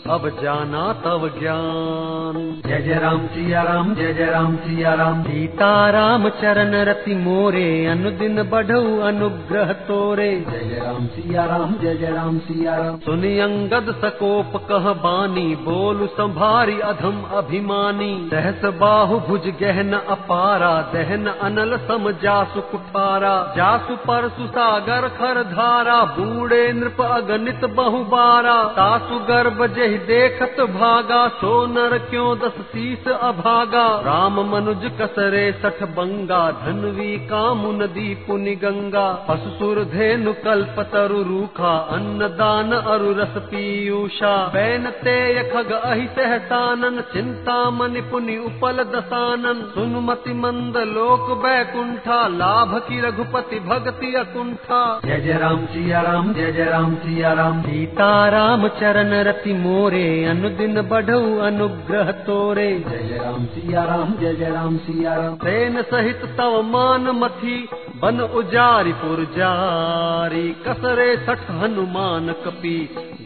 अब 0.09 0.27
जाना 0.41 0.81
तव 1.03 1.27
ज्ञान। 1.39 2.35
जय 2.65 2.81
जय 2.81 2.99
राम 2.99 3.25
सिया 3.27 3.61
राम 3.63 3.93
जय 3.95 4.13
जय 4.13 4.25
राम 4.25 4.55
सिया 4.55 4.93
राम 4.93 5.21
सीता 5.23 5.69
राम 5.89 6.27
चरण 6.29 6.75
रति 6.85 7.15
मोरे 7.15 7.85
अनुदिन 7.85 8.43
बढ़ऊ 8.43 8.99
अनुग्रह 9.01 9.71
तोरे। 9.87 10.29
जय 10.41 10.69
जय 10.69 10.81
राम 10.85 11.07
सिया 11.07 11.45
राम 11.45 11.73
जय 11.81 11.95
जय 11.95 12.11
राम 12.11 12.37
सिया 12.39 12.75
राम 12.75 12.97
सुनि 12.97 13.39
अंगद 13.39 13.91
सकोप 13.95 14.51
कह 14.71 14.91
बानी 15.03 15.47
बोलु 15.61 16.07
संभारी 16.55 16.79
अधम 16.79 17.23
अभिमानी। 17.37 18.29
सहस 18.31 18.61
बाहु 18.65 19.19
भुज 19.19 19.47
गहन 19.61 19.93
अपारा। 19.93 20.69
दहन 20.93 21.25
अनल 21.27 21.77
सम 21.77 22.11
जासु 22.11 22.61
कुठारा। 22.61 23.53
जासु 23.57 23.95
परसु 23.95 24.45
सागर 24.47 25.07
खर 25.07 25.41
धारा। 25.43 25.97
बूढ़े 26.03 26.73
नृप 26.73 27.01
अगणित 27.01 27.65
बहुबारा 27.65 28.55
तासु 28.63 29.17
गर्भ 29.19 29.65
जहि 29.75 29.97
देखत 29.97 30.61
भागा। 30.69 31.27
सो 31.27 31.65
नर 31.65 31.97
क्यों 31.97 32.37
दस 32.37 32.61
शीस 32.61 33.07
अभागा। 33.07 33.87
राम 34.05 34.39
मनुज 34.51 34.87
कसरे 35.01 35.43
सठ 35.51 35.83
बंगा। 35.83 36.51
धनवी 36.51 37.17
कामु 37.17 37.71
नदी 37.71 38.15
पुनि 38.27 38.55
गंगा। 38.55 39.07
पशु 39.27 39.49
सुर 39.49 39.83
धेनु 39.83 40.33
कल्प 40.33 40.79
तरु 40.79 41.21
रूखा। 41.23 41.75
अन्न 41.91 42.31
दान 42.39 42.71
अरु 42.71 43.11
रस 43.11 43.37
पीयूषा। 43.51 44.35
बैन 44.47 44.89
तेय 45.03 45.43
खग 45.53 45.71
अहि 45.71 46.07
सहसानन 46.45 46.99
चिंता 47.13 47.53
मनि 47.71 48.01
पुनि 48.01 48.37
उपल 48.37 48.77
दसानन 48.93 49.61
सुनुमति 49.73 50.33
मंद 50.33 50.77
लोक 50.87 51.29
बैकुंठा 51.43 52.17
लाभ 52.27 52.73
की 52.79 52.99
रघुपति 53.01 53.59
भगति 53.59 54.13
अकुंठा। 54.15 54.81
जय 55.05 55.19
जय 55.21 55.37
राम 55.37 55.65
सिया 55.65 56.01
राम 56.01 56.33
जय 56.33 56.51
जय 56.51 56.65
राम 56.65 56.95
सिया 56.95 57.31
राम। 57.33 57.61
सीता 57.61 58.09
राम 58.29 58.67
चरण 58.79 59.13
रति 59.27 59.53
मोरे 59.55 60.05
अनुदिन 60.25 60.81
बढ़ऊ 60.81 61.37
अनुग्रह 61.41 62.11
तोरे। 62.27 62.67
जय 62.81 63.07
जय 63.09 63.17
राम 63.17 63.45
सिया 63.47 63.83
राम 63.83 64.13
जय 64.21 64.35
जय 64.35 64.49
राम 64.51 64.77
सिया 64.77 65.15
राम। 65.15 65.35
सेन 65.37 65.81
सहित 65.83 66.25
तव 66.37 66.61
मान 66.67 67.09
मथी 67.15 67.57
बन 68.01 68.21
उजारि 68.35 68.93
पुरजारी 69.01 70.47
कसरे 70.67 71.09
सठ 71.25 71.49
हनुमान 71.61 72.33
कपि 72.45 72.77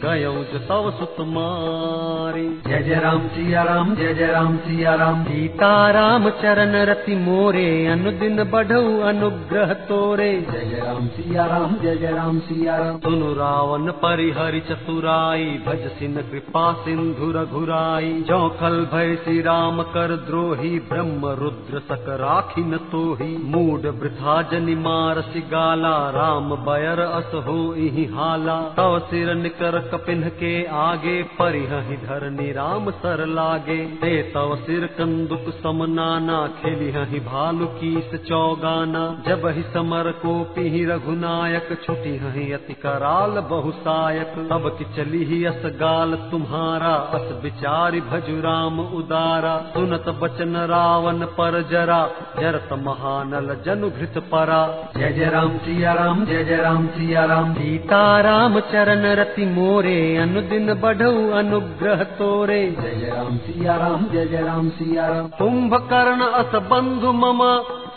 गयऊ 0.04 0.44
जो 0.44 0.60
तव 0.68 0.90
सुत 1.00 1.16
मारी। 1.28 2.48
जय 2.68 2.84
जय 2.84 3.00
राम 3.10 3.28
सिया 3.28 3.62
राम 3.64 3.94
जय 3.96 4.14
जय 4.14 4.28
राम 4.28 4.58
सिया 4.58 4.94
राम 4.96 5.24
सीता 5.24 5.70
राम 5.92 6.30
चरण 6.42 6.76
रति 6.86 7.16
मोरे 7.18 7.70
अनुदिन 7.88 8.44
बढ़ऊ 8.52 9.00
अनुग्रह 9.04 9.74
तोरे। 9.88 10.30
जय 10.42 10.66
जय 10.66 10.82
राम 10.82 11.08
सिया 11.08 11.46
राम 11.46 11.74
जय 11.76 11.96
जय 11.96 12.12
राम 12.12 12.40
सिया 12.40 12.76
राम 12.78 13.00
सुनु 13.00 13.32
रावण 13.34 13.92
परिहरि 14.02 14.60
चतुराई 14.60 15.46
भज 15.68 15.88
सिन 15.94 16.22
कृपा 16.32 16.66
सिंधु 16.84 17.32
रघुराई। 17.32 18.12
जो 18.28 18.38
खल 18.60 18.78
भय 18.94 19.16
श्री 19.24 19.42
राम 19.42 19.82
कर 19.90 20.16
द्रोही 20.28 20.72
ब्रह्म 20.90 21.34
रुद्र 21.42 21.80
सक 21.90 22.06
राखी 22.22 22.64
न 22.66 22.78
तोही। 22.92 23.32
मूड 23.48 23.88
वृथा 24.02 24.42
जनि 24.52 24.76
मारसि 24.84 25.42
गाला 25.52 25.96
राम 26.12 26.56
बयर 26.66 27.00
अस 27.00 27.34
हो 27.48 27.58
इहि 27.80 28.06
हाला। 28.14 28.60
तव 28.78 29.00
सिर 29.10 29.34
निकर 29.36 29.80
कपिन 29.90 30.24
के 30.40 30.54
आगे 30.84 31.18
परिहि 31.40 31.98
धरनी 32.06 32.52
राम 32.54 32.90
सर 33.00 33.26
लागे। 33.26 33.78
ते 33.78 34.22
तव 34.24 34.56
सिर 34.56 34.86
कंदुक 34.86 35.46
समनाना 35.64 36.48
खेली 36.48 36.92
हहि 36.92 37.20
भालु 37.20 37.66
कीस 37.66 38.20
चौगाना। 38.28 39.04
जब 39.28 39.48
ही 39.48 39.64
समर 39.74 40.12
को 40.12 40.44
पिहि 40.44 40.86
रघुनायक। 40.86 41.70
छुटी 41.84 42.18
हहि 42.18 42.52
अति 42.52 42.74
कराल 42.74 43.32
बहुसायक। 43.32 44.34
तब 44.50 44.76
कि 44.80 44.86
चली 44.96 45.24
ही 45.24 45.46
अस 45.46 45.62
गाल 45.66 46.14
तुम्हारा। 46.32 46.94
अस 46.96 47.44
विचारि 47.44 48.02
भजु 48.02 48.42
राम 48.42 48.80
उदारा। 48.80 49.58
सुनत 49.74 50.10
बचन 50.22 50.56
रावण 50.56 51.26
पर 51.26 51.62
जरा। 51.72 52.10
जरत 52.40 52.70
महानल 52.74 53.58
जनु 53.66 53.90
घृत 53.90 54.18
परा। 54.18 54.62
जय 54.98 55.10
जय 55.10 55.30
राम 55.30 55.58
सिया 55.58 55.94
राम 55.94 56.26
जय 56.26 56.44
जय 56.44 56.58
राम 56.58 56.88
सिया 56.88 57.26
राम। 57.26 57.54
सीता 57.54 58.22
राम 58.22 58.60
चरण 58.60 59.06
रति 59.16 59.46
मोरे। 59.46 60.18
अनुदिन 60.18 60.74
बढ़ऊ 60.74 61.30
अनुग्रह 61.32 62.04
तोरे 62.04 62.76
जय 62.82 63.10
राम 63.16 63.38
सिया 63.38 63.76
राम 63.76 64.06
जय 64.10 64.26
जय 64.26 64.42
राम 64.42 64.70
सिया 64.70 65.08
राम। 65.08 65.28
कुंभकर्ण 65.28 66.22
अस 66.22 66.56
बंधु 66.56 67.12
मम 67.14 67.42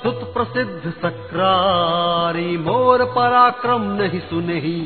सुत 0.02 0.22
प्रसिद्ध 0.34 0.90
सक्रारी 0.92 2.56
मोर 2.58 3.04
पराक्रम 3.14 3.82
नहीं 3.92 4.20
सुनहि 4.20 4.78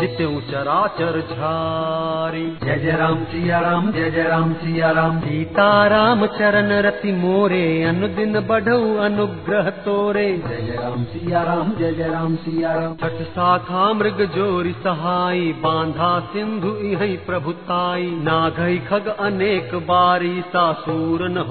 जित्यु 0.00 0.28
चराचर 0.40 1.16
झारी। 1.22 2.44
जय 2.62 2.76
जय 2.76 2.96
राम 2.96 3.24
सिया 3.24 3.58
राम 3.60 3.90
जय 3.92 4.10
जय 4.10 4.22
राम 4.22 4.52
सिया 4.52 4.90
राम। 4.90 5.18
सीता 5.20 5.66
राम 5.86 6.24
चरण 6.28 6.72
रति 6.82 7.12
मोरे 7.12 7.60
अनुदिन 7.82 8.38
बढ़ऊ 8.40 8.96
अनुग्रह 8.98 9.68
तोरे। 9.84 10.24
जय 10.38 10.62
जय 10.62 10.76
राम 10.76 11.04
सिया 11.04 11.42
राम 11.42 11.74
जय 11.74 11.92
जय 11.92 12.08
राम 12.08 12.34
सिया 12.36 12.72
राम। 12.72 12.94
छठ 12.94 13.20
शाखा 13.28 13.92
मृग 13.92 14.24
जोरी 14.36 14.72
सहाई 14.78 15.52
बांधा 15.58 16.10
सिंधु 16.32 16.74
इहै 16.86 17.10
प्रभुताई 17.26 18.10
नाघई 18.22 18.78
खग 18.88 19.12
अनेक 19.20 19.74
बारी 19.84 20.34
सा 20.48 20.72
सूरन 20.80 21.42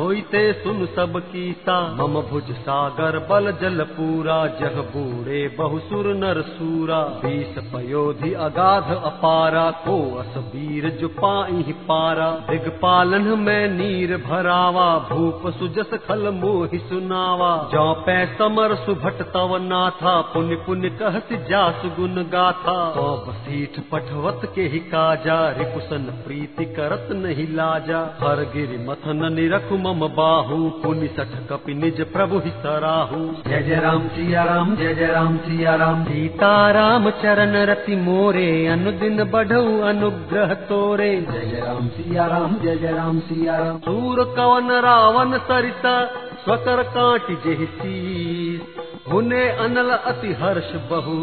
सुन 0.64 0.86
सब 0.96 1.22
कीसा। 1.32 1.80
मम 1.96 2.22
भुज 2.32 2.52
सागर 2.60 3.11
बल 3.17 3.52
जल 3.62 3.84
पूरा, 3.84 4.47
जह 4.47 4.82
बूढ़े 4.82 5.56
बहुसुर 5.58 6.08
नर 6.08 6.41
सूरा। 6.41 7.00
बीस 7.00 7.56
पयोधि 7.58 8.34
अगाध 8.34 8.84
अपारा, 8.84 9.71
को 9.71 10.15
अस 10.15 10.38
वीर 10.38 10.89
जो 10.89 11.08
पाई 11.08 11.71
पारा। 11.71 12.32
दिगपालन 12.32 13.39
में 13.39 13.67
नीर 13.67 14.17
भरावा 14.17 15.00
भूप 15.00 15.41
सुजस 15.47 15.89
खल 15.93 16.30
मोहि 16.30 16.80
सुनावा। 16.80 17.69
जौ 17.71 17.93
पै 17.93 18.26
समर 18.26 18.76
सुभट 18.76 19.21
तव 19.21 19.58
नाथा 19.58 20.21
पुण्य 20.21 20.56
पुण्य 20.56 20.89
कहत 20.89 21.28
जासु 21.50 21.89
गुण 21.89 22.24
गाथा। 22.24 22.91
तो 22.91 23.26
बसीठ 23.28 23.80
पठवत 23.91 24.52
के 24.56 24.62
ही 24.62 24.80
काजा, 24.80 25.50
रिपुसन 25.50 26.24
प्रीति 26.28 26.65
करत 26.65 27.08
नहीं 27.12 27.47
लाजा। 27.56 28.00
हर 28.00 28.36
गिरि 28.36 28.78
मथन 28.78 29.34
निरखु 29.34 29.78
मम 29.78 30.08
बाहू, 30.08 30.69
पुनि 30.69 31.08
सठ 31.08 31.50
कपि 31.50 31.74
निज 31.74 32.02
प्रभु 32.13 32.38
ही 32.38 32.52
जय 33.48 33.62
जय 33.62 33.76
राम 33.76 34.08
सिया 34.08 34.44
राम 34.44 34.76
जय 34.76 34.94
जय 34.94 35.08
राम 35.08 35.38
सिया 35.38 35.76
राम। 35.76 36.04
सीता 36.04 36.72
राम 36.72 37.10
चरण 37.10 37.56
रति 37.66 37.96
मोरे 37.96 38.68
अनुदिन 38.68 39.24
बढ़ऊ 39.24 39.82
अनुग्रह 39.82 40.54
तोरे। 40.54 41.16
जय 41.32 41.40
जय 41.40 41.62
राम 41.62 41.88
सिया 41.88 42.26
राम 42.26 42.56
जय 42.56 42.76
जय 42.76 42.92
राम 42.92 43.20
सिया 43.20 43.58
राम। 43.58 43.78
सूर 43.78 44.24
कवन 44.38 44.72
रावण 44.72 45.38
सरिता 45.38 46.06
स्वकर 46.44 46.84
काटि 46.84 47.36
जेहि 47.36 47.66
शीस 47.66 48.40
हुने 49.02 49.42
अनल 49.60 49.90
अति 49.90 50.32
हर्ष 50.42 50.72
बहु 50.90 51.14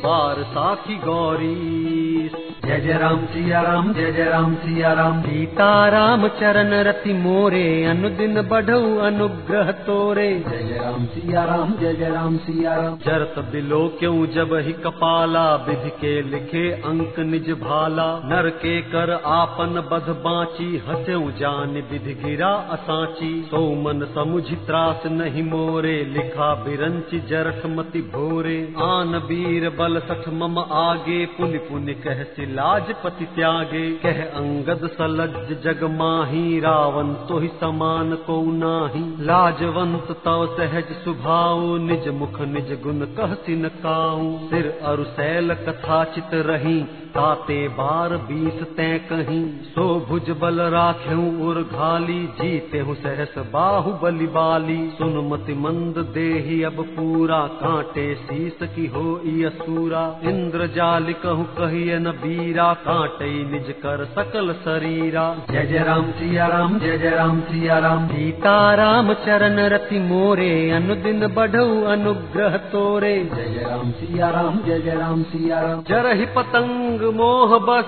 बार 0.00 0.42
साखी 0.42 0.94
गौरी। 0.94 2.30
जय 2.64 2.80
जय 2.80 2.98
राम 2.98 3.24
सिया 3.26 3.60
राम 3.60 3.92
जय 3.94 4.10
जय 4.12 4.24
राम 4.24 4.54
सिया 4.54 4.92
राम। 4.92 5.20
सीता 5.22 5.68
राम 5.88 6.26
चरण 6.40 6.72
रति 6.84 7.12
मोरे 7.12 7.62
अनुदिन 7.84 8.40
बढ़ऊ 8.42 8.96
अनुग्रह 8.98 9.70
तोरे। 9.86 10.28
जय 10.48 10.62
जय 10.62 10.78
राम 10.78 11.06
सिया 11.06 11.44
राम 11.44 11.72
जय 11.80 11.94
जय 11.94 12.10
राम 12.10 12.36
सिया 12.36 12.74
राम। 12.74 12.96
जरत 12.96 13.38
बिलो 13.52 13.80
क्यों 14.00 14.26
जब 14.26 14.54
ही 14.58 14.72
कपाला 14.82 15.44
विधि 15.66 15.90
के 16.00 16.14
लिखे 16.22 16.70
अंक 16.82 17.18
निज 17.30 17.50
भाला। 17.62 18.06
नर 18.24 18.48
के 18.58 18.80
कर 18.90 19.10
आपन 19.32 19.82
बध 19.90 20.12
बाची 20.22 20.70
हस्यु 20.88 21.30
जान 21.40 21.74
विधि 21.90 22.14
गिरा 22.24 22.52
असाची। 22.72 23.32
सो 23.50 23.64
मन 23.82 24.06
समुझि 24.14 24.56
त्रास 24.66 25.06
नहीं 25.12 25.42
मोरे 25.42 25.96
लिखा 26.12 26.54
बिरंच 26.64 27.20
जरठ 27.32 27.66
मति 27.68 28.00
भोरे 28.12 28.56
आन 28.82 29.16
वीर 29.26 29.68
बल 29.76 30.00
मम 30.32 30.58
आगे 30.58 31.24
पुनि 31.34 31.58
पुनि 31.66 31.94
कह 31.96 32.22
सिल 32.30 32.54
लाजपति 32.54 33.24
त्यागे। 33.34 33.84
कह 33.98 34.22
अंगद 34.34 34.86
सलज 34.92 35.52
जग 35.62 35.84
माही 35.92 36.60
रावण 36.60 37.12
तो 37.28 37.38
ही 37.38 37.48
समान 37.60 38.14
को 38.26 38.40
नाही। 38.54 39.04
लाजवंत 39.22 40.10
तव 40.24 40.46
सहज 40.56 40.92
सुभाऊ 40.98 41.76
निज 41.80 42.08
मुख 42.14 42.40
निज 42.48 42.72
गुण 42.82 43.04
कह 43.16 43.34
सिन 43.42 43.68
काऊ। 43.78 44.26
सिर 44.48 44.68
अरु 44.84 45.04
सैल 45.12 45.54
कथा 45.62 46.02
चित 46.06 46.34
रही 46.46 46.78
ताते 47.14 47.56
बार 47.76 48.16
बीस 48.28 48.62
तै 48.76 48.88
कहीं 49.08 49.42
सो 49.68 49.84
भुज 50.08 50.30
बल 50.40 50.60
राख्यू 50.72 51.24
उर 51.46 51.62
घाली 51.62 52.18
जीते 52.38 52.78
हूँ 52.80 52.94
सहस 52.96 53.34
बाहु 53.52 53.92
बलि 54.02 54.26
बाली। 54.34 54.78
सुन 54.98 55.16
मति 55.28 55.54
मंद 55.58 55.98
देही 56.14 56.62
अब 56.64 56.80
पूरा 56.92 57.40
कांटे 57.58 58.06
शीस 58.22 58.62
की 58.74 58.86
हो 58.88 59.04
असूरा 59.42 60.02
इंद्र 60.24 60.66
जाल 60.74 61.12
कहूँ 61.22 61.44
कहिए 61.54 61.98
न 61.98 62.10
बीरा 62.22 62.72
कांटे 62.82 63.30
निज 63.50 63.70
कर 63.82 64.04
सकल 64.14 64.52
शरीरा। 64.60 65.24
जय 65.50 65.66
जय 65.66 65.84
राम 65.84 66.10
सिया 66.12 66.46
राम 66.48 66.78
जय 66.78 66.98
जय 66.98 67.10
राम 67.12 67.40
सिया 67.42 67.78
राम। 67.78 68.06
सीता 68.08 68.54
राम 68.74 69.12
चरण 69.24 69.58
रति 69.74 69.98
मोरे 70.02 70.50
अनुदिन 70.72 71.26
बढ़ऊ 71.34 71.82
अनुग्रह 71.92 72.56
तोरे। 72.72 73.14
जय 73.26 73.48
जय 73.48 73.68
राम 73.68 73.90
सिया 73.92 74.30
राम 74.30 74.58
जय 74.66 74.80
जय 74.80 74.94
राम 74.96 75.22
सिया 75.32 75.60
राम। 75.60 75.82
जरहि 75.88 76.26
पतंग 76.36 77.01
मोह 77.10 77.58
बस 77.58 77.84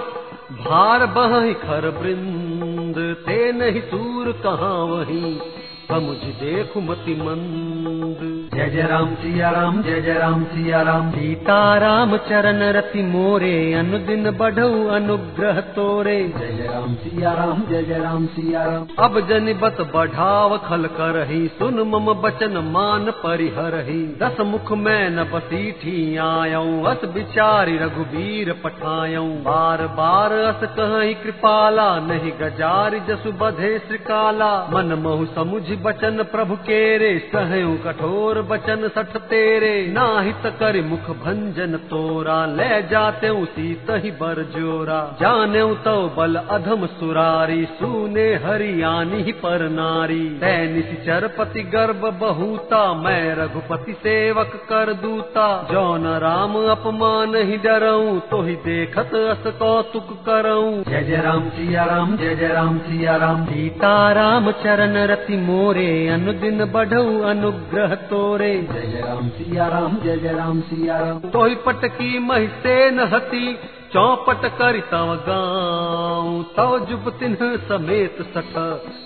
भार 0.64 1.06
बह 1.06 1.52
खर 1.52 1.90
बृंद 1.90 2.94
ते 3.26 3.52
नहीं 3.52 3.80
सूर 3.80 4.32
कहाँ 4.32 4.84
वही, 4.84 5.40
समुझ 5.88 6.16
देखु 6.16 6.80
मति 6.80 7.14
मंद 7.14 8.33
जय 8.44 8.68
जय 8.70 8.82
राम 8.82 9.14
सिया 9.14 9.50
राम 9.50 9.80
जय 9.82 10.00
जय 10.00 10.12
राम 10.12 10.42
सिया 10.44 10.80
राम 10.82 11.10
सीता 11.10 11.56
राम 11.78 12.16
चरण 12.26 12.62
रति 12.72 13.02
मोरे 13.02 13.52
अनुदिन 13.74 14.30
बढ़ऊ 14.30 14.86
अनुग्रह 14.88 15.60
तोरे। 15.76 16.16
जय 16.30 16.52
जय 16.52 16.66
राम 16.66 16.94
सिया 16.94 17.32
राम 17.32 17.62
जय 17.68 17.82
जय 17.82 17.98
राम 17.98 18.26
सिया 18.26 18.64
राम 18.64 18.86
अब 18.98 19.18
जन 19.28 19.52
बत 19.62 19.80
बढ़ाव 19.94 20.56
खल 20.58 20.86
करही 20.96 21.46
सुन 21.58 21.80
मम 21.88 22.12
बचन 22.22 22.58
मान 22.68 23.10
परिहरही। 23.22 24.00
दस 24.22 24.40
मुख 24.46 24.72
में 24.78 25.10
न 25.10 25.24
बसीठी 25.32 25.96
आयऊ 26.16 26.82
अस 26.84 27.04
बिचारी 27.14 27.76
रघुबीर 27.78 28.52
पठायऊ। 28.64 29.26
बार 29.44 29.86
बार 29.96 30.32
अस 30.42 30.68
कहीं 30.74 31.14
कृपाला 31.14 31.88
नहीं 32.02 32.32
गजारि 32.40 33.00
जसु 33.08 33.32
बधे 33.40 33.72
श्रिकाला। 33.78 34.52
मन 34.70 34.98
महु 35.04 35.26
समुझ 35.34 35.62
बचन 35.82 36.22
प्रभु 36.32 36.56
केरे 36.64 37.12
सहयु 37.32 37.74
कठोर 37.84 38.33
बचन 38.42 38.90
सठ 38.94 39.16
तेरे। 39.16 39.86
नाहित 39.92 40.52
कर 40.60 40.82
मुख 40.82 41.16
भंजन 41.16 41.76
तोरा। 41.76 42.46
ले 42.46 42.82
जाते 42.82 43.28
उसी 43.28 43.74
तही 43.74 44.10
बर 44.10 44.42
जोरा। 44.56 45.16
जाने 45.20 45.74
तो 45.74 46.14
बल 46.16 46.34
अधम 46.34 46.86
सुरारी। 46.86 47.64
सुने 47.64 48.34
हरियाणी 48.34 49.22
ही 49.22 49.32
पर 49.32 49.68
नारी। 49.68 50.28
तैनिस 50.28 51.06
चरपति 51.06 51.62
गर्भ 51.62 52.18
बहुता। 52.20 52.94
मैं 52.94 53.34
रघुपति 53.34 53.92
सेवक 53.92 54.66
कर 54.68 54.92
दूता। 54.92 55.68
जौन 55.72 56.06
राम 56.06 56.56
अपमान 56.56 57.36
ही 57.36 57.56
डरऊं 57.56 58.20
तो 58.20 58.42
ही 58.42 58.54
देखत 58.54 59.14
अस 59.14 59.52
कौतुक 59.58 60.08
करऊं। 60.28 60.82
जय 60.82 61.02
जय 61.02 61.16
राम 61.16 61.48
सिया 61.48 61.84
राम 61.84 62.16
जय 62.16 62.34
जय 62.34 62.48
राम 62.48 62.78
सिया 62.78 63.16
राम। 63.16 63.44
सीता 63.44 64.12
राम 64.12 64.50
चरण 64.50 65.06
रति 65.06 65.36
मोरे। 65.36 66.08
अनुदिन 66.08 66.64
बढ़ऊ 66.64 67.20
अनुग्रह 67.20 67.94
तोरे 67.94 68.23
जय 68.24 68.86
जय 68.86 69.00
राम 69.00 69.28
सिया 69.28 69.68
राम 69.68 69.96
जय 69.96 70.16
जय 70.16 70.32
राम 70.32 70.60
सिया 70.60 70.98
राम। 70.98 71.18
तो 71.18 71.54
पटकी 71.54 72.18
महिसेन 72.18 73.00
हती 73.00 73.58
चौपट 73.94 74.46
करि 74.58 74.80
तव 74.92 75.14
गाँव 75.26 76.42
तव 76.56 76.78
जुब 76.86 77.08
तिन्ह 77.18 77.42
समेत 77.66 78.16
सठ 78.34 78.54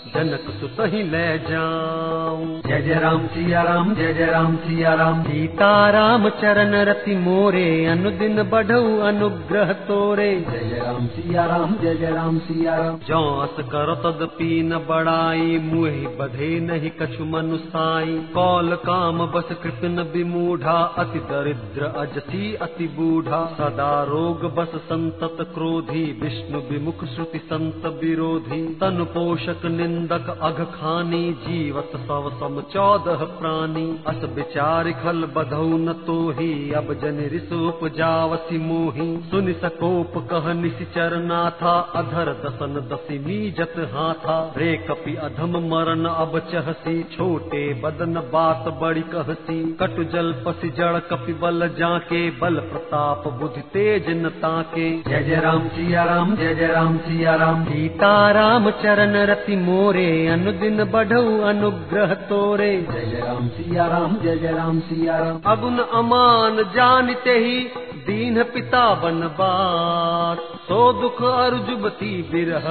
जनक 0.08 0.46
सुत 0.60 0.76
ही 0.92 1.02
ले 1.02 1.26
जाऊँ। 1.38 2.46
जय 2.66 2.80
जय 2.82 2.98
राम 3.00 3.26
सिया 3.26 3.62
राम 3.62 3.94
जय 3.94 4.12
जय 4.14 4.26
राम 4.26 4.54
सिया 4.56 4.94
राम। 4.94 5.22
सीता 5.22 5.68
राम 5.90 6.28
चरण 6.38 6.74
रति 6.88 7.16
मोरे 7.16 7.64
अनुदिन 7.86 8.42
बढ़ऊ 8.50 8.96
अनुग्रह 9.00 9.72
तोरे। 9.88 10.30
जय 10.40 10.64
जय 10.68 10.80
राम 10.84 11.06
सिया 11.08 11.44
राम 11.46 11.74
जय 11.82 11.94
जय 11.94 12.10
राम 12.10 12.38
सिया 12.38 12.76
राम। 12.76 12.96
जौस 13.08 13.60
कर 13.66 13.94
तदपि 14.04 14.62
न 14.62 14.78
बड़ाई 14.88 15.58
मुहि 15.64 16.06
बधे 16.20 16.50
नहीं 16.60 16.90
कछु 17.02 17.24
मनुसाई। 17.26 18.16
कौल 18.34 18.74
काम 18.86 19.26
बस 19.26 19.54
कृपन 19.62 20.00
विमूढ़ा 20.14 20.78
अति 20.98 21.18
दरिद्र 21.28 21.92
अजसी 21.98 22.54
अति 22.62 22.88
बूढ़ा। 22.96 23.44
सदा 23.52 23.92
रोग 24.04 24.50
बस 24.54 24.77
संतत 24.78 25.36
क्रोधी, 25.40 26.20
विष्णु 26.22 26.58
विमुख 26.58 27.04
श्रुति 27.04 27.38
संत 27.38 27.86
विरोधी। 28.02 28.74
तन 28.74 29.04
पोषक 29.04 29.64
निंदक 29.64 30.38
अघ 30.42 30.62
खानी, 30.62 31.32
जीवत 31.32 31.90
सव 31.96 32.30
सम 32.40 32.60
चौदह 32.60 33.24
प्राणी। 33.24 33.98
अस 34.06 34.24
विचार 34.34 34.90
खल 34.90 35.24
बधौ 35.36 35.64
न 35.64 35.92
तो 35.92 36.30
ही 36.30 36.72
अब 36.72 36.94
जन 36.94 37.30
ऋष 37.34 37.52
उपजावसी 37.52 38.58
मोही। 38.58 39.20
सुनि 39.30 39.52
सकोप 39.52 40.28
कह 40.30 40.52
निशिचर 40.52 41.16
नाथा, 41.16 41.80
अधर 41.80 42.32
दसन 42.32 42.88
दसिमी 42.92 43.50
जत 43.50 43.72
हाथा। 43.78 44.54
रे 44.56 44.76
कपि 44.76 45.14
अधम 45.14 45.50
मरण 45.50 46.04
अब 46.04 46.38
चहसी, 46.38 47.02
छोटे 47.02 47.74
बदन 47.74 48.14
बात 48.14 48.68
बड़ी 48.82 49.00
कहसी। 49.00 49.72
कट 49.72 50.10
जल 50.12 50.32
पसी 50.46 50.68
जड़ 50.68 50.98
कपि 50.98 51.32
बल 51.32 51.68
जाके, 51.78 52.30
बल 52.30 52.54
प्रताप 52.54 53.28
बुद्धि 53.28 53.60
तेज 53.60 54.08
न 54.08 54.28
ताके। 54.28 54.67
जय 54.76 55.22
जय 55.22 55.40
राम 55.40 55.68
सिया 55.68 56.04
राम, 56.04 56.36
जय 56.36 56.54
जय 56.54 56.66
राम 56.66 56.96
सिया 56.98 57.34
राम। 57.34 57.64
सीता 57.64 58.30
राम 58.30 58.70
चरण 58.70 59.16
रति 59.26 59.56
मोरे, 59.56 60.26
अनुदिन 60.26 60.84
बढ़ऊ 60.84 61.40
अनुग्रह 61.40 62.14
तोरे। 62.14 62.70
जय 62.92 63.06
जय 63.06 63.20
राम 63.26 63.48
सिया 63.48 63.86
राम, 63.86 64.16
जय 64.18 64.36
जय 64.36 64.52
राम 64.52 64.80
सिया 64.80 65.18
राम। 65.18 65.40
अगुन 65.46 65.78
अमान 65.78 66.62
जानते 66.76 67.30
ही 67.30 67.58
दीन 68.06 68.42
पिता 68.42 68.94
बनबास 68.94 70.38
सो 70.68 70.92
दुख 70.92 71.22
अर्जुबती 71.22 72.22
बिरह 72.22 72.68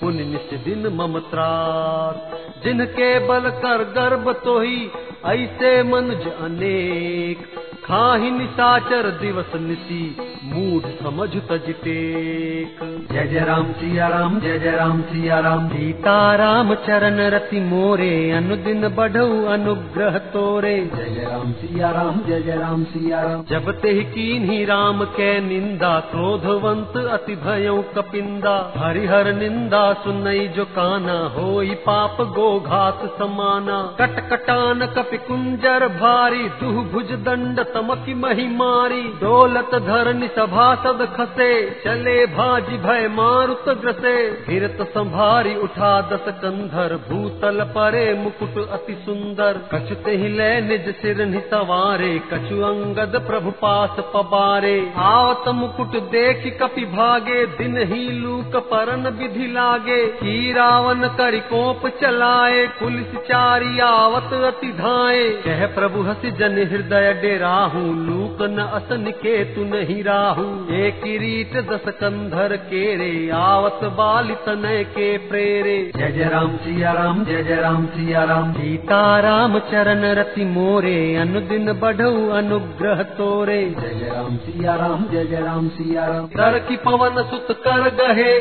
पुण्य 0.00 0.24
निस 0.24 0.58
दिन 0.64 0.86
मम 0.94 1.18
त्रास। 1.18 2.64
जिनके 2.64 3.18
बल 3.26 3.50
कर 3.58 3.84
गर्भ 3.94 4.32
तो 4.44 4.60
ही 4.60 4.90
ऐसे 5.26 5.82
मनुज 5.82 6.26
अनेक। 6.40 7.46
खाहि 7.84 8.30
निसाचर 8.30 9.06
दिवस 9.10 9.52
निसी 9.54 10.16
मूढ़ 10.44 10.86
समझ 11.02 11.28
तज 11.28 11.68
टेक। 11.84 12.78
जय 13.12 13.26
जय 13.26 13.44
राम 13.44 13.72
सिया 13.72 14.08
राम 14.08 14.40
जय 14.40 14.58
जय 14.58 14.70
राम 14.70 15.00
सिया 15.02 15.38
राम। 15.40 15.68
सीता 15.68 16.34
राम 16.34 16.74
चरण 16.74 17.20
रति 17.30 17.60
मोरे 17.60 18.30
अनुदिन 18.30 18.88
बढ़ऊ 18.88 19.44
अनुग्रह 19.44 20.18
तोरे। 20.18 20.76
जय 20.96 21.04
जय 21.04 21.24
राम 21.24 21.52
सिया 21.52 21.90
राम 21.90 22.20
जय 22.28 22.40
जय 22.40 22.56
राम 22.56 22.84
सिया 22.84 23.22
राम। 23.22 23.44
जब 23.50 23.70
ते 23.72 23.94
कीन्ही 24.04 24.64
राम 24.64 25.04
के 25.04 25.40
निंदा 25.40 26.00
क्रोधवंत 26.00 26.96
अति 27.06 27.36
भयउ 27.36 27.82
कपिंदा। 27.96 28.56
हरिहर 28.76 29.32
निंदा 29.32 29.87
सुनई 29.94 30.48
जो 30.48 30.64
काना 30.64 31.18
होई 31.36 31.74
पाप 31.86 32.20
गो 32.20 32.60
घात 32.60 33.00
समाना। 33.18 33.96
कट 34.00 34.20
कटान 34.30 34.86
कपि 34.86 35.16
कुंजर 35.18 35.86
भारी, 35.88 36.42
दुह 36.48 36.82
भुज 36.84 37.12
दंड 37.12 37.60
तमकी 37.60 38.14
मही 38.14 38.46
मारी। 38.48 39.02
दौलत 39.02 39.74
धरनि 39.74 40.28
सभासद 40.28 41.04
खसे, 41.16 41.50
चले 41.84 42.26
भाजी 42.26 42.76
भय 42.76 43.08
मारुत 43.08 43.68
ग्रसे। 43.68 44.16
गिरत 44.48 44.78
संभारी 44.94 45.54
उठा 45.54 46.00
दस 46.00 46.24
कंधर 46.28 46.96
भूतल 47.08 47.62
परे 47.64 48.14
मुकुट 48.14 48.68
अति 48.68 48.94
सुंदर। 49.06 49.60
कछु 49.74 49.94
ते 49.94 50.16
ही 50.16 50.28
ले 50.28 50.60
निज 50.60 50.94
सिर 50.94 51.16
सवारे 51.50 52.20
कछु 52.32 52.60
अंगद 52.62 53.16
प्रभु 53.26 53.50
पास 53.50 53.96
पबारे। 54.14 54.92
आवत 54.96 55.48
मुकुट 55.48 55.96
देख 56.10 56.58
कपि 56.62 56.84
भागे, 56.84 57.46
दिन 57.46 57.76
ही 57.78 58.10
लूक 58.10 58.56
परन 58.56 59.06
विधि 59.08 59.46
लागे। 59.46 59.77
की 59.80 60.52
रावण 60.52 61.06
करि 61.16 61.38
कोप 61.40 61.86
चलाए 62.00 62.66
पुलिस 62.78 63.14
चारी 63.26 63.78
आवत 63.78 64.32
अति 64.44 64.70
धाए। 64.72 65.22
कह 65.44 65.66
प्रभु 65.66 66.02
हसी 66.02 66.30
जन 66.30 66.58
हृदय 66.70 67.12
डेराहू 67.22 67.80
लूक 67.94 68.42
न 68.50 68.66
असन 68.74 69.10
के 69.18 69.34
तु 69.44 69.64
नहीं 69.64 70.02
राहू। 70.04 70.46
एक 70.74 71.02
किरीट 71.02 71.56
दस 71.70 71.88
कंधर 72.00 72.56
केरे 72.64 73.30
आवत 73.30 73.84
बाल 73.92 74.34
तनय 74.46 74.84
के 74.84 75.16
प्रेरे। 75.28 75.76
जय 75.96 76.12
जय 76.12 76.28
राम 76.28 76.56
सिया 76.56 76.92
राम 76.92 77.24
जय 77.24 77.42
जय 77.42 77.56
राम 77.56 77.86
सिया 77.86 78.24
राम। 78.24 78.52
सीता 78.52 79.02
राम 79.20 79.58
चरण 79.58 80.04
रति 80.14 80.44
मोरे 80.44 80.98
अनुदिन 81.16 81.72
बढ़ऊ 81.72 82.28
अनुग्रह 82.30 83.02
तोरे। 83.02 83.60
जय 83.80 83.94
जय 83.94 84.10
राम 84.14 84.36
सिया 84.36 84.74
राम 84.74 85.04
जय 85.04 85.24
जय 85.24 85.40
राम 85.40 85.68
सिया 85.68 86.06
राम। 86.06 86.26
कर 86.26 86.58
की 86.58 86.76
पवन 86.76 87.22
सुत 87.22 87.56
कर 87.64 87.88
गहे 87.94 88.38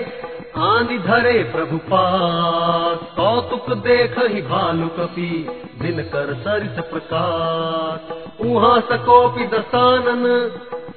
आंधी 0.57 0.97
धरे 0.97 1.43
प्रभु 1.43 1.77
पास। 1.77 2.99
कौतुक 3.15 3.77
देख 3.77 4.15
ही 4.19 4.41
भालु 4.41 4.87
कपि 4.87 5.47
दिन 5.81 6.01
कर 6.01 6.33
सरित 6.33 6.85
प्रकाश। 6.85 8.11
उहा 8.41 8.79
सकोपि 8.79 9.43
दसानन 9.43 10.23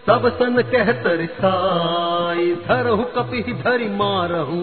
सब 0.01 0.29
सन 0.39 0.63
कहत 0.63 1.03
रिसाई 1.07 2.53
धरहु 2.69 3.03
कपि 3.17 3.43
धरि 3.65 3.89
मारहु 3.89 4.61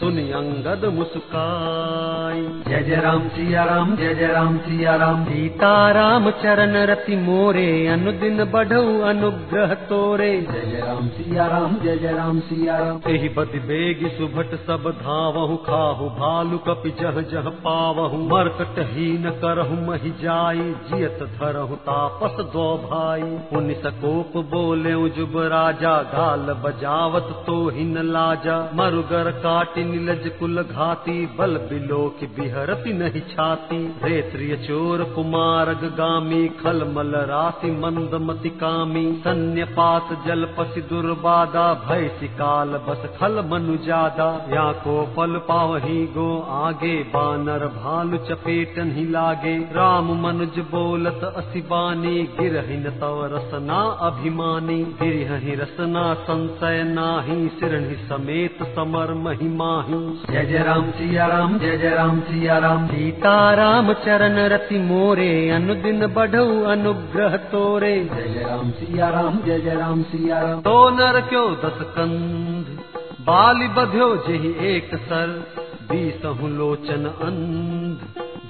सुनि 0.00 0.22
अंगद 0.30 0.84
मुस्काई। 0.94 2.42
जय 2.68 2.82
जय 2.82 2.96
राम 2.96 3.28
सिया 3.28 3.64
राम 3.64 3.96
जय 3.96 4.14
जय 4.14 4.26
राम 4.26 4.56
सिया 4.58 4.94
राम। 4.96 5.24
सीता 5.24 5.72
राम 5.90 6.30
चरण 6.30 6.76
रति 6.90 7.16
मोरे 7.16 7.86
अनुदिन 7.86 8.44
बढ़ऊ 8.44 9.00
अनुग्रह 9.00 9.74
तोरे। 9.74 10.30
जय 10.42 10.70
जय 10.70 10.80
राम 10.86 11.08
सिया 11.08 11.46
राम 11.46 11.74
जय 11.74 11.96
जय 11.96 12.12
राम 12.12 12.40
सिया 12.40 12.78
राम। 12.78 13.00
एहि 13.08 13.28
बद 13.28 13.58
बेग 13.66 14.06
सुभट 14.18 14.54
सब 14.66 14.88
धावहु 15.02 15.56
खाहु 15.56 16.08
भालु 16.20 16.58
कपि 16.58 16.94
जह 17.02 17.20
जह 17.32 17.50
पावहु। 17.66 18.22
मरकट 18.28 18.80
हीन 18.92 19.30
करहु 19.44 19.80
महि 19.90 20.14
जाई 20.22 20.74
जियत 20.88 21.22
धरहु 21.34 21.76
तापस 21.90 22.40
दो 22.54 22.66
भाई। 22.86 23.22
पुनि 23.52 23.74
सकोप 23.74 24.42
बोले 24.60 24.90
जुब 25.08 25.32
राजा 25.36 25.90
गाल 26.02 26.40
बजावत 26.40 27.28
तो 27.46 27.54
हिन 27.68 27.98
लाजा। 27.98 28.56
मरुगर 28.74 29.30
काटि, 29.30 29.84
निलज 29.84 30.30
कुल 30.40 30.62
घाती 30.62 31.14
बल 31.38 31.56
बिलो 31.56 32.00
की 32.20 32.26
बिहरति 32.26 32.92
नहीं 32.92 33.20
छाती। 33.20 33.78
रेत्रिय 34.04 34.56
चोर 34.56 35.02
कुमारग 35.04 35.84
गामी 35.98 36.48
खल 36.48 36.84
मल 36.96 37.14
राति 37.30 37.70
मंद 37.70 38.14
मति 38.14 38.48
कामी। 38.48 39.04
सन्य 39.24 39.64
पात 39.64 40.08
जल 40.26 40.44
पसि 40.58 40.80
दुर्बादा, 40.80 41.64
भय 41.74 42.08
सिकाल 42.20 42.68
बस 42.68 43.08
खल 43.20 43.44
मनु 43.48 43.76
जादा। 43.76 44.28
या 44.50 44.66
को 44.72 44.96
फल 45.16 45.38
पावही 45.48 46.06
गो 46.06 46.28
आगे, 46.50 46.94
बानर 47.02 47.66
भालु 47.78 48.16
चपेटन 48.16 48.92
ही 48.92 49.06
लागे। 49.10 49.56
राम 49.72 50.12
मनुज 50.22 50.58
बोलत 50.70 51.24
असि 51.36 51.60
बानी, 51.60 52.22
गिरहिन 52.40 52.90
तव 53.00 53.24
रसना 53.36 53.80
अभिमानी 54.00 54.48
गिरहि 54.50 55.54
रसना 55.54 56.14
संशय 56.14 56.82
नाही 56.82 57.48
सिरहि 57.48 57.96
समेत 57.96 58.58
समर 58.62 59.14
महिमाही 59.14 60.22
जय 60.32 60.44
जय 60.44 60.58
राम 60.58 60.90
सिया 60.90 61.26
राम 61.26 61.58
जय 61.58 61.78
जय 61.78 61.90
राम 61.90 62.20
सिया 62.20 62.58
राम 62.58 62.86
सीता 62.86 63.54
राम 63.54 63.92
चरण 63.92 64.36
रति 64.38 64.78
मोरे 64.78 65.50
अनुदिन 65.50 66.06
बढ़ऊ 66.06 66.62
अनुग्रह 66.62 67.36
तोरे। 67.36 68.04
जय 68.04 68.28
जय 68.34 68.40
राम 68.40 68.70
सिया 68.70 69.08
राम 69.08 69.38
जय 69.38 69.58
जय 69.58 69.74
राम 69.74 70.02
सिया 70.02 70.40
राम 70.40 70.60
तो 70.60 70.90
नर 70.90 71.20
क्यों 71.20 71.52
दस 71.52 71.78
कंध? 71.80 72.78
बाली 73.20 73.68
बध्यो 73.68 74.16
जेहि 74.16 74.76
एक 74.76 74.94
सर। 74.94 75.44
बीसहु 75.90 76.48
लोचन 76.48 77.06
अंध 77.06 77.98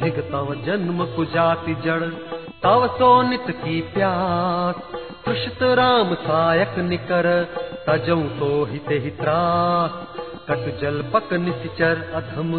धिग 0.02 0.20
तव 0.20 0.54
जन्म 0.66 1.04
कुजाति 1.04 1.74
जड़। 1.74 2.39
तव 2.62 2.87
सो 2.88 3.11
नित 3.23 3.46
की 3.51 3.81
प्यास 3.90 4.75
तुषित 5.25 5.62
राम 5.73 6.14
सायक 6.14 6.79
निकर 6.79 7.29
तजऊ 7.87 8.23
तो 8.38 8.49
हिते 8.64 8.99
ही 8.99 9.11
त्रास 9.11 10.29
कट 10.40 10.64
जल 10.81 10.96
पक 11.12 11.33
निश्चर 11.40 11.98
अधम। 12.14 12.53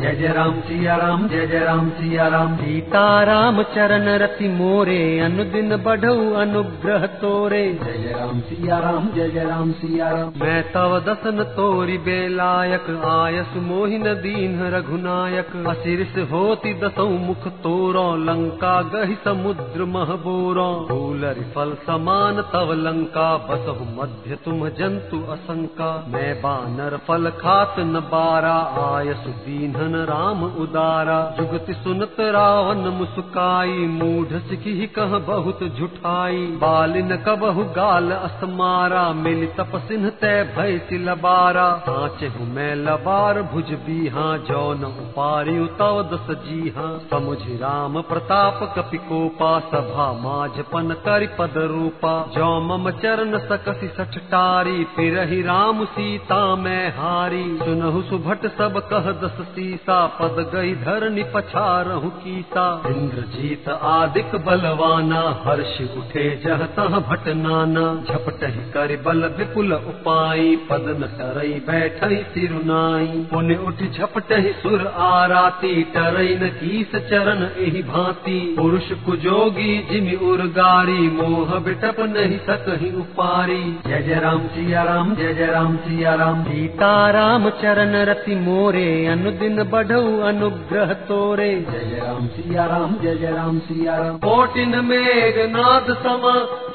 जय 0.00 0.14
जय 0.14 0.28
राम 0.28 0.60
सिया 0.60 0.94
राम 0.96 1.26
जय 1.28 1.46
जय 1.46 1.58
राम 1.58 1.88
सिया 1.90 2.26
राम 2.28 2.56
सीता 2.56 3.02
राम 3.22 3.62
चरण 3.74 4.08
रति 4.18 4.48
मोरे 4.48 4.98
अनुदिन 5.20 5.76
बढ़ऊ 5.76 6.32
अनुग्रह 6.34 7.06
तोरे। 7.20 7.62
जय 7.74 7.98
जय 7.98 8.12
राम 8.12 8.40
सिया 8.40 8.78
राम 8.78 9.08
जय 9.14 9.28
जय 9.28 9.44
राम 9.44 9.72
सिया 9.72 10.08
राम 10.08 10.32
मैं 10.36 10.62
तव 10.72 10.98
दसन 11.00 11.42
तोरि 11.56 11.98
बेलायक 11.98 12.90
आयस 13.06 13.56
मोहिन 13.62 14.12
दीन 14.22 14.58
रघुनायक। 14.74 15.52
असिरिस 15.68 16.16
होति 16.30 16.74
दसौ 16.82 17.08
मुख 17.20 17.48
तोरो 17.62 18.06
लंका 18.24 18.74
गहि 18.94 19.16
समुद्र 19.24 19.84
महबोरो। 19.94 20.68
फूलरि 20.88 21.44
फल 21.54 21.76
समान 21.86 22.42
तव 22.52 22.72
लंका 22.78 23.28
बसहु 23.48 23.84
मध्य 23.94 24.38
तुम 24.44 24.68
जंतु 24.78 25.22
असंका। 25.32 25.90
मैं 26.08 26.34
बानर 26.42 26.96
फल 27.08 27.17
खात 27.26 27.74
न 27.78 27.92
बारा 27.92 28.56
आयस 28.96 29.24
दीनन 29.26 29.94
राम 29.94 30.44
उदारा। 30.44 31.34
जुगति 31.38 31.74
सुनत 31.74 32.16
रावण 32.20 32.76
मुस्काई, 32.76 33.78
मूढ़ 33.78 34.38
सिखी 34.38 34.86
कह 34.86 35.18
बहुत 35.18 35.58
झुठाई। 35.78 36.36
बालिन 36.36 37.16
कबहु 37.16 37.64
गाल 37.64 38.10
असमारा, 38.10 39.12
मिल 39.12 39.46
तपसिन 39.46 40.10
तय 40.10 40.54
भय 40.56 40.78
सिलबारा। 40.78 41.82
साँच 41.88 42.32
मैं 42.40 42.74
लबार, 42.74 43.42
भुज 43.42 43.72
बीहा, 43.72 44.36
जौन 44.36 44.84
उपारी 44.84 45.66
तव 45.66 46.08
दस 46.12 46.36
जीहा। 46.44 46.98
समुझ 47.10 47.38
राम 47.40 48.00
प्रताप 48.02 48.74
कपि 48.78 48.96
कोपा, 48.96 49.58
सभा 49.60 50.12
माझपन 50.12 50.96
करि 51.04 51.26
पद 51.26 51.52
रूपा। 51.56 52.30
जौ 52.34 52.60
मम 52.60 52.90
चरण 52.90 53.38
सकसि 53.38 53.88
सठटारी, 53.88 54.84
फिरहि 54.84 55.42
राम 55.42 55.84
सीता 55.84 56.56
मैं 56.56 56.90
हारी 57.08 57.42
सुनहु 57.58 58.00
सुभट 58.02 58.42
सब 58.52 58.74
कह 58.88 59.06
दस 59.20 59.36
सीसा 59.50 59.94
पद 60.16 60.38
गई 60.54 60.72
धरनी 60.78 61.22
पछारहु 61.34 62.08
कीसा। 62.16 62.64
इंद्रजीत 62.88 63.68
आदिक 63.90 64.34
बलवाना 64.46 65.20
हर्ष 65.44 65.76
उठे 65.98 66.24
जह 66.42 66.64
तह 66.76 66.98
भट 67.06 67.28
नाना। 67.36 67.84
झपटहि 68.04 68.64
कर 68.72 68.94
बल 69.06 69.24
विपुल 69.38 69.72
उपाई 69.92 70.56
पद 70.70 70.84
न 70.98 71.08
टरई 71.14 71.54
बैठई 71.68 72.18
सिरुनाई 72.34 73.06
पुण्य 73.30 73.56
उठ 73.68 73.82
झपटहि 73.84 74.52
सुर 74.58 74.86
आराती 75.06 75.82
टरई 75.94 76.34
न 76.34 76.52
कीस 76.58 76.94
चरण 77.08 77.42
एहि 77.58 77.82
भांति। 77.84 78.38
पुरुष 78.58 78.92
कुजोगी 79.06 79.78
जिमि 79.90 80.18
उर्गारी 80.26 81.08
मोह 81.16 81.58
बिटप 81.64 82.04
नहीं 82.10 82.38
सकहि 82.44 82.92
उपारी। 82.98 83.60
जय 83.88 84.02
जय 84.02 84.20
राम 84.20 84.46
सिया 84.50 84.82
राम 84.84 85.14
जय 85.14 85.34
जय 85.34 85.52
राम 85.52 85.76
सिया 85.88 86.14
राम 86.16 86.44
सीता 86.44 86.94
राम 87.08 87.48
चरण 87.60 87.94
रति 88.08 88.34
मोरे 88.36 88.88
अनुदिन 89.06 89.62
बढ़ऊ 89.70 90.18
अनुग्रह 90.22 90.92
तोरे। 91.08 91.48
जय 91.70 91.98
राम 91.98 92.26
सिया 92.28 92.64
राम 92.66 92.94
जय 93.02 93.14
जय 93.16 93.30
राम 93.30 93.58
सिया 93.58 93.96
राम 93.96 94.16
कोटिन 94.18 94.78
मेघ 94.84 95.36
नाद 95.50 95.90
सम 96.04 96.26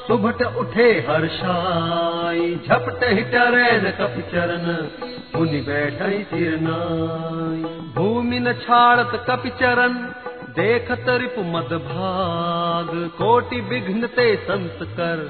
सुभट 0.07 0.41
उठे 0.57 0.89
हर्षाई 1.09 2.49
झपट 2.67 3.03
हिटरैन 3.11 3.89
कपि 3.99 4.21
चरण 4.31 4.65
मुनि 5.35 5.61
बैठई 5.61 6.23
सिरनाई 6.23 7.63
भूमि 7.95 8.39
न 8.39 8.53
छाड़त 8.63 9.23
कपि 9.29 9.49
चरण 9.61 9.97
देखत 10.53 11.05
रिपु 11.21 11.43
मद 11.43 11.71
भाग 11.83 12.89
कोटि 13.17 13.59
विघ्न 13.69 14.07
ते 14.07 14.25
संत 14.41 14.81
कर 14.97 15.21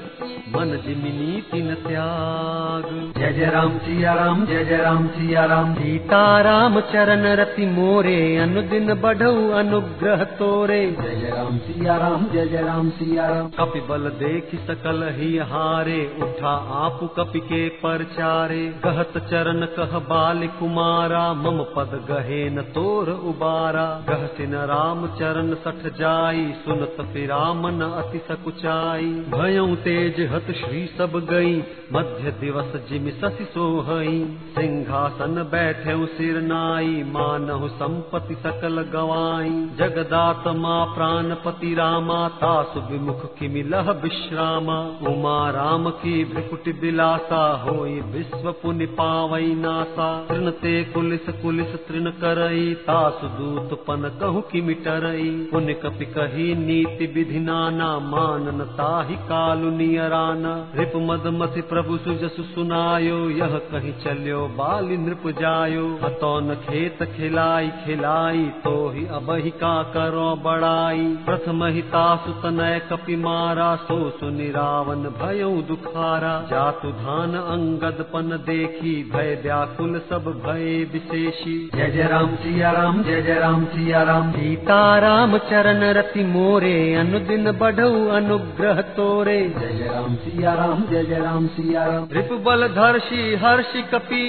मन 0.48 0.72
जिमिनी 0.86 1.40
तिन 1.42 1.74
त्याग। 1.76 2.88
जय 3.18 3.32
जय 3.32 3.50
राम 3.50 3.78
सिया 3.78 4.12
राम 4.14 4.44
जय 4.46 4.64
जय 4.64 4.76
राम 4.76 5.06
सिया 5.08 5.44
राम। 5.44 5.72
सीता 5.74 6.20
राम 6.40 6.80
चरण 6.90 7.24
रति 7.36 7.66
मोरे 7.66 8.16
अनुदिन 8.36 8.94
बढ़ऊ 8.94 9.48
अनुग्रह 9.52 10.24
तोरे। 10.34 10.80
जय 11.00 11.14
जय 11.14 11.30
राम 11.30 11.58
सिया 11.58 11.96
राम 11.96 12.26
जय 12.32 12.46
जय 12.46 12.62
राम 12.62 12.90
सिया 12.90 13.28
राम। 13.28 13.48
कपि 13.58 13.80
बल 13.80 14.10
देखि 14.18 14.60
सकल 14.66 15.02
ही 15.16 15.30
हारे 15.52 15.98
उठा 16.22 16.54
आपु 16.80 17.06
कपि 17.16 17.40
के 17.44 17.62
परचारे। 17.78 18.62
कहत 18.84 19.18
चरण 19.30 19.66
कह 19.78 19.98
बाल 20.10 20.46
कुमारा 20.60 21.24
मम 21.40 21.64
पद 21.76 21.98
गहे 22.10 22.44
न 22.50 22.68
तोर 22.74 23.10
उबारा। 23.24 23.88
गहसिन 24.08 24.54
राम 24.74 25.06
चरण 25.14 25.54
सठ 25.54 25.98
जाई, 25.98 26.52
सुनत 26.64 26.96
पिरामन 27.00 27.80
अति 27.80 28.18
सकुचाई। 28.18 29.06
भयऊ 29.06 29.76
तेज 29.76 30.30
हत 30.32 30.46
श्री 30.50 30.86
सब 30.98 31.26
गई, 31.30 31.56
मध्य 31.92 32.30
दिवस 32.30 32.88
जिमि 32.90 33.10
ससि 33.10 33.44
सोहई। 33.44 34.38
सिंहासन 34.58 35.48
बैठे 35.52 36.06
सिर 36.06 36.40
नाई, 36.40 37.04
मानहु 37.06 37.68
संपति 37.68 38.34
सकल 38.34 38.82
गवाई। 38.82 39.50
जगदात 39.50 40.44
माँ 40.46 40.86
प्राणपति 40.86 41.74
रामा, 41.74 42.28
तासु 42.28 42.80
विमुख 42.80 43.38
किमि 43.38 43.62
लह 43.62 43.90
विश्रामा। 43.90 44.78
उमा 45.08 45.50
राम 45.50 45.90
की 45.90 46.24
भ्रिकुटि 46.24 46.72
बिलासा, 46.72 47.56
होई 47.56 48.00
विश्व 48.00 48.52
पुनि 48.52 48.86
पावई 48.86 49.54
नासा। 49.54 50.26
तृणते 50.26 50.84
कुलिस 50.84 51.28
कुलिस 51.28 51.74
तृण 51.88 52.10
करई, 52.10 52.74
तासु 52.74 53.26
दूत 53.26 53.84
पन 53.86 54.16
कहु 54.20 54.40
किमि 54.40 54.74
टरई 55.04 55.48
पुण्य 55.52 55.72
कपि 55.74 56.04
कही, 56.04 56.54
नीति 56.54 57.06
विधि 57.06 57.40
नाना, 57.40 57.88
मानन 57.98 58.64
ताहि 58.74 59.14
कालु 59.14 59.70
नियराना 59.70 60.52
रिप 60.76 60.92
मद 60.96 61.26
मति 61.34 61.60
प्रभु 61.60 61.96
सुजस 61.96 62.36
सुनायो, 62.54 63.18
यह 63.30 63.56
कही 63.72 63.92
चल्यो 64.04 64.40
बाली 64.48 64.96
नृप 64.96 65.26
जायो। 65.40 65.84
अतौन 66.02 66.54
खेत 66.54 67.02
खिलाई 67.16 67.68
खिलाई 67.84 68.44
तो 68.64 68.74
ही 68.88 69.06
अब 69.06 69.30
ही 69.30 69.50
का 69.50 69.74
करो 69.82 70.28
बड़ाई। 70.44 71.04
प्रथम 71.26 71.64
ही 71.64 71.82
तासु 71.82 72.32
तनय 72.32 72.78
कपि 72.92 73.16
मारा, 73.16 73.74
सो 73.76 73.98
सुनि 74.10 74.48
रावण 74.50 75.04
भयो 75.20 75.50
दुखारा। 75.68 76.34
जातु 76.50 76.92
धान 76.92 77.34
अंगद 77.34 78.04
पन 78.12 78.38
देखी, 78.46 78.94
भय 79.12 79.40
व्याकुल 79.42 80.00
सब 80.10 80.32
भय 80.46 80.84
विशेषी। 80.92 81.70
जय 81.74 81.90
जय 81.90 82.08
राम 82.08 82.34
सिया 82.36 82.70
राम, 82.70 83.02
जय 83.02 83.22
जय 83.22 83.38
राम 83.40 83.64
सिया 83.64 84.02
राम। 84.02 84.32
सीता 84.34 84.93
राम 84.98 85.36
चरण 85.48 85.82
रति 85.92 86.24
मोरे 86.24 86.74
अनुदिन 86.94 87.50
बढ़ऊ 87.52 88.06
अनुग्रह 88.10 88.80
तोरे। 88.96 89.38
जय 89.50 89.86
राम 89.86 90.14
सिया 90.16 90.54
राम 90.54 90.82
जय 90.90 91.04
जय 91.04 91.18
राम 91.18 91.46
सिया 91.46 91.84
राम 91.84 92.08
रिप 92.12 92.32
बल 92.46 92.66
धर्षि 92.74 93.22
हर्षि 93.42 93.82
कपि 93.92 94.24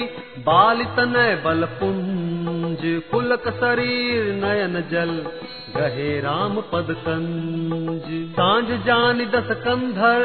बाल 0.46 0.84
तनय 0.96 1.34
बल 1.44 1.64
पुंज 1.80 2.84
पुलक 3.10 3.48
शरीर 3.60 4.32
नयन 4.34 4.80
जल 4.90 5.12
गहे 5.76 6.10
राम 6.20 6.60
पद 6.72 6.94
कंज 7.06 8.06
सांझ 8.32 8.84
जान 8.86 9.24
दस 9.34 9.56
कंधर 9.64 10.22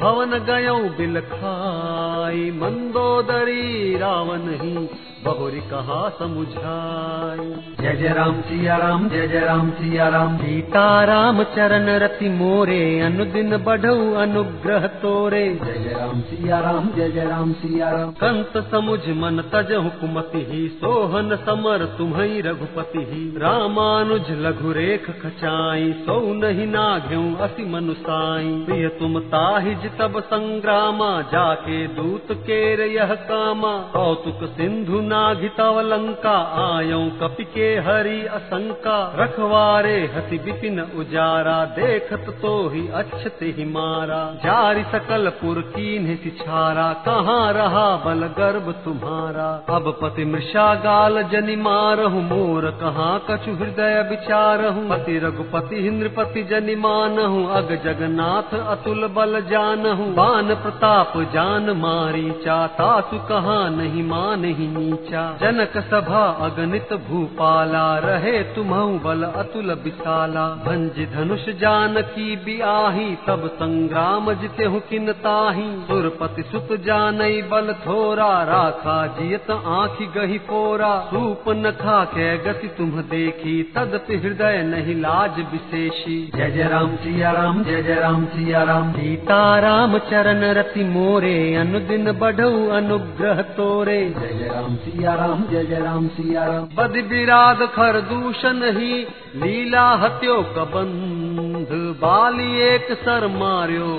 भवन 0.00 0.38
गयौ 0.48 0.78
बिल 0.96 1.20
खाई 1.30 2.50
मंदोदरी 2.54 3.96
रावण 3.98 4.48
ही 4.60 4.88
बहुरी 5.24 5.60
कहा 5.60 5.96
समुझाई। 6.08 7.46
जय 7.80 7.96
जय 7.96 8.12
राम 8.14 8.40
सिया 8.40 8.76
राम 8.76 9.08
जय 9.08 9.26
जय 9.28 9.40
राम 9.40 9.70
सिया 9.70 10.08
राम। 10.08 10.36
सीता 10.36 10.82
राम 11.04 11.42
चरण 11.54 11.88
रति 11.98 12.28
मोरे 12.28 12.78
अनुदिन 13.00 13.56
बढ़ऊ 13.56 14.12
अनुग्रह 14.16 14.86
तोरे। 15.00 15.42
जय 15.54 15.78
जय 15.78 15.94
राम 15.94 16.20
सिया 16.20 16.60
राम 16.60 16.88
जय 16.96 17.10
जय 17.10 17.24
राम 17.24 17.52
सिया 17.52 17.90
राम। 17.90 18.12
कंस 18.12 18.56
समुझ 18.70 19.00
मन 19.16 19.42
तज 19.54 19.72
हुकुमति 19.74 20.44
ही 20.50 20.68
सोहन 20.76 21.36
समर 21.46 21.84
तुम्हई 21.98 22.40
रघुपति 22.40 23.04
ही। 23.10 23.24
रामानुज 23.38 24.30
लघु 24.46 24.72
रेख 24.72 25.10
खचाई 25.22 25.92
सो 26.00 26.20
नहीं 26.36 26.66
नाघ्यू 26.68 27.24
अति 27.40 27.64
मनुसाई। 27.74 28.54
प्रिय 28.66 28.88
तुम 29.00 29.20
ताहिज 29.28 29.87
तब 29.88 30.20
संग्रामा 30.20 31.22
जाके 31.22 31.86
दूत 31.86 32.26
केर 32.32 32.80
यह 32.80 33.14
कामा। 33.14 33.72
कौतुक 33.92 34.48
सिंधु 34.48 35.00
नाघितव 35.00 35.80
लंका, 35.80 36.36
आयो 36.76 37.00
कपि 37.22 37.44
के 37.44 37.68
हरि 37.76 38.26
असंका। 38.26 39.16
रखवारे 39.18 39.96
हति 40.16 40.36
विपिन 40.38 40.80
उजारा, 40.80 41.64
देखत 41.64 42.38
तो 42.42 42.68
ही 42.68 42.88
अच्छत 42.88 43.38
ही 43.42 43.64
मारा। 43.64 44.32
जारी 44.44 44.82
सकल 44.82 45.28
पुर 45.28 45.60
कीन्ह 45.60 46.14
सिछारा, 46.16 46.92
कहाँ 46.92 47.52
रहा 47.52 47.96
बल 47.96 48.26
गर्भ 48.38 48.74
तुम्हारा। 48.84 49.64
अब 49.76 49.98
पति 50.02 50.24
मृषा 50.24 50.74
गाल 50.74 51.22
जनि 51.22 51.56
मारहु, 51.56 52.20
मोर 52.20 52.70
कहाँ 52.70 53.24
कछु 53.30 53.52
हृदय 53.52 54.06
विचारहु। 54.10 54.88
पति 54.88 55.18
रघुपति 55.18 55.90
नृपति 55.90 56.42
जनि 56.42 56.74
मानहु। 56.74 57.46
अग 57.48 57.68
जगन्नाथ, 57.84 58.58
अतुल 58.58 59.06
बल 59.06 59.40
जानहु 59.78 60.04
बान 60.04 60.54
प्रताप, 60.54 61.12
जान 61.34 61.70
मारी 61.70 62.30
चाता 62.44 63.00
सु 63.00 63.18
कहाँ 63.18 63.70
नहीं 63.70 64.02
मान 64.02 64.44
ही 64.44 64.66
नीचा। 64.68 65.22
जनक 65.42 65.76
सभा, 65.90 66.22
अगणित 66.40 66.92
भूपाला, 67.08 67.98
रहे 67.98 68.42
तुम्हु 68.42 68.98
बल 68.98 69.22
अतुल 69.22 69.72
विशाला। 69.84 70.46
भंज 70.66 70.98
धनुष 71.14 71.48
जान 71.60 72.00
की 72.00 72.36
बिआही 72.36 73.18
सब 73.26 73.46
संग्राम 73.54 74.32
जिते 74.32 74.64
हूँ 74.64 74.80
किन 74.80 75.12
ताही। 75.12 75.68
सुरपति 75.86 76.42
सुत 76.42 76.68
जान 76.86 77.18
बल 77.50 77.72
थोरा, 77.72 78.42
राखा 78.42 78.98
जियत 79.06 79.50
आँखि 79.50 80.06
गही 80.06 80.38
पोरा। 80.38 80.92
सूप 81.10 81.44
न 81.48 81.70
खा 81.70 82.04
के 82.04 82.36
गति 82.38 82.68
तुम 82.68 82.90
देखी, 82.90 83.62
तदपि 83.76 84.16
हृदय 84.16 84.62
नहीं 84.62 84.94
लाज 84.94 85.40
विशेषी। 85.52 86.18
जय 86.36 86.50
जय 86.50 86.68
राम, 86.68 86.96
सिया 86.96 87.30
राम, 87.30 87.62
जय 87.64 87.82
जय 87.82 87.94
राम, 87.94 88.24
सिया 88.24 88.62
राम। 88.62 88.92
सीता 88.92 89.58
राम 89.68 89.98
चरण 90.10 90.44
रति 90.54 90.84
मोरे 90.88 91.34
अनुदिन 91.56 92.12
बढ़ऊ 92.20 92.68
अनुग्रह 92.72 93.42
तोरे। 93.56 93.98
जय 94.10 94.48
राम 94.48 94.76
सिया 94.76 95.14
राम 95.14 95.42
जय 95.50 95.64
जय 95.64 95.80
राम 95.80 96.06
सिया 96.14 96.44
राम 96.46 96.68
बद 96.76 96.96
विराग 97.08 97.62
खर 97.74 98.00
दूषण 98.10 98.62
ही 98.78 98.94
लीला 99.36 99.88
हत्यो 100.04 100.36
कबंध 100.56 101.76
बाली 102.00 102.50
एक 102.64 102.88
सर 103.02 103.26
मार्यो 103.34 103.92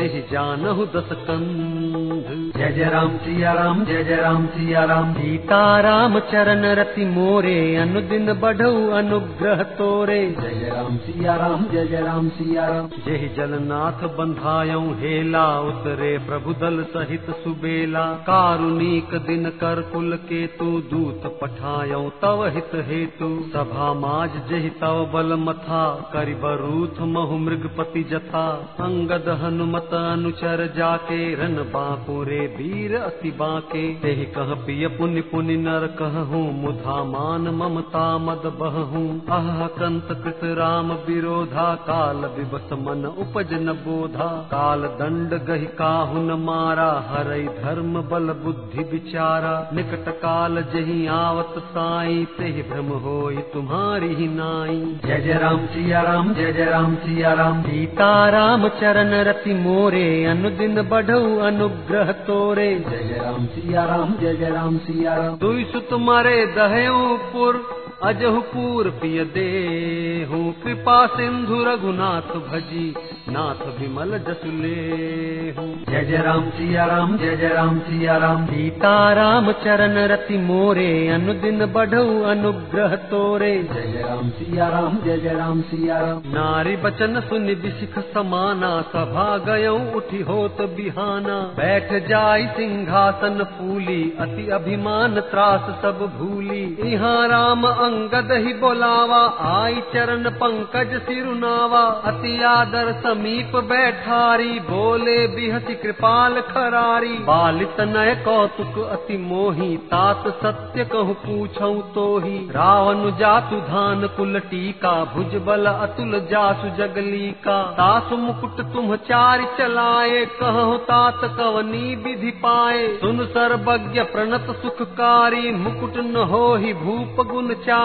तेहि 0.00 0.20
जानहु 0.32 0.84
दस 0.86 1.08
कंध 1.22 2.28
जय 2.56 2.70
जय 2.72 2.84
राम 2.84 3.16
सिया 3.16 3.52
राम 3.52 3.84
जय 3.84 4.04
जय 4.04 4.16
राम 4.16 4.46
सिया 4.46 4.84
राम। 4.84 5.12
सीता 5.14 5.58
राम 5.80 6.18
चरण 6.20 6.64
रति 6.74 7.04
मोरे 7.06 7.56
अनुदिन 7.76 8.32
बढ़ऊ 8.34 8.78
अनुग्रह 8.90 9.62
तोरे। 9.72 10.18
जय 10.40 10.54
जय 10.54 10.70
राम 10.70 10.96
सिया 10.96 11.34
राम 11.36 11.64
जय 11.72 11.86
जय 11.86 12.00
राम 12.00 12.28
सिया 12.28 12.68
राम। 12.68 12.86
जेहि 13.06 13.28
जलनाथ 13.28 14.06
बंधायऊ 14.16 14.86
हेला 14.94 15.44
उतरे 15.60 16.16
प्रभु 16.18 16.54
दल 16.54 16.82
सहित 16.94 17.30
सुबेला। 17.44 18.06
कारुणिक 18.22 19.14
दिन 19.26 19.50
कर 19.60 19.82
कुल 19.92 20.16
के 20.24 20.46
तू 20.46 20.70
दूत 20.90 21.28
पठायऊ 21.42 22.08
तव 22.22 22.46
हित 22.46 22.74
हेतु। 22.88 23.30
सभा 23.52 23.92
माज 23.98 24.40
जेहि 24.48 24.70
तव 24.80 25.04
बल 25.14 25.36
मथा 25.40 25.84
करि 26.12 26.34
बरूथ 26.40 27.04
महु 27.10 27.38
मृगपति 27.38 28.04
जथा। 28.12 28.48
अंगद 28.80 29.28
हनुमत 29.42 29.88
अनुचर 29.94 30.60
जाके 30.76 31.18
रन 31.34 31.56
बांकुरे 31.72 32.40
वीर 32.56 32.94
अति 32.96 33.30
बाके। 33.30 33.82
तेहि 33.94 34.24
कह 34.36 34.54
पिय 34.64 34.86
पुनि 34.88 35.20
पुनि 35.30 35.56
नर 35.56 35.86
कहूँ 35.98 36.42
मुधा 36.54 36.96
मान 37.04 37.48
ममता 37.54 38.06
मद 38.18 38.46
बहूँ। 38.60 39.04
अह 39.30 39.66
कंत 39.78 40.08
कृत 40.24 40.40
राम 40.58 40.92
विरोधा 41.06 41.66
काल 41.84 42.24
विवस 42.36 42.72
मन 42.80 43.04
उपज 43.18 43.52
न 43.54 43.72
बोधा। 43.84 44.28
काल 44.50 44.86
दंड 45.00 45.34
गहि 45.46 45.66
काहु 45.78 46.22
न 46.22 46.38
मारा 46.40 46.90
हरई 47.08 47.46
धर्म 47.56 48.00
बल 48.08 48.32
बुद्धि 48.42 48.84
विचारा 48.92 49.54
निकट 49.74 50.08
काल 50.18 50.62
जही 50.74 51.06
आवत 51.12 51.54
साई 51.68 52.24
तेहि 52.38 52.62
भ्रम 52.62 52.88
होई 53.00 53.36
तुम्हारी 53.52 54.14
ही 54.14 54.28
नाई। 54.28 54.78
जय 55.06 55.20
जय 55.20 55.38
राम 55.38 55.66
सिया 55.66 56.02
राम 56.02 56.32
जय 56.34 56.52
जय 56.52 56.64
राम 56.64 56.94
सिया 56.96 57.32
राम। 57.34 57.62
सीता 57.62 58.10
राम 58.28 58.68
चरण 58.80 59.14
रति 59.24 59.54
मोरे 59.70 60.24
अनुदिन 60.24 60.82
बढ़ऊ 60.82 61.36
अनुग्रह 61.38 62.10
तोरे। 62.26 62.68
जय 62.80 63.18
राम 63.18 63.44
सिया 63.46 63.84
राम 63.84 64.14
जय 64.20 64.34
जय 64.34 64.50
राम 64.50 64.78
सिया 64.78 65.14
राम। 65.16 65.36
दुई 65.38 65.64
सुत 65.64 65.92
मारे 66.00 66.34
दहयूपुर 66.46 67.58
अजहु 68.00 68.40
पूर 68.40 68.88
पिय 68.90 69.24
देहु 69.32 70.38
कृपा 70.62 70.94
सिंधु 71.06 71.56
रघुनाथ 71.64 72.28
भजी 72.44 72.84
नाथ 73.28 73.60
विमल 73.78 74.16
जसु 74.18 74.52
लेहु। 74.52 75.64
जय 75.90 76.04
जय 76.04 76.22
राम 76.22 76.48
सिया 76.50 76.84
राम 76.84 77.16
जय 77.18 77.36
जय 77.36 77.48
राम 77.48 77.78
सिया 77.78 78.16
राम। 78.16 78.46
सीता 78.46 78.92
राम 79.12 79.50
चरण 79.64 79.98
रति 80.12 80.38
मोरे 80.38 80.86
अनुदिन 81.08 81.66
बढ़ऊ 81.66 82.22
अनुग्रह 82.30 82.94
तोरे। 83.10 83.52
जय 83.64 83.86
जय 83.92 84.02
राम 84.02 84.30
सिया 84.30 84.68
राम 84.68 84.96
जय 85.04 85.18
जय 85.18 85.34
राम 85.34 85.60
सिया 85.64 85.98
राम। 85.98 86.22
नारी 86.28 86.76
बचन 86.76 87.20
सुनि 87.20 87.54
बिसिख 87.54 87.98
समाना 88.14 88.72
सभा 88.94 89.28
गयऊ 89.46 89.78
उठी 89.96 90.22
होत 90.22 90.62
बिहाना। 90.76 91.38
बैठ 91.58 91.92
जाई 92.08 92.46
सिंहासन 92.56 93.44
फूली 93.52 94.02
अति 94.20 94.48
अभिमान 94.52 95.20
त्रास 95.30 95.70
सब 95.82 96.02
भूली। 96.18 96.64
इहाँ 96.88 97.28
राम 97.28 97.66
अंगद 97.90 98.32
ही 98.32 98.52
बोलावा, 98.54 99.20
आई 99.50 99.80
चरण 99.94 100.28
पंकज 100.30 100.92
सिरुनावा। 101.02 101.80
अति 102.04 102.42
आदर 102.42 102.92
समीप 103.00 103.56
बैठारी, 103.64 104.52
बोले 104.60 105.16
बिहसी 105.26 105.74
कृपाल 105.74 106.40
खरारी। 106.40 107.12
बालित 107.24 107.80
नय 107.80 108.14
कौतुक, 108.24 108.78
अति 108.88 109.16
मोही 109.16 109.76
तात 109.76 110.28
सत्य 110.42 110.84
कहु 110.84 111.14
पूछऊ 111.14 111.80
तो 111.94 112.06
ही। 112.18 112.36
रावण 112.50 113.10
जातु 113.16 113.56
धान 113.56 114.06
कुल 114.06 114.38
टीका, 114.40 114.92
भुज 115.14 115.34
अतुल 115.66 116.18
जासु 116.30 116.68
जगली 116.76 117.30
का 117.44 117.62
तासु 117.72 118.16
मुकुट 118.16 118.60
तुम 118.74 118.94
चारि 118.96 119.46
चलाए, 119.58 120.24
कहो 120.40 120.76
तात 120.76 121.20
कवनी 121.38 121.94
विधि 121.96 122.30
पाए। 122.30 122.86
सुन 122.96 123.24
सर्वज्ञ 123.26 124.02
प्रणत 124.02 124.46
सुखकारी, 124.62 125.50
मुकुट 125.52 125.96
न 125.96 126.16
हो 126.16 126.54
ही 126.54 126.72
भूप 126.74 127.26
गुण 127.26 127.52
चारी 127.54 127.78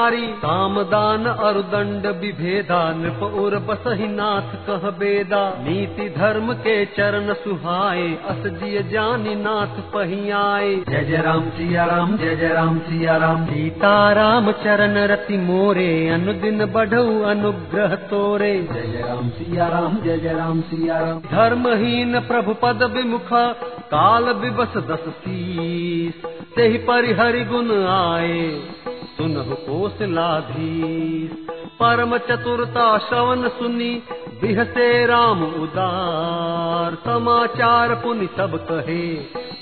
अरुदंड 1.25 2.05
विभेदा 2.05 2.93
नृप 2.93 3.23
उर 3.23 3.55
बसहि 3.59 4.07
नाथ 4.07 4.55
कह 4.67 4.89
बेदा। 4.89 5.49
नीति 5.59 6.09
धर्म 6.09 6.53
के 6.53 6.85
चरण 6.85 7.33
सुहाए 7.33 8.07
अस 8.25 8.43
जिय 8.45 8.83
जानी 8.83 9.35
नाथ 9.35 9.79
पहियाए। 9.93 10.75
जय 10.75 11.03
जय 11.03 11.21
राम 11.21 11.49
सिया 11.49 11.85
राम 11.85 12.17
जय 12.17 12.35
जय 12.35 12.47
राम 12.47 12.79
सिया 12.79 13.17
राम। 13.17 13.45
सीता 13.45 14.11
राम 14.11 14.51
चरण 14.51 14.97
रति 14.97 15.37
मोरे 15.37 16.09
अनुदिन 16.09 16.65
बढ़ऊ 16.65 17.21
अनुग्रह 17.21 17.95
तोरे। 17.95 18.53
जय 18.73 18.81
जय 18.81 19.03
राम 19.07 19.29
सिया 19.29 19.67
राम 19.67 19.97
जय 19.97 20.17
जय 20.17 20.33
राम 20.33 20.61
सिया 20.61 20.99
राम। 20.99 21.19
धर्महीन 21.19 22.19
प्रभु 22.19 22.53
पद 22.53 22.83
विमुख 22.83 23.33
काल 23.85 24.29
विवस 24.35 24.77
दस 24.87 25.03
शीस 25.17 26.25
तेहि 26.55 26.77
परिहरि 26.87 27.43
गुण 27.45 27.71
आए 27.89 28.37
सुनहु 29.17 29.55
कोसलाधीश 29.65 31.31
परम 31.79 32.17
चतुरता 32.27 32.85
श्रवण 32.99 33.47
सुनी 33.57 33.91
बिहसे 34.41 35.05
राम 35.05 35.43
उदार 35.63 36.95
समाचार 36.95 37.93
पुनि 37.95 38.27
सब 38.37 38.57
कहे 38.67 39.03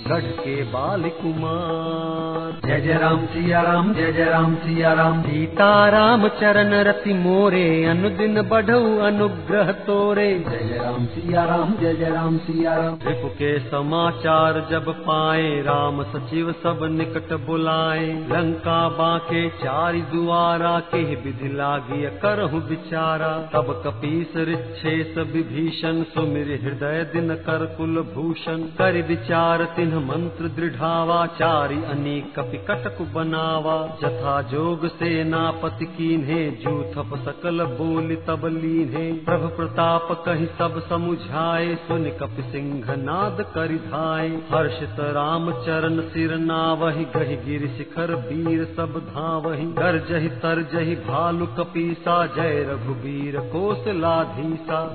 गढ़ 0.07 0.25
के 0.37 0.55
बाल 0.63 1.03
कुमार 1.09 2.61
जय 2.65 2.79
जय 2.81 2.93
राम 2.93 3.25
सिया 3.25 3.61
राम 3.61 3.93
जय 3.93 4.11
जय 4.11 4.25
राम 4.25 4.55
सिया 4.55 4.93
राम। 4.93 5.21
सीता 5.21 5.67
राम 5.89 6.27
चरण 6.39 6.73
रति 6.83 7.13
मोरे 7.13 7.63
अनुदिन 7.85 8.41
बढ़ऊ 8.41 8.97
अनुग्रह 8.99 9.71
तोरे। 9.85 10.27
जय 10.39 10.63
जय 10.63 10.77
राम 10.77 11.05
सिया 11.05 11.43
राम 11.45 11.73
जय 11.81 11.93
जय 11.93 12.09
राम 12.09 12.37
सिया 12.37 12.73
राम। 12.75 12.97
रिपु 13.07 13.27
के 13.35 13.59
समाचार 13.59 14.59
जब 14.71 14.89
पाए 14.99 15.47
राम 15.61 16.03
सचिव 16.03 16.51
सब 16.63 16.83
निकट 16.91 17.33
बुलाए। 17.45 18.05
लंका 18.31 18.81
बाके 18.89 19.47
चारि 19.63 20.01
दुआरा 20.13 20.79
के 20.89 21.03
विधि 21.15 21.53
लागिय 21.53 22.09
करहु 22.21 22.59
विचारा 22.69 23.31
तब 23.53 23.73
कपीस 23.85 24.37
रिच्छेस 24.63 25.17
विभीषण 25.17 26.03
सुमिर 26.03 26.59
हृदय 26.63 27.03
दिन 27.13 27.35
कर 27.35 27.65
कुल 27.65 28.01
भूषण। 28.15 28.57
कर 28.57 29.01
विचार 29.01 29.63
तिन्ह 29.63 29.99
मंत्र 29.99 30.47
दृढ़ावाचारी 30.47 31.83
अनेक 31.83 32.33
कपि 32.39 32.57
कटक 32.57 33.01
बनावा। 33.13 33.97
जथा 34.03 34.41
जोग 34.41 34.87
से 34.87 35.13
सेनापति 35.13 35.85
कीन्हे, 35.85 36.51
जूथप 36.51 37.11
सकल 37.25 37.63
बोल 37.63 38.15
तब 38.27 38.45
लीन्हे। 38.45 39.11
प्रभु 39.13 39.47
प्रताप 39.47 40.23
कही 40.25 40.45
सब 40.45 40.79
समुझाए, 40.89 41.75
सुन 41.75 42.03
कपि 42.03 42.41
सिंह 42.41 42.95
नाद 42.95 43.45
करि 43.55 43.75
धाय 43.75 44.27
हर्षित 44.27 44.95
राम 44.99 45.51
चरण 45.51 46.01
सिर 46.01 46.35
नावहि, 46.35 47.05
गहि 47.05 47.35
गिर 47.35 47.67
शिखर 47.77 48.15
वीर 48.15 48.65
सब 48.65 48.99
धावहि। 49.09 49.65
गर्जहि 49.65 50.29
तरजहि 50.29 50.95
भालु 50.95 51.45
कपीसा 51.45 52.25
जय 52.25 52.65
रघुबीर 52.69 53.39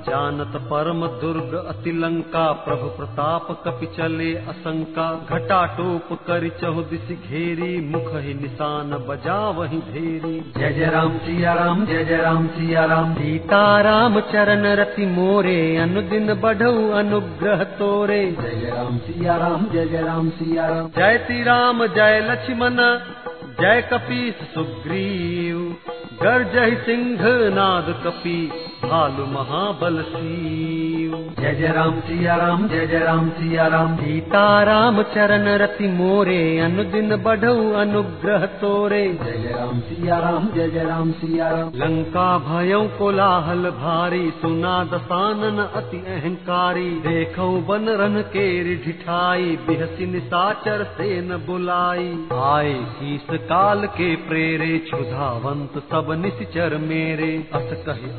जानत 0.05 0.55
परम 0.65 1.05
दुर्ग 1.21 1.53
अति 1.69 1.91
लंका 1.91 2.51
प्रभु 2.65 2.87
प्रताप 2.89 3.47
कपि 3.65 3.85
चले 3.97 4.33
असंका। 4.49 5.07
घटा 5.29 5.59
टोप 5.77 6.13
करि 6.27 6.49
चहु 6.61 6.81
दिस 6.83 7.11
घेरी 7.11 7.69
मुख 7.89 8.09
ही 8.15 8.33
निशान 8.33 8.91
बजा 9.09 9.37
वही 9.49 9.77
धेरी 9.89 10.33
जय 10.57 10.73
जय 10.73 10.89
राम 10.89 11.17
सिया 11.17 11.53
राम 11.53 11.85
जय 11.85 12.03
जय 12.05 12.17
राम 12.17 12.47
सिया 12.47 12.85
राम। 12.85 13.13
सीता 13.13 13.81
राम 13.81 14.19
चरण 14.31 14.65
रति 14.75 15.05
मोरे 15.05 15.59
अनुदिन 15.77 16.33
बढ़ऊ 16.41 16.89
अनुग्रह 16.93 17.63
तोरे। 17.79 18.23
जय 18.31 18.55
जय 18.55 18.69
राम 18.69 18.97
सिया 18.97 19.37
राम 19.37 19.65
जय 19.65 19.85
जय 19.85 20.01
राम 20.01 20.29
सिया 20.29 20.67
राम। 20.67 20.87
जय 20.97 21.23
श्री 21.27 21.43
राम 21.43 21.85
जय 21.85 22.19
लक्ष्मण 22.31 22.77
जय 23.61 23.81
कपीस 23.93 24.35
सुग्रीव। 24.53 25.57
गर्जहि 26.23 26.75
सिंह 26.75 27.19
नाद 27.55 27.85
कपि 28.05 28.39
भालु 28.79 29.25
महाबल 29.25 30.01
सीव। 30.01 31.13
जय 31.39 31.53
जय 31.55 31.67
राम 31.67 31.99
सिया 31.99 32.35
राम 32.35 32.67
जय 32.67 32.85
जय 32.87 32.99
राम 32.99 33.29
सिया 33.29 33.67
राम। 33.67 33.95
सीता 33.95 34.43
राम 34.63 35.01
चरण 35.03 35.47
रति 35.57 35.87
मोरे 35.87 36.59
अनुदिन 36.59 37.15
बढ़ऊ 37.15 37.71
अनुग्रह 37.73 38.45
तोरे। 38.61 39.01
जय 39.23 39.37
जय 39.37 39.53
राम 39.57 39.79
सिया 39.79 40.19
राम 40.19 40.47
जय 40.55 40.69
जय 40.69 40.83
राम 40.83 41.11
सिया 41.11 41.49
राम। 41.49 41.71
लंका 41.75 42.27
भयं 42.37 42.87
कोलाहल 42.89 43.69
भारी 43.79 44.29
सुना 44.41 44.83
दसानन 44.83 45.61
अति 45.75 45.97
अहंकारी। 46.07 46.89
देखौ 47.07 47.49
बन 47.69 47.89
रन 47.99 48.21
के 48.21 48.47
ढिठाई 48.75 49.57
बिहसी 49.67 50.05
निसाचर 50.05 50.83
सेन 50.93 51.35
बुलाई। 51.47 52.07
आए 52.43 52.73
शीस 52.93 53.27
काल 53.49 53.85
के 53.97 54.15
प्रेरे 54.29 54.77
क्षुधावंत 54.79 55.77
सब 55.91 56.11
निश्चर 56.21 56.77
मेरे। 56.77 57.31
अस 57.53 57.69
कहि 57.85 58.09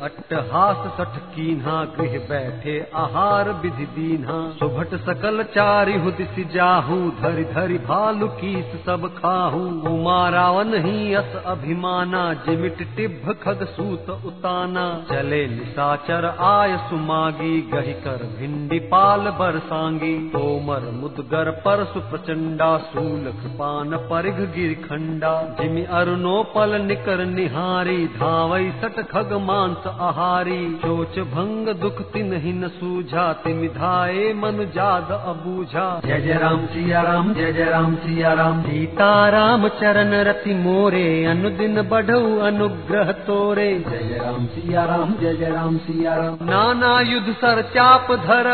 अट्टहास 0.51 0.93
सठ 0.97 1.17
कीन्हा, 1.17 1.85
गृह 1.85 2.17
बैठे 2.29 2.91
आहार 2.95 3.49
विधि 3.49 3.85
दीन्हा। 3.85 4.39
सुभट 4.59 4.95
सकल 4.95 5.43
चारि 5.43 5.93
हुदिस 5.97 6.53
जाहू 6.53 6.97
धरि 7.21 7.43
धरि 7.43 7.77
भालु 7.77 8.27
कीस 8.27 8.85
सब 8.85 9.07
खाहू। 9.17 9.61
उमा 9.89 10.29
रावण 10.29 10.73
ही 10.73 11.13
अस 11.13 11.43
अभिमाना, 11.45 12.33
जिमिट 12.33 12.81
टिभ 12.95 13.37
खग 13.43 13.63
सूत 13.63 14.09
उताना। 14.25 14.83
चले 15.09 15.47
निसाचर 15.47 16.25
आय 16.25 16.77
सुमागी, 16.77 17.61
गहि 17.61 17.93
कर 17.93 18.27
भिंडी 18.39 18.79
पाल 18.79 19.19
बरसांगी 19.19 20.29
तोमर 20.29 20.91
मुदगर 20.91 21.51
परसु 21.51 21.99
प्रचंडा 21.99 22.77
सूल 22.77 23.23
कृपान 23.23 23.97
परिघ 23.97 24.35
गिर 24.35 24.73
खंडा। 24.89 25.33
जिमि 25.61 25.83
अरुणो 25.83 26.43
पल 26.43 26.81
निकर 26.81 27.25
निहारी, 27.25 28.07
धावई 28.07 28.71
सट 28.71 29.01
खग 29.07 29.33
मांस 29.33 29.87
आहारी। 29.87 30.40
चोच 30.43 31.17
भंग 31.31 31.67
दुख 31.81 32.01
तिन 32.13 32.33
ही 32.33 32.51
न 32.53 32.67
सूझा 32.67 33.23
तिमि 33.33 33.67
धाये 33.67 34.33
मनु 34.33 34.63
जाद 34.65 35.11
अबूझा। 35.11 36.01
जय 36.05 36.21
जय 36.21 36.33
राम 36.33 36.65
सिया 36.65 37.01
राम 37.01 37.33
जय 37.33 37.51
जय 37.53 37.65
राम 37.65 37.95
सिया 37.95 38.33
राम। 38.33 38.61
सीता 38.61 39.09
राम 39.29 39.67
चरण 39.67 40.13
रति 40.23 40.53
मोरे 40.53 41.03
अनुदिन 41.25 41.81
बढ़ऊ 41.81 42.37
अनुग्रह 42.39 43.11
तोरे। 43.11 43.69
जय 43.79 43.99
जय 43.99 44.17
राम 44.17 44.45
सिया 44.45 44.85
राम 44.85 45.13
जय 45.21 45.33
जय 45.33 45.49
राम 45.49 45.77
सिया 45.77 46.15
राम। 46.15 46.37
नाना 46.49 46.99
युध 47.01 47.33
सर 47.33 47.61
चाप 47.75 48.11
धर 48.11 48.49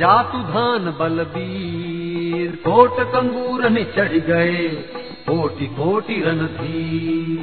जातु 0.00 0.38
धान 0.38 0.94
बलबीर। 1.00 2.50
कोट 2.64 3.00
कंगूर 3.12 3.68
में 3.68 3.84
चढ़ 3.96 4.16
गए 4.28 4.68
कोटि 5.26 5.66
कोटि 5.66 6.20
रणधीर। 6.20 7.33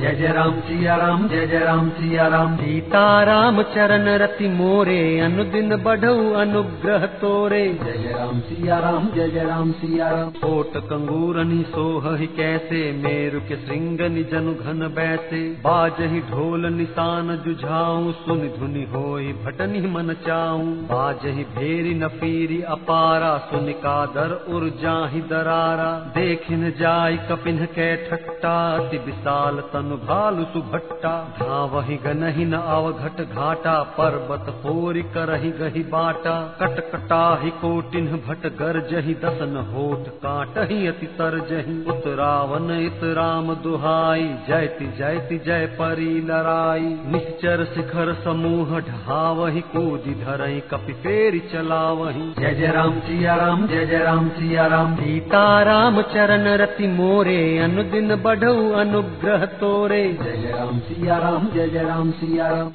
जय 0.00 0.14
जय 0.14 0.28
राम 0.28 0.60
सिया 0.60 0.96
राम 0.96 1.26
जय 1.28 1.46
जय 1.46 1.58
राम 1.58 1.88
सिया 1.90 2.26
राम 2.28 2.56
सीता 2.56 3.00
राम 3.22 3.62
चरण 3.62 4.08
रति 4.18 4.48
मोरे 4.48 4.98
अनुदिन 5.20 5.76
बढ़ऊ 5.76 6.32
अनुग्रह 6.32 7.06
तोरे। 7.20 7.62
जय 7.74 7.96
जय 7.98 8.12
राम 8.12 8.40
सिया 8.40 8.78
राम 8.78 9.08
जय 9.14 9.28
जय 9.28 9.44
राम 9.44 9.72
सिया 9.72 10.10
राम 10.10 10.30
कोट 10.36 10.76
कंगूरनि 10.84 11.62
सोह 11.68 12.06
कैसे 12.36 12.82
मेरु 12.98 13.40
के 13.40 13.56
श्रृंगनि 13.56 14.22
जनु 14.24 14.54
घन 14.54 14.86
बैसे। 14.94 15.40
बाजहि 15.64 16.20
ढोल 16.30 16.66
निशान 16.66 17.34
जुझाऊं 17.46 18.12
सुन 18.20 18.46
धुनि 18.58 18.84
होई 18.94 19.32
भटनि 19.42 19.80
मन 19.88 20.14
चाऊं। 20.26 20.70
बाजहि 20.86 21.44
भेरी 21.58 21.94
नफीरी 21.94 22.60
अपारा 22.68 23.36
सुन 23.50 23.72
कादर 23.80 24.36
उर 24.48 24.68
जाहि 24.82 25.20
दरारा। 25.26 25.90
देखिन 26.14 26.70
जाय 26.80 27.16
कपिन 27.30 27.64
कै 27.74 27.90
ठट्टा 28.06 28.56
अति 28.76 28.98
विशाल 29.06 29.60
तनु 29.72 29.87
भालु 29.90 30.44
सुभट्टा? 30.44 31.36
धावहि 31.40 31.96
गनहि 31.96 32.44
न 32.44 32.52
अवघट 32.52 33.20
घाटा 33.20 33.82
पर्वत 33.82 34.46
पोरि 34.48 35.02
करहि 35.02 35.50
गहि 35.50 35.82
बाटा। 35.82 36.56
कटकटाहि 36.60 37.50
कोटिन 37.50 38.06
भट 38.06 38.46
गरजहि 38.46 39.14
दसन 39.14 39.56
होठ 39.56 40.08
काटहि 40.08 40.86
अति 40.86 41.06
तरजहि। 41.06 41.84
उतरावन 41.88 42.70
इत 42.70 43.00
राम 43.04 43.54
दुहाई, 43.54 44.36
जयति 44.48 44.86
जयति 44.98 45.38
जय 45.38 45.66
परी 45.66 46.20
लराई 46.20 46.98
निश्चर 47.06 47.64
शिखर 47.64 48.14
समूह 48.24 48.80
ढावहि 48.80 49.60
कूदि 49.60 50.14
धरहि 50.14 50.60
कपि 50.60 50.92
फेरि 50.92 51.38
चलावहि। 51.38 52.34
जय 52.38 52.54
जय 52.54 52.66
राम 52.66 53.00
सिया 53.00 53.34
राम, 53.34 53.66
जय 53.66 53.86
जय 53.86 53.98
राम 53.98 54.28
सिया 54.28 54.66
राम। 54.66 54.96
सीता 54.96 55.62
राम 55.62 56.02
चरण 56.02 56.48
रति 56.48 56.86
मोरे, 56.86 57.58
अनुदिन 57.58 58.16
बढ़ऊ 58.16 58.72
अनुग्रह 58.72 59.44
तोरे 59.44 59.77
जय 59.86 60.36
जय 60.36 60.50
राम 60.50 60.78
सिया 60.78 61.18
राम 61.18 61.48
जय 61.54 61.68
जय 61.68 61.82
राम 61.82 62.10
सिया 62.10 62.48
राम 62.48 62.70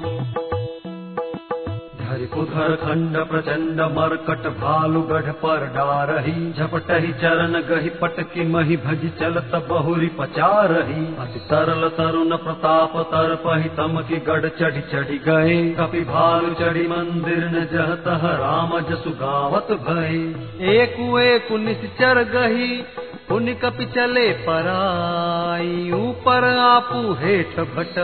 धरि 2.03 2.25
खंड 2.25 3.17
प्रचंड 3.17 3.81
मरकट 3.81 4.47
भालु 4.59 5.01
गढ़ 5.01 5.29
पर 5.31 5.65
डारही 5.65 6.51
झपटही 6.51 7.11
चरण 7.13 7.53
गहि 7.61 7.89
पटकी 7.89 8.43
मही 8.47 8.77
भज 8.77 9.05
चलत 9.19 9.55
बहुरी 9.69 10.07
पचारही। 10.07 11.05
अति 11.15 11.39
तरल 11.39 11.87
तरुण 11.89 12.35
प्रताप 12.37 12.97
तर 12.97 13.35
पहि 13.35 13.69
तम 13.69 14.01
की 14.01 14.17
गढ़ 14.17 14.47
चढ़ी 14.49 14.81
चढ़ी 14.81 15.17
गए। 15.17 15.75
कपि 15.79 16.01
भालु 16.01 16.53
चढ़ी 16.53 16.87
मंदिर 16.87 17.45
न 17.45 17.65
जह 17.73 17.95
तह 17.95 18.27
राम 18.37 18.79
जसु 18.79 19.09
गावत 19.09 19.71
भय 19.89 20.15
एक 20.75 20.99
एक 21.19 21.51
निश्चर 21.51 22.23
गही 22.23 22.83
पुन 23.29 23.53
कपि 23.53 23.85
चले 23.85 24.31
पराई। 24.31 26.12
ऊपर 26.23 26.45
आपू 26.57 26.99
हेठ 27.13 27.55
भट 27.69 27.95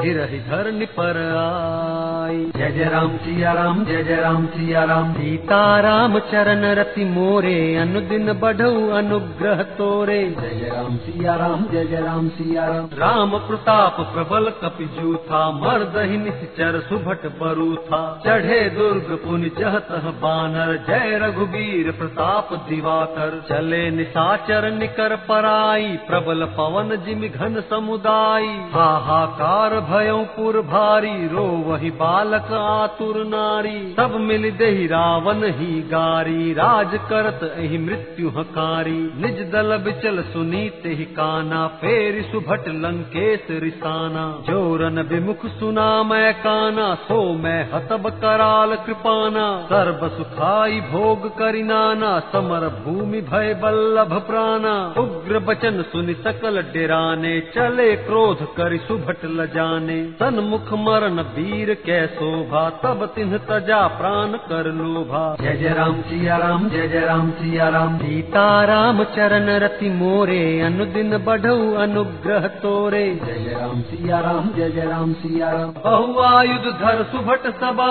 गिरहि 0.00 0.38
धरनि 0.40 0.86
पर 0.92 1.16
आई। 1.38 2.36
जय 2.56 2.70
जय 2.72 2.84
राम 2.84 3.16
सिया 3.16 3.52
राम 3.52 3.84
जय 3.84 4.02
जय 4.04 4.16
राम 4.16 4.46
सिया 4.46 4.84
राम। 4.84 5.12
सीता 5.12 5.58
राम 5.80 6.18
चरण 6.30 6.64
रति 6.74 7.04
मोरे 7.06 7.58
अनुदिन 7.76 8.32
बढ़ऊ 8.40 8.88
अनुग्रह 8.90 9.62
तोरे। 9.78 10.18
जय 10.30 10.54
जय 10.54 10.70
राम 10.70 10.96
सिया 10.98 11.34
राम 11.34 11.66
जय 11.72 11.84
जय 11.84 12.00
राम 12.00 12.28
सिया 12.38 12.64
राम। 12.66 12.86
राम 12.94 13.36
प्रताप 13.48 14.00
प्रबल 14.14 14.50
कपि 14.62 14.86
जूथा 14.94 15.42
मर्दहि 15.58 16.16
निश्चर 16.16 16.80
सुभट 16.88 17.26
बरू 17.38 17.68
था 17.84 18.00
चढ़े 18.26 18.58
दुर्ग 18.70 19.14
पुन 19.24 19.48
जहत 19.58 19.92
बानर 20.22 20.74
जय 20.88 21.18
रघुबीर 21.22 21.90
प्रताप 21.98 22.54
दिवाकर। 22.68 23.38
चले 23.50 23.84
निशाचर 23.90 24.46
चर 24.48 24.70
निकर 24.72 25.16
पराई 25.28 25.96
प्रबल 26.06 26.44
पवन 26.56 26.96
जिमि 27.06 27.28
घन 27.30 27.57
समुदाय। 27.60 28.46
हाहाकार 28.74 29.74
भयो 29.80 30.18
पुर 30.36 30.60
भारी 30.60 31.28
रो 31.28 31.44
वही 31.66 31.90
बालक 31.90 32.52
आतुर 32.52 33.16
नारी। 33.26 33.94
सब 34.00 34.16
मिल 34.20 34.50
देहि 34.50 34.86
रावण 34.86 35.44
ही 35.44 35.80
गारी, 35.80 36.52
राज 36.52 36.98
करत 37.08 37.56
एहि 37.58 37.78
मृत्यु 37.78 38.28
हकारी। 38.28 38.98
निज 39.16 39.40
दल 39.52 39.76
बिचल 39.76 40.22
सुनीत 40.22 40.82
ही 40.86 41.04
काना, 41.04 41.66
फेर 41.66 42.22
सुभट 42.22 42.68
लंकेश 42.68 43.46
रिसाना। 43.50 44.24
जोरन 44.50 44.98
विमुख 45.02 45.46
सुना 45.46 46.02
मैं 46.02 46.34
काना, 46.34 46.94
सो 46.94 47.22
मैं 47.34 47.60
हतब 47.72 48.08
कराल 48.10 48.74
कृपाना। 48.76 49.46
सर्व 49.62 50.08
सुखाई 50.08 50.80
भोग 50.80 51.28
करिनाना 51.38 52.18
समर 52.20 52.68
भूमि 52.84 53.20
भय 53.20 53.54
बल्लभ 53.54 54.12
प्राणा। 54.26 54.94
उग्र 54.98 55.38
बचन 55.38 55.82
सुनि 55.82 56.14
सकल 56.14 56.62
डेराने 56.62 57.40
चले 57.48 57.88
क्रोध 57.98 58.42
करि 58.56 58.78
सुभट 58.78 59.24
लजाने 59.32 59.96
सन्मुख 60.14 60.72
मरण 60.78 61.20
वीर 61.34 61.72
कै 61.86 61.98
शोभा 62.08 62.62
तब 62.82 63.04
तिन्ह 63.14 63.36
तजा 63.48 63.80
प्राण 63.96 64.36
कर 64.44 64.70
लोभा। 64.74 65.22
जय 65.40 65.56
जय 65.56 65.74
राम 65.74 66.00
सिया 66.02 66.36
राम 66.36 66.68
जय 66.68 66.88
जय 66.88 67.04
राम 67.06 67.30
सिया 67.32 67.68
राम। 67.68 67.96
सीता 67.98 68.46
राम 68.64 69.02
चरण 69.16 69.50
रति 69.58 69.90
मोरे 69.92 70.40
अनुदिन 70.62 71.16
बढ़ऊ 71.24 71.74
अनुग्रह 71.78 72.46
तोरे। 72.58 73.04
जय 73.16 73.38
जय 73.38 73.54
राम 73.54 73.82
सिया 73.82 74.20
राम 74.20 74.50
जय 74.56 74.70
जय 74.70 74.86
राम 74.86 75.12
सिया 75.14 75.50
राम। 75.50 75.72
बहुआयुध 75.84 76.70
धर 76.80 77.02
सुभट 77.12 77.46
सभा 77.60 77.90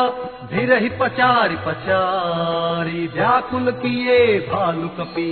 धीरहि 0.51 0.89
पचारि 0.99 1.55
पचारी। 1.67 3.07
व्याकुल 3.15 3.71
किए 3.77 4.19
भालु 4.49 4.89
कपि 4.97 5.31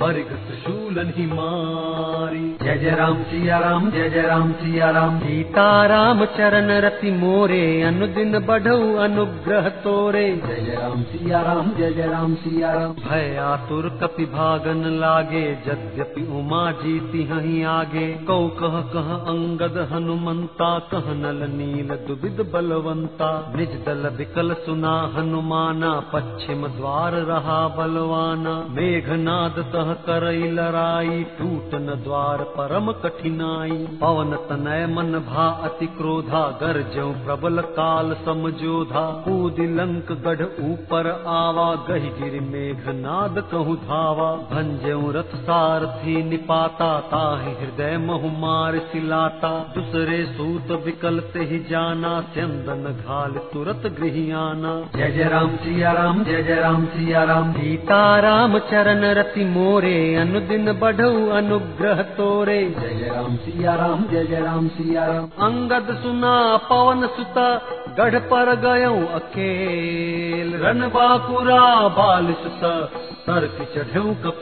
परिग 0.00 0.30
त्रिशूलन 0.38 1.12
ही 1.16 1.24
मारी। 1.26 2.40
जय 2.62 2.78
जय 2.78 2.90
राम 2.90 3.22
सिया 3.22 3.58
राम 3.58 3.90
जय 3.90 4.08
जय 4.10 4.22
राम 4.22 4.50
सिया 4.52 4.90
राम। 4.90 5.18
सीता 5.18 5.86
राम 5.86 6.24
चरण 6.34 6.70
रति 6.80 7.10
मोरे 7.10 7.60
अनुदिन 7.82 8.38
बढ़ऊ 8.46 8.96
अनुग्रह 8.96 9.68
तोरे। 9.84 10.24
जय 10.38 10.60
जय 10.60 10.74
राम 10.74 11.02
सिया 11.02 11.40
राम 11.42 11.70
जय 11.78 11.92
जय 11.92 12.06
राम 12.06 12.34
सिया 12.34 12.72
राम। 12.72 12.92
भय 12.98 13.36
आतुर 13.42 13.88
कपि 14.02 14.24
भागन 14.34 14.82
लागे 14.96 15.44
यद्यपि 15.68 16.26
उमा 16.38 16.60
जीती 16.82 17.24
हहीं 17.24 17.64
आगे। 17.70 18.06
कौ 18.26 18.38
कह 18.60 18.78
कह 18.92 19.10
अंगद 19.32 19.80
हनुमंता 19.92 20.70
कह 20.92 21.10
नल 21.14 21.42
नील 21.52 21.96
दुबिद 22.06 22.44
बलवंता। 22.52 23.30
निज 23.56 23.80
दल 23.86 24.08
विकल 24.18 24.54
सुना 24.66 24.94
हनुमाना 25.16 25.94
पश्चिम 26.12 26.66
द्वार 26.76 27.18
रहा 27.24 27.58
बलवाना। 27.78 28.56
मेघनाद 28.70 29.64
तह 29.66 29.84
करई 30.06 30.50
लड़ाई 30.50 31.22
टूटन 31.38 31.86
द्वार 32.04 32.42
परम 32.52 32.90
कठिनाई। 33.02 33.76
पवन 34.00 34.36
तनय 34.48 34.86
मन 34.86 35.12
भा 35.26 35.46
अति 35.64 35.86
क्रोधा 35.96 36.42
गरजऊ 36.62 37.12
प्रबल 37.24 37.60
काल 37.76 38.14
समझोधा। 38.24 39.04
कूद 39.24 39.60
लंक 39.72 40.12
गढ़ 40.26 40.42
ऊपर 40.62 41.10
आवा 41.28 41.68
गहि 41.88 42.10
गिर 42.18 42.40
मेघनाद 42.42 43.38
कहु 43.52 43.74
धावा। 43.84 44.30
भंजऊ 44.52 45.10
रथ 45.10 45.36
सारथी 45.42 46.16
निपाता 46.22 46.90
ताहि 47.06 47.54
हृदय 47.54 47.96
महु 47.98 48.30
मार 48.38 48.78
सिलाता। 48.88 49.52
दूसरे 49.74 50.24
सूत 50.26 50.70
विकल 50.84 51.20
ते 51.32 51.44
ही 51.44 51.58
जाना 51.70 52.14
स्यंदन 52.34 52.84
घाल 52.94 53.32
तुरत 53.52 53.86
गृहियाना 53.98 54.74
जय 54.96 55.10
जय 55.10 55.28
राम 55.28 55.56
सिया 55.56 55.92
राम 55.92 56.22
जय 56.24 56.42
जय 56.42 56.60
राम 56.60 56.84
सिया 56.86 57.24
राम। 57.24 57.52
सीता 57.52 58.00
राम 58.20 58.58
चरण 58.58 59.04
रति 59.14 59.44
मोरे 59.46 59.74
अनुदिन 60.16 60.72
बढ़ऊ 60.72 61.28
अनुग्रह 61.28 62.02
तोरे। 62.02 62.74
जय 62.80 62.94
जय 62.94 63.08
राम 63.14 63.36
सिया 63.36 63.74
राम 63.74 64.04
जय 64.06 64.24
जय 64.24 64.40
राम 64.40 64.68
सिया 64.68 65.06
राम। 65.06 65.24
अंगद 65.24 65.94
सुना 66.02 66.56
पवन 66.56 67.06
सुता 67.06 67.58
गढ़ 67.98 68.18
पर 68.18 68.54
गयऊ 68.54 69.06
अकेल। 69.06 70.52
रन 70.56 70.80
बाकुरा 70.94 71.88
बाल 71.88 72.34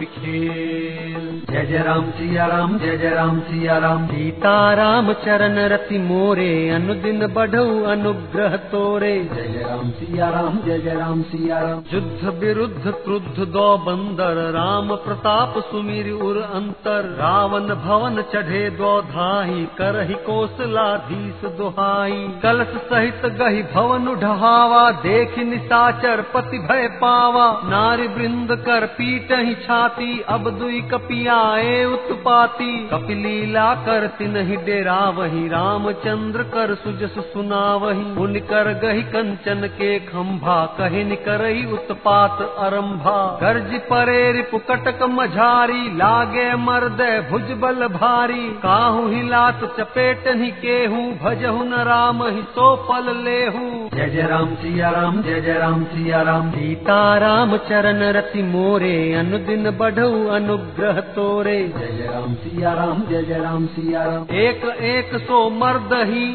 खेल। 0.05 1.43
जय 1.51 1.67
जय 1.67 1.79
राम 1.79 2.11
सिया 2.11 2.47
राम 2.47 2.79
जय 2.79 2.97
जय 2.97 3.11
राम 3.11 3.41
सिया 3.41 3.79
राम। 3.79 4.07
सीता 4.07 4.75
राम 4.75 5.13
चरण 5.13 5.59
रति 5.69 5.99
मोरे 5.99 6.71
अनुदिन 6.71 7.27
बढ़ऊ 7.27 7.83
अनुग्रह 7.83 8.57
तोरे। 8.57 9.31
जय 9.35 9.43
जय 9.43 9.65
राम 9.71 9.91
सिया 9.91 10.29
राम 10.29 10.59
जय 10.59 10.79
जय 10.79 10.95
राम 10.95 11.23
सिया 11.23 11.59
राम। 11.59 11.83
युद्ध 11.95 12.39
विरुद्ध 12.39 12.91
क्रुद्ध 13.05 13.39
दो 13.39 13.79
बंदर 13.79 14.35
राम 14.53 14.95
प्रताप 14.97 15.55
सुमिर 15.59 16.11
उर 16.13 16.37
अंतर। 16.37 17.17
रावण 17.21 17.75
भवन 17.75 18.23
चढ़े 18.23 18.71
दो 18.71 19.01
धाही 19.03 19.65
करहि 19.65 20.15
कौशलाधीश 20.15 21.51
दुहाई। 21.51 22.29
कलश 22.43 22.77
सहित 22.93 23.27
गहि 23.45 23.63
भवन 23.63 24.05
ढहावा, 24.15 24.91
देख 24.91 25.39
निशाचर 25.39 26.21
पति 26.35 26.59
भय 26.59 26.87
पावा। 27.01 27.47
नारी 27.65 28.07
वृंद 28.09 28.53
कर 28.67 28.87
पीट 28.87 29.33
ही 29.33 29.55
छाती, 29.55 30.21
अब 30.29 30.49
दुई 30.51 30.81
कपियाए 30.83 31.85
उत्पाती। 31.85 32.71
कपिलीला 32.89 33.75
कर 33.75 34.07
तिनहि 34.19 34.57
डेरा 34.57 34.99
वही 35.11 35.49
रामचंद्र 35.49 36.43
कर 36.43 36.75
सुजस 36.75 37.19
सुना 37.33 37.61
वही 37.75 38.05
उन 38.23 38.39
कर 38.45 38.73
गही 38.83 39.03
कंचन 39.03 39.67
के 39.75 39.99
खंभा 39.99 40.57
कहिन 40.79 41.15
करई 41.15 41.65
उत्पात 41.73 42.41
अरंभा। 42.59 43.17
गर्ज 43.43 43.75
परे 43.91 44.33
रिपु 44.33 44.59
कटक 44.59 45.03
मझारी, 45.11 45.83
लागे 45.97 46.49
मर्द 46.57 47.05
भुज 47.31 47.53
बल 47.59 47.87
भारी। 47.89 48.49
काहू 48.63 49.07
हिलात 49.09 49.65
चपेट 49.81 50.29
ही 50.37 50.51
केहू, 50.63 51.05
भजहु 51.23 51.65
न 51.65 51.85
राम 51.85 52.25
ही 52.25 52.43
सो 52.55 52.75
फल 52.85 53.13
लेहू 53.35 53.63
जय 53.95 54.07
जय 54.07 54.23
राम 54.23 54.55
सिया 54.55 54.91
राम 54.91 55.21
जय 55.23 55.41
जय 55.41 55.53
राम 55.53 55.85
सिया 55.85 56.21
राम। 56.23 56.51
सीता 56.51 56.97
राम 57.19 57.57
चरण 57.69 58.03
रति 58.13 58.43
मोरे 58.43 58.97
अनुदिन 59.15 59.71
बढ़ऊ 59.71 60.27
अनुग्रह 60.29 61.01
तोरे। 61.17 61.57
जय 61.69 61.97
जय 61.97 62.07
राम 62.07 62.35
सिया 62.35 62.73
राम 62.73 63.03
जय 63.11 63.23
जय 63.23 63.39
राम 63.39 63.67
सिया 63.67 64.03
राम। 64.05 64.35
एक 64.37 64.65
एक 64.85 65.17
सो 65.21 65.49
मर्द 65.55 65.95
ही 66.11 66.27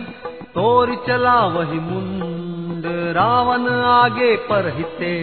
तोर 0.56 0.96
चला 1.08 1.40
वही 1.48 1.80
मुंड। 1.80 2.84
रावण 3.16 3.68
आगे 3.86 4.36
पर 4.50 4.72
हिते 4.78 5.14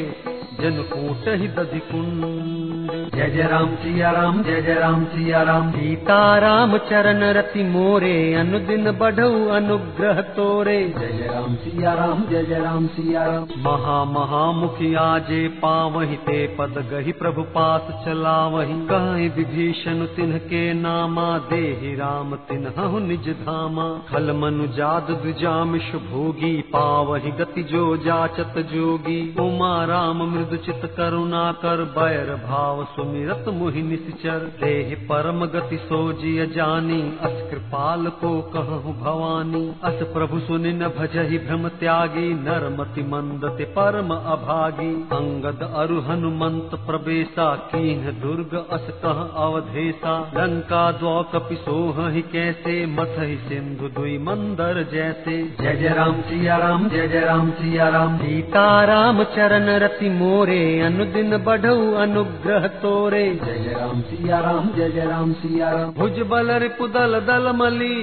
जन 0.61 0.76
कूट 0.92 1.28
ही 1.28 1.48
दधि 1.48 1.78
कुंड 1.78 3.11
जय 3.14 3.30
जय 3.30 3.42
राम 3.42 3.74
सिया 3.76 4.11
राम 4.11 4.42
जय 4.42 4.62
जय 4.62 4.74
राम 4.74 5.04
सिया 5.04 5.42
राम। 5.42 5.70
सीता 5.70 6.38
राम 6.38 6.78
चरण 6.78 7.22
रति 7.24 7.62
मोरे 7.62 8.34
अनुदिन 8.34 8.90
बढ़ऊ 8.90 9.48
अनुग्रह 9.48 10.20
तोरे। 10.20 10.94
जय 10.98 11.12
जय 11.18 11.26
राम 11.26 11.54
सिया 11.54 11.94
राम 11.94 12.24
जय 12.26 12.44
जय 12.44 12.59
राम 12.59 12.86
सिया 12.86 13.24
राम। 13.24 13.42
महा 13.42 14.04
महा 14.04 14.52
मुखिया 14.52 15.18
जे 15.18 15.48
पावहि 15.48 16.16
ते 16.16 16.46
पद 16.46 16.88
गहि 16.92 17.12
प्रभु 17.12 17.42
पास 17.42 18.04
चलावहि। 18.07 18.86
कहि 18.92 19.28
विभीषण 19.28 20.04
तिन्ह 20.07 20.38
के 20.38 20.74
नामा 20.74 21.38
देहि 21.38 21.94
राम 21.94 22.36
तिन्हु 22.36 22.98
निज 22.98 23.28
धामा। 23.28 24.02
खल 24.11 24.32
मनु 24.32 24.66
जाद 24.66 25.07
द्विजामिष 25.22 25.92
भोगी 25.94 26.62
पावहि 26.62 27.30
गति 27.30 27.62
जो 27.62 27.96
जाचत 27.96 28.59
जोगी। 28.74 29.36
उमा 29.40 29.84
राम 29.84 30.22
मृदु 30.22 30.45
चित 30.55 30.94
करुणा 30.97 31.53
कर, 31.53 31.76
बैर 31.76 32.47
भाव 32.47 32.84
सुमिरत 32.84 33.44
मुहि 33.49 33.82
निश्चर। 33.82 34.38
देह 34.38 35.07
परम 35.09 35.47
गति 35.47 35.76
सोजिय 35.76 36.47
जानी 36.47 37.03
अस 37.03 37.51
कृपाल 37.51 38.07
को 38.07 38.40
कहु 38.40 38.92
भवानी। 38.92 39.74
अस 39.84 40.03
प्रभु 40.03 40.38
सुनि 40.38 40.72
न 40.72 40.88
भजहि 40.88 41.38
भ्रम 41.38 41.68
त्यागी, 41.68 42.34
नरमति 42.34 43.03
मंदते 43.03 43.64
परम 43.64 44.11
अभागी। 44.11 44.94
अंगद 45.03 45.74
अरु 45.76 46.01
हनुमंत 46.01 46.70
प्रवेशा 46.74 47.55
कीन्ह 47.55 48.11
दुर्ग 48.11 48.66
अस 48.70 48.86
कह 49.05 49.42
अवधेशा। 49.44 50.32
लंका 50.36 50.92
द्वौ 50.92 51.22
कपि 51.22 51.57
सोहि 51.57 52.22
कैसे, 52.22 52.86
मथहि 52.86 53.36
सिंधु 53.36 53.88
दुई 53.88 54.18
मंदर 54.18 54.88
जैसे। 54.92 55.42
जय 55.61 55.76
जय 55.76 55.88
राम 55.88 56.20
सिया 56.20 56.57
राम, 56.57 56.88
जय 56.88 57.09
जय 57.09 57.20
राम 57.20 57.51
सिया 57.51 57.88
राम। 57.88 58.18
सीता 58.18 58.84
राम 58.84 59.24
चरण 59.24 59.66
रति 59.66 60.09
मोरे 60.37 60.80
अनुदिन 60.80 61.37
बढ़ऊ 61.37 61.93
अनुग्रह 61.93 62.66
तोरे। 62.80 63.22
जय 63.45 63.59
जय 63.59 63.72
राम 63.72 64.01
सिया 64.01 64.41
राम 64.41 64.68
जय 64.76 64.89
जय 64.91 65.05
राम 65.05 65.32
सिया 65.32 65.70
राम। 65.70 65.93
भुज 65.93 66.18
बल 66.20 66.51
रिपुदल 66.51 67.20
दल 67.20 67.53
मली 67.57 67.97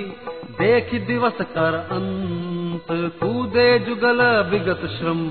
देख 0.62 0.90
दिवस 1.08 1.38
कर 1.42 1.76
अंत। 1.92 2.88
कूदे 3.20 3.68
जुगल 3.80 4.22
विगत 4.52 4.82
श्रम 4.96 5.22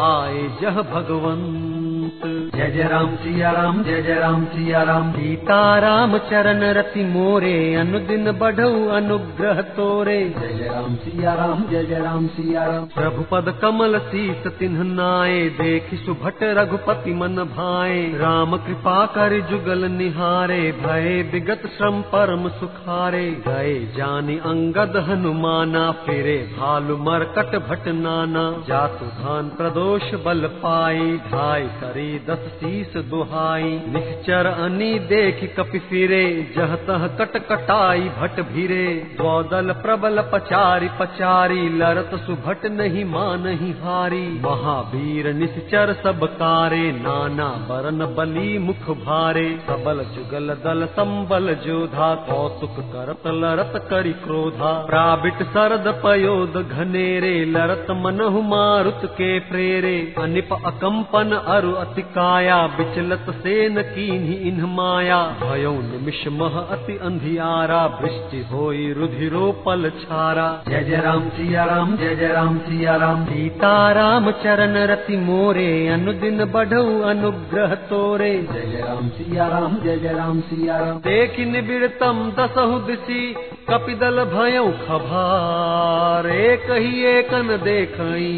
आए 0.00 0.42
जह 0.62 0.82
भगवंत। 0.90 2.41
जय 2.52 2.70
जय 2.70 2.82
राम 2.82 3.14
सिया 3.16 3.50
राम 3.50 3.82
जय 3.82 4.00
जय 4.02 4.14
राम 4.14 4.44
सिया 4.44 4.82
राम 4.82 5.12
सीताराम 5.12 6.16
चरण 6.30 6.62
रति 6.72 7.04
मोरे 7.04 7.52
अनुदिन 7.74 8.30
बढ़ऊ 8.32 8.88
अनुग्रह 8.88 9.60
तोरे। 9.76 10.18
जय 10.30 10.52
जय 10.54 10.68
राम 10.68 10.96
सिया 10.96 11.32
राम 11.34 11.62
जय 11.70 11.84
जय 11.84 11.98
राम 11.98 12.26
सिया 12.28 12.64
राम 12.64 12.84
प्रभु 12.94 13.22
पद 13.30 13.48
कमल 13.62 13.98
शीस 14.08 14.46
तिन्ह 14.58 14.82
नाये 14.90 15.38
देखि 15.60 15.96
सुभट 15.96 16.42
रघुपति 16.58 17.14
मन 17.14 17.36
भाए। 17.54 18.02
राम 18.16 18.56
कृपा 18.58 18.98
कर 19.14 19.38
जुगल 19.50 19.88
निहारे 19.92 20.60
भय 20.82 21.22
विगत 21.32 21.66
श्रम 21.76 22.00
परम 22.12 22.48
सुखारे। 22.58 23.24
गए 23.48 23.74
जानि 23.96 24.36
अंगद 24.46 25.02
हनुमाना 25.08 25.86
फिरे 26.02 26.36
भालु 26.52 26.98
मरकट 27.00 27.58
भट 27.70 27.88
नाना। 27.96 28.44
जातु 28.68 29.10
धान 29.16 29.50
प्रदोष 29.56 30.14
बल 30.26 30.46
पाई 30.60 31.10
ढाई 31.26 31.66
करी 31.80 32.08
दस 32.28 32.40
शीस 32.48 32.96
दुहाई, 32.96 33.80
निश्चर 33.88 34.46
अनी 34.46 34.98
देख 34.98 35.54
कपि 35.56 35.78
फिरे 35.78 36.52
जह 36.56 36.74
तह 36.74 37.06
कट 37.06 37.36
कटाई 37.36 38.00
भट 38.00 38.40
भिरे। 38.40 38.86
द्वदल 39.16 39.72
प्रबल 39.72 40.22
पचारी 40.32 40.88
पचारी, 41.00 41.68
लरत 41.78 42.10
सुभट 42.14 42.66
नहीं 42.66 43.04
मानहि 43.04 43.70
हारी। 43.82 44.40
महावीर 44.42 45.32
निश्चर 45.32 45.92
सब 45.92 46.24
कारे 46.24 46.92
नाना 46.92 47.44
बरन 47.44 48.14
बली 48.14 48.58
मुख 48.58 48.90
भारे। 48.98 49.60
सबल 49.66 50.04
जुगल 50.04 50.48
दल 50.48 50.86
संबल 50.86 51.54
जोधा, 51.54 52.14
कौतुक 52.14 52.76
करत 52.78 53.26
लरत 53.26 53.86
करि 53.90 54.12
क्रोधा। 54.12 54.72
प्राबिट 54.86 55.42
सरद 55.42 56.00
पयोद 56.04 56.68
घनेरे, 56.72 57.44
लरत 57.44 57.86
मनहु 57.90 58.42
मारुत 58.42 59.00
के 59.04 59.38
प्रेरे। 59.40 60.14
अनिप 60.18 60.48
अकंपन 60.52 61.30
अरु 61.46 61.72
अति 61.72 62.02
काया 62.32 62.58
विचलत 62.76 63.26
सेन 63.36 63.74
कीन्ही 63.84 64.34
इन्ह 64.48 64.66
माया। 64.66 65.16
भयो 65.40 65.72
निमिष 65.82 66.20
मह 66.32 66.54
अति 66.58 66.96
अंधियारा 67.02 67.80
वृष्टि 67.98 68.40
होई 68.52 68.86
रुधिरो 68.92 69.50
पल 69.66 69.88
छारा। 69.98 70.46
जय 70.68 70.84
जय 70.84 70.96
राम 70.96 71.28
सिया 71.28 71.64
राम 71.64 71.96
जय 71.96 72.14
जय 72.16 72.32
राम 72.32 72.56
सिया 72.58 72.96
राम। 72.96 73.24
सीताराम 73.24 74.30
चरण 74.44 74.76
रति 74.86 75.16
मोरे 75.16 75.68
अनुदिन 75.88 76.44
बढ़ऊ 76.54 77.00
अनुग्रह 77.02 77.74
तोरे। 77.90 78.32
जय 78.52 78.66
जय 78.66 78.80
राम 78.80 79.08
सिया 79.10 79.48
राम 79.48 79.76
जय 79.84 79.98
जय 79.98 80.12
राम 80.14 80.40
सिया 80.48 80.78
राम। 80.78 80.98
देखि 81.02 81.44
निबिड़तम 81.44 82.26
दसहु 82.38 82.78
दिशि 82.80 83.22
कपिदल 83.70 84.24
भयउ 84.34 84.70
खभार। 84.82 86.30
एक 86.32 86.70
ही 86.72 87.04
एकन 87.08 87.56
देखई 87.64 88.32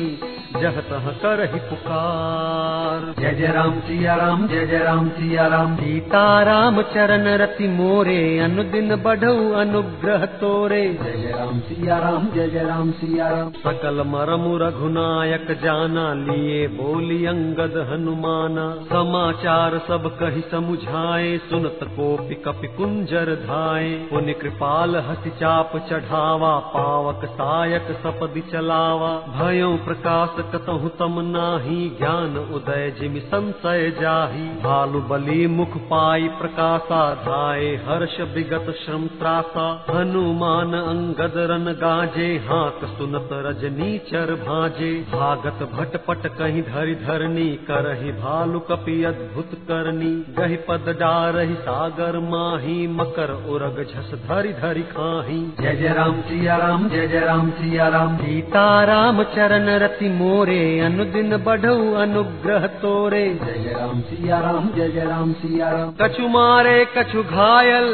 जह 0.55 0.77
तह 0.81 1.07
करहि 1.23 1.59
पुकार। 1.61 3.15
जय 3.19 3.33
जय 3.35 3.47
राम 3.47 3.79
सिया 3.81 4.15
राम 4.15 4.47
जय 4.49 4.67
जय 4.67 4.79
राम 4.79 5.09
सिया 5.09 5.47
राम। 5.47 5.75
सीता 5.77 6.43
राम 6.43 6.81
चरण 6.83 7.27
रति 7.37 7.69
मोरे 7.69 8.39
अनुदिन 8.39 8.95
बढ़ऊ 8.97 9.53
अनुग्रह 9.53 10.25
तोरे। 10.37 10.83
जय 11.03 11.13
जय 11.13 11.33
राम 11.33 11.59
सिया 11.61 11.99
राम 11.99 12.29
जय 12.35 12.49
जय 12.49 12.65
राम 12.65 12.91
सिया 12.91 13.29
राम। 13.29 13.51
सकल 13.51 14.03
मरमु 14.07 14.57
रघुनायक 14.57 15.51
जाना 15.63 16.07
लिए 16.15 16.69
बोली 16.69 17.27
अंगद 17.27 17.77
हनुमाना। 17.93 18.69
समाचार 18.85 19.79
सब 19.89 20.09
कही 20.21 20.41
समुझाए 20.51 21.37
सुनत 21.51 21.81
कोपि 21.83 22.35
कपि 22.35 22.69
कुंजर 22.69 23.35
धाए। 23.43 23.91
पुनि 24.11 24.33
कृपाल 24.33 24.97
हसि 24.97 25.31
चाप 25.31 25.77
चढ़ावा 25.91 26.55
पावक 26.75 27.25
सायक 27.25 27.93
सपदि 28.03 28.41
चलावा। 28.53 29.13
भयो 29.37 29.75
प्रकाश 29.85 30.43
कतहु 30.53 30.89
तम 30.89 31.21
नाही 31.21 31.89
ज्ञान 31.99 32.37
उदय 32.39 32.95
जिमि 33.01 33.21
संशय 33.21 33.91
जाही। 34.01 34.47
भालु 34.49 35.01
बली 35.01 35.47
मुख 35.47 35.77
पाई 35.77 36.29
प्रकाशा 36.29 37.15
धाये 37.15 37.77
हर्ष 37.77 38.21
विगत 38.21 38.75
श्रम 38.85 39.07
त्रासा। 39.07 39.87
हनुमान 39.91 40.73
अंगद 40.75 41.33
रन 41.37 41.73
गाजे, 41.73 42.27
हाथ 42.49 42.99
सुनत 42.99 43.29
रजनी 43.33 43.99
चर 43.99 44.35
भाजे। 44.35 45.07
भागत 45.13 45.71
भटपट 45.73 46.27
कहीं 46.39 46.63
धरि 46.63 46.95
धरनी, 46.95 47.49
करहि 47.49 48.13
भालु 48.13 48.61
कपि 48.61 49.05
अद्भुत 49.05 49.51
करनी। 49.55 50.13
गहि 50.39 50.57
पद 50.57 50.97
डारहि 51.01 51.55
सागर 51.55 52.19
माही, 52.19 52.87
मकर 52.87 53.31
उरग 53.49 53.87
झस 53.91 54.29
धरि 54.29 54.53
धरि 54.53 54.83
खाही। 54.83 55.55
जय 55.61 55.77
जय 55.77 55.89
राम, 55.89 56.21
सिया 56.21 56.57
राम, 56.57 56.89
जय 56.89 57.09
जय 57.09 57.21
राम, 57.21 57.51
सिया 57.51 57.89
राम। 57.89 58.17
सीताराम 58.17 59.23
चरण 59.23 59.67
रति 59.69 60.09
मोरे 60.35 60.81
अनुदिन 60.81 61.37
बढ़ऊ 61.37 61.95
अनुग्रह 61.95 62.67
तोरे। 62.83 63.25
जय 63.43 63.73
राम 63.73 64.01
सिया 64.01 64.39
राम 64.41 64.69
जय 64.77 64.89
जय 64.89 65.05
राम 65.05 65.33
सिया 65.33 65.69
राम। 65.71 65.93
कछु 66.01 66.29
मारे 66.29 66.87
कछु 66.97 67.23
घायल 67.23 67.87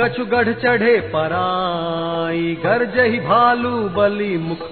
कछु 0.00 0.24
गढ़ 0.24 0.52
चढ़े 0.52 0.96
पराई। 1.14 2.42
गरजही 2.64 3.18
भालू 3.20 3.70
बली 3.96 4.36
मुख 4.38 4.68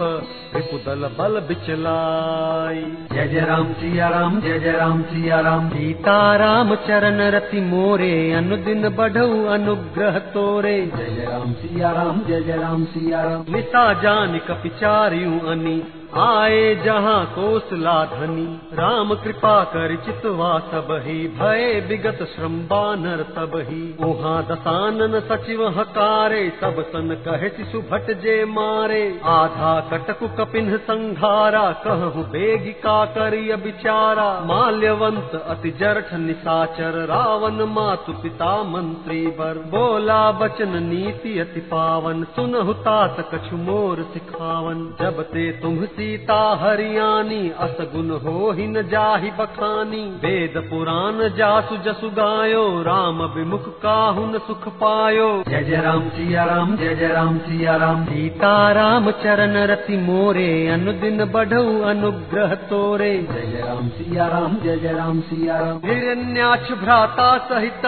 रिपुदल 0.55 1.07
बल 1.19 1.41
बिचलाई। 1.41 2.83
जय 3.13 3.29
जय 3.29 3.41
राम 3.41 3.73
सिया 3.73 4.09
राम 4.09 4.41
जय 4.41 4.59
जय 4.59 4.73
राम 4.73 5.03
सिया 5.03 5.41
राम। 5.41 5.69
सीताराम 5.69 6.75
चरण 6.75 7.21
रति 7.31 7.61
मोरे 7.61 8.33
अनुदिन 8.33 8.89
बढ़ऊ 8.89 9.45
अनुग्रह 9.47 10.19
तोरे। 10.35 10.77
जय 10.97 11.15
जय 11.17 11.25
राम 11.25 11.53
सिया 11.53 11.93
राम 11.93 12.21
जय 12.29 12.41
जय 12.41 12.57
राम 12.57 12.85
सिया 12.85 13.23
राम। 13.23 13.55
निशा 13.55 13.93
जान 14.03 14.39
कपिचारियू 14.49 15.39
अनी। 15.49 15.83
आए 16.15 16.75
जहाँ 16.75 17.27
कोसला 17.27 18.05
धनी, 18.05 18.61
राम 18.73 19.15
कृपा 19.15 19.65
कर 19.65 19.97
चितवा 19.97 20.59
सब 20.59 21.03
ही 21.07 21.29
भय 21.29 21.87
विगत 21.89 22.19
श्रम 22.23 22.59
बानर 22.59 23.23
तब 23.23 23.53
ही 23.55 23.97
उहाँ 24.05 24.43
दसानन 24.43 25.21
सचिव 25.21 25.69
हकारे, 25.69 26.53
सब 26.61 26.83
सन 26.89 27.23
कहे 27.29 27.49
शिशु 27.49 27.79
भट 27.79 28.21
जे 28.21 28.45
मारे। 28.45 29.21
आधा 29.25 29.89
कटकु 29.93 30.29
कपिन 30.29 30.77
संघारा, 30.77 31.73
कहु 31.73 32.23
बेगिका 32.23 33.05
करिय 33.05 33.57
बिचारा। 33.57 34.41
माल्यवंत 34.41 35.45
अति 35.49 35.71
जरठ 35.71 36.15
निसाचर 36.15 37.07
रावण 37.07 37.65
मातु 37.65 38.13
पिता 38.13 38.63
मंत्री 38.63 39.27
बर। 39.27 39.55
बोला 39.55 40.33
बचन 40.33 40.83
नीति 40.83 41.39
अति 41.39 41.61
पावन, 41.61 42.25
सुनहु 42.25 42.73
तात 42.73 43.17
कछु 43.35 43.57
मोर 43.57 44.03
सिखावन। 44.15 44.95
जब 45.01 45.23
ते 45.23 45.51
तुम 45.53 45.87
सीता 46.01 46.37
हरियाणी 46.61 47.51
असगुन 47.61 48.11
हो 48.11 48.51
ही 48.51 48.67
न 48.67 48.83
जाहि 48.83 49.31
बखानी। 49.31 50.03
वेद 50.23 50.55
पुराण 50.71 51.19
जासु 51.37 51.77
जसु 51.77 52.09
गायो 52.11 52.63
राम 52.83 53.19
विमुख 53.35 53.67
काहुन 53.83 54.39
सुख 54.39 54.69
पायो। 54.81 55.27
जय 55.49 55.63
जय 55.65 55.81
राम 55.81 56.09
सिया 56.09 56.45
राम 56.45 56.77
जय 56.77 56.95
जय 56.95 57.09
राम 57.09 57.39
सिया 57.39 57.77
राम। 57.77 58.05
सीताराम 58.05 59.11
चरण 59.11 59.57
रति 59.67 59.97
मोरे 59.97 60.49
अनुदिन 60.69 61.25
बढ़ऊ 61.25 61.83
अनुग्रह 61.83 62.55
तोरे। 62.71 63.13
जय 63.33 63.47
जय 63.47 63.63
राम 63.67 63.89
सिया 63.91 64.27
राम 64.27 64.57
जय 64.57 64.77
जय 64.77 64.93
राम 64.93 65.21
सिया 65.21 65.59
राम। 65.59 65.79
हिरण्याक्ष 65.85 66.73
भ्राता 66.73 67.31
सहित 67.45 67.87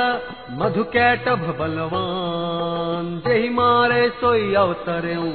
मधु 0.60 0.84
कैटभ 0.92 1.56
बलवान। 1.60 3.20
जही 3.26 3.48
मारे 3.48 4.08
सोई 4.20 4.54
अवतरऊ 4.54 5.28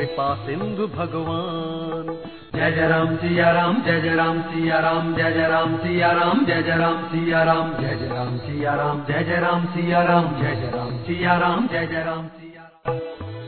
कृपा 0.00 0.34
सिंधु 0.34 0.86
भगवान। 0.86 2.06
जय 2.54 2.70
जय 2.72 2.86
राम 2.88 3.16
सिया 3.16 3.50
राम, 3.50 3.82
जय 3.82 4.00
जय 4.00 4.14
राम 4.14 4.40
सिया 4.42 4.78
राम, 4.78 5.14
जय 5.14 5.32
जय 5.32 5.48
राम 5.48 5.76
सिया 5.76 6.12
राम, 6.12 6.44
जय 6.46 6.62
जय 6.62 6.76
राम 6.76 7.02
सिया 7.04 7.42
राम, 7.42 7.72
जय 7.72 7.96
जय 7.96 8.08
राम 8.08 8.38
सिया 8.38 8.74
राम, 8.74 9.04
जय 9.04 9.24
जय 9.24 9.40
राम 9.40 9.66
सिया 9.66 10.02
राम, 10.02 10.32
जय 10.40 10.56
जय 10.56 10.70
राम 10.70 10.96
सिया 11.02 11.36
राम, 11.36 11.68
जय 11.68 11.86
जय 11.86 12.02
राम 12.04 12.28
सिया 12.28 12.62
राम। 12.86 13.39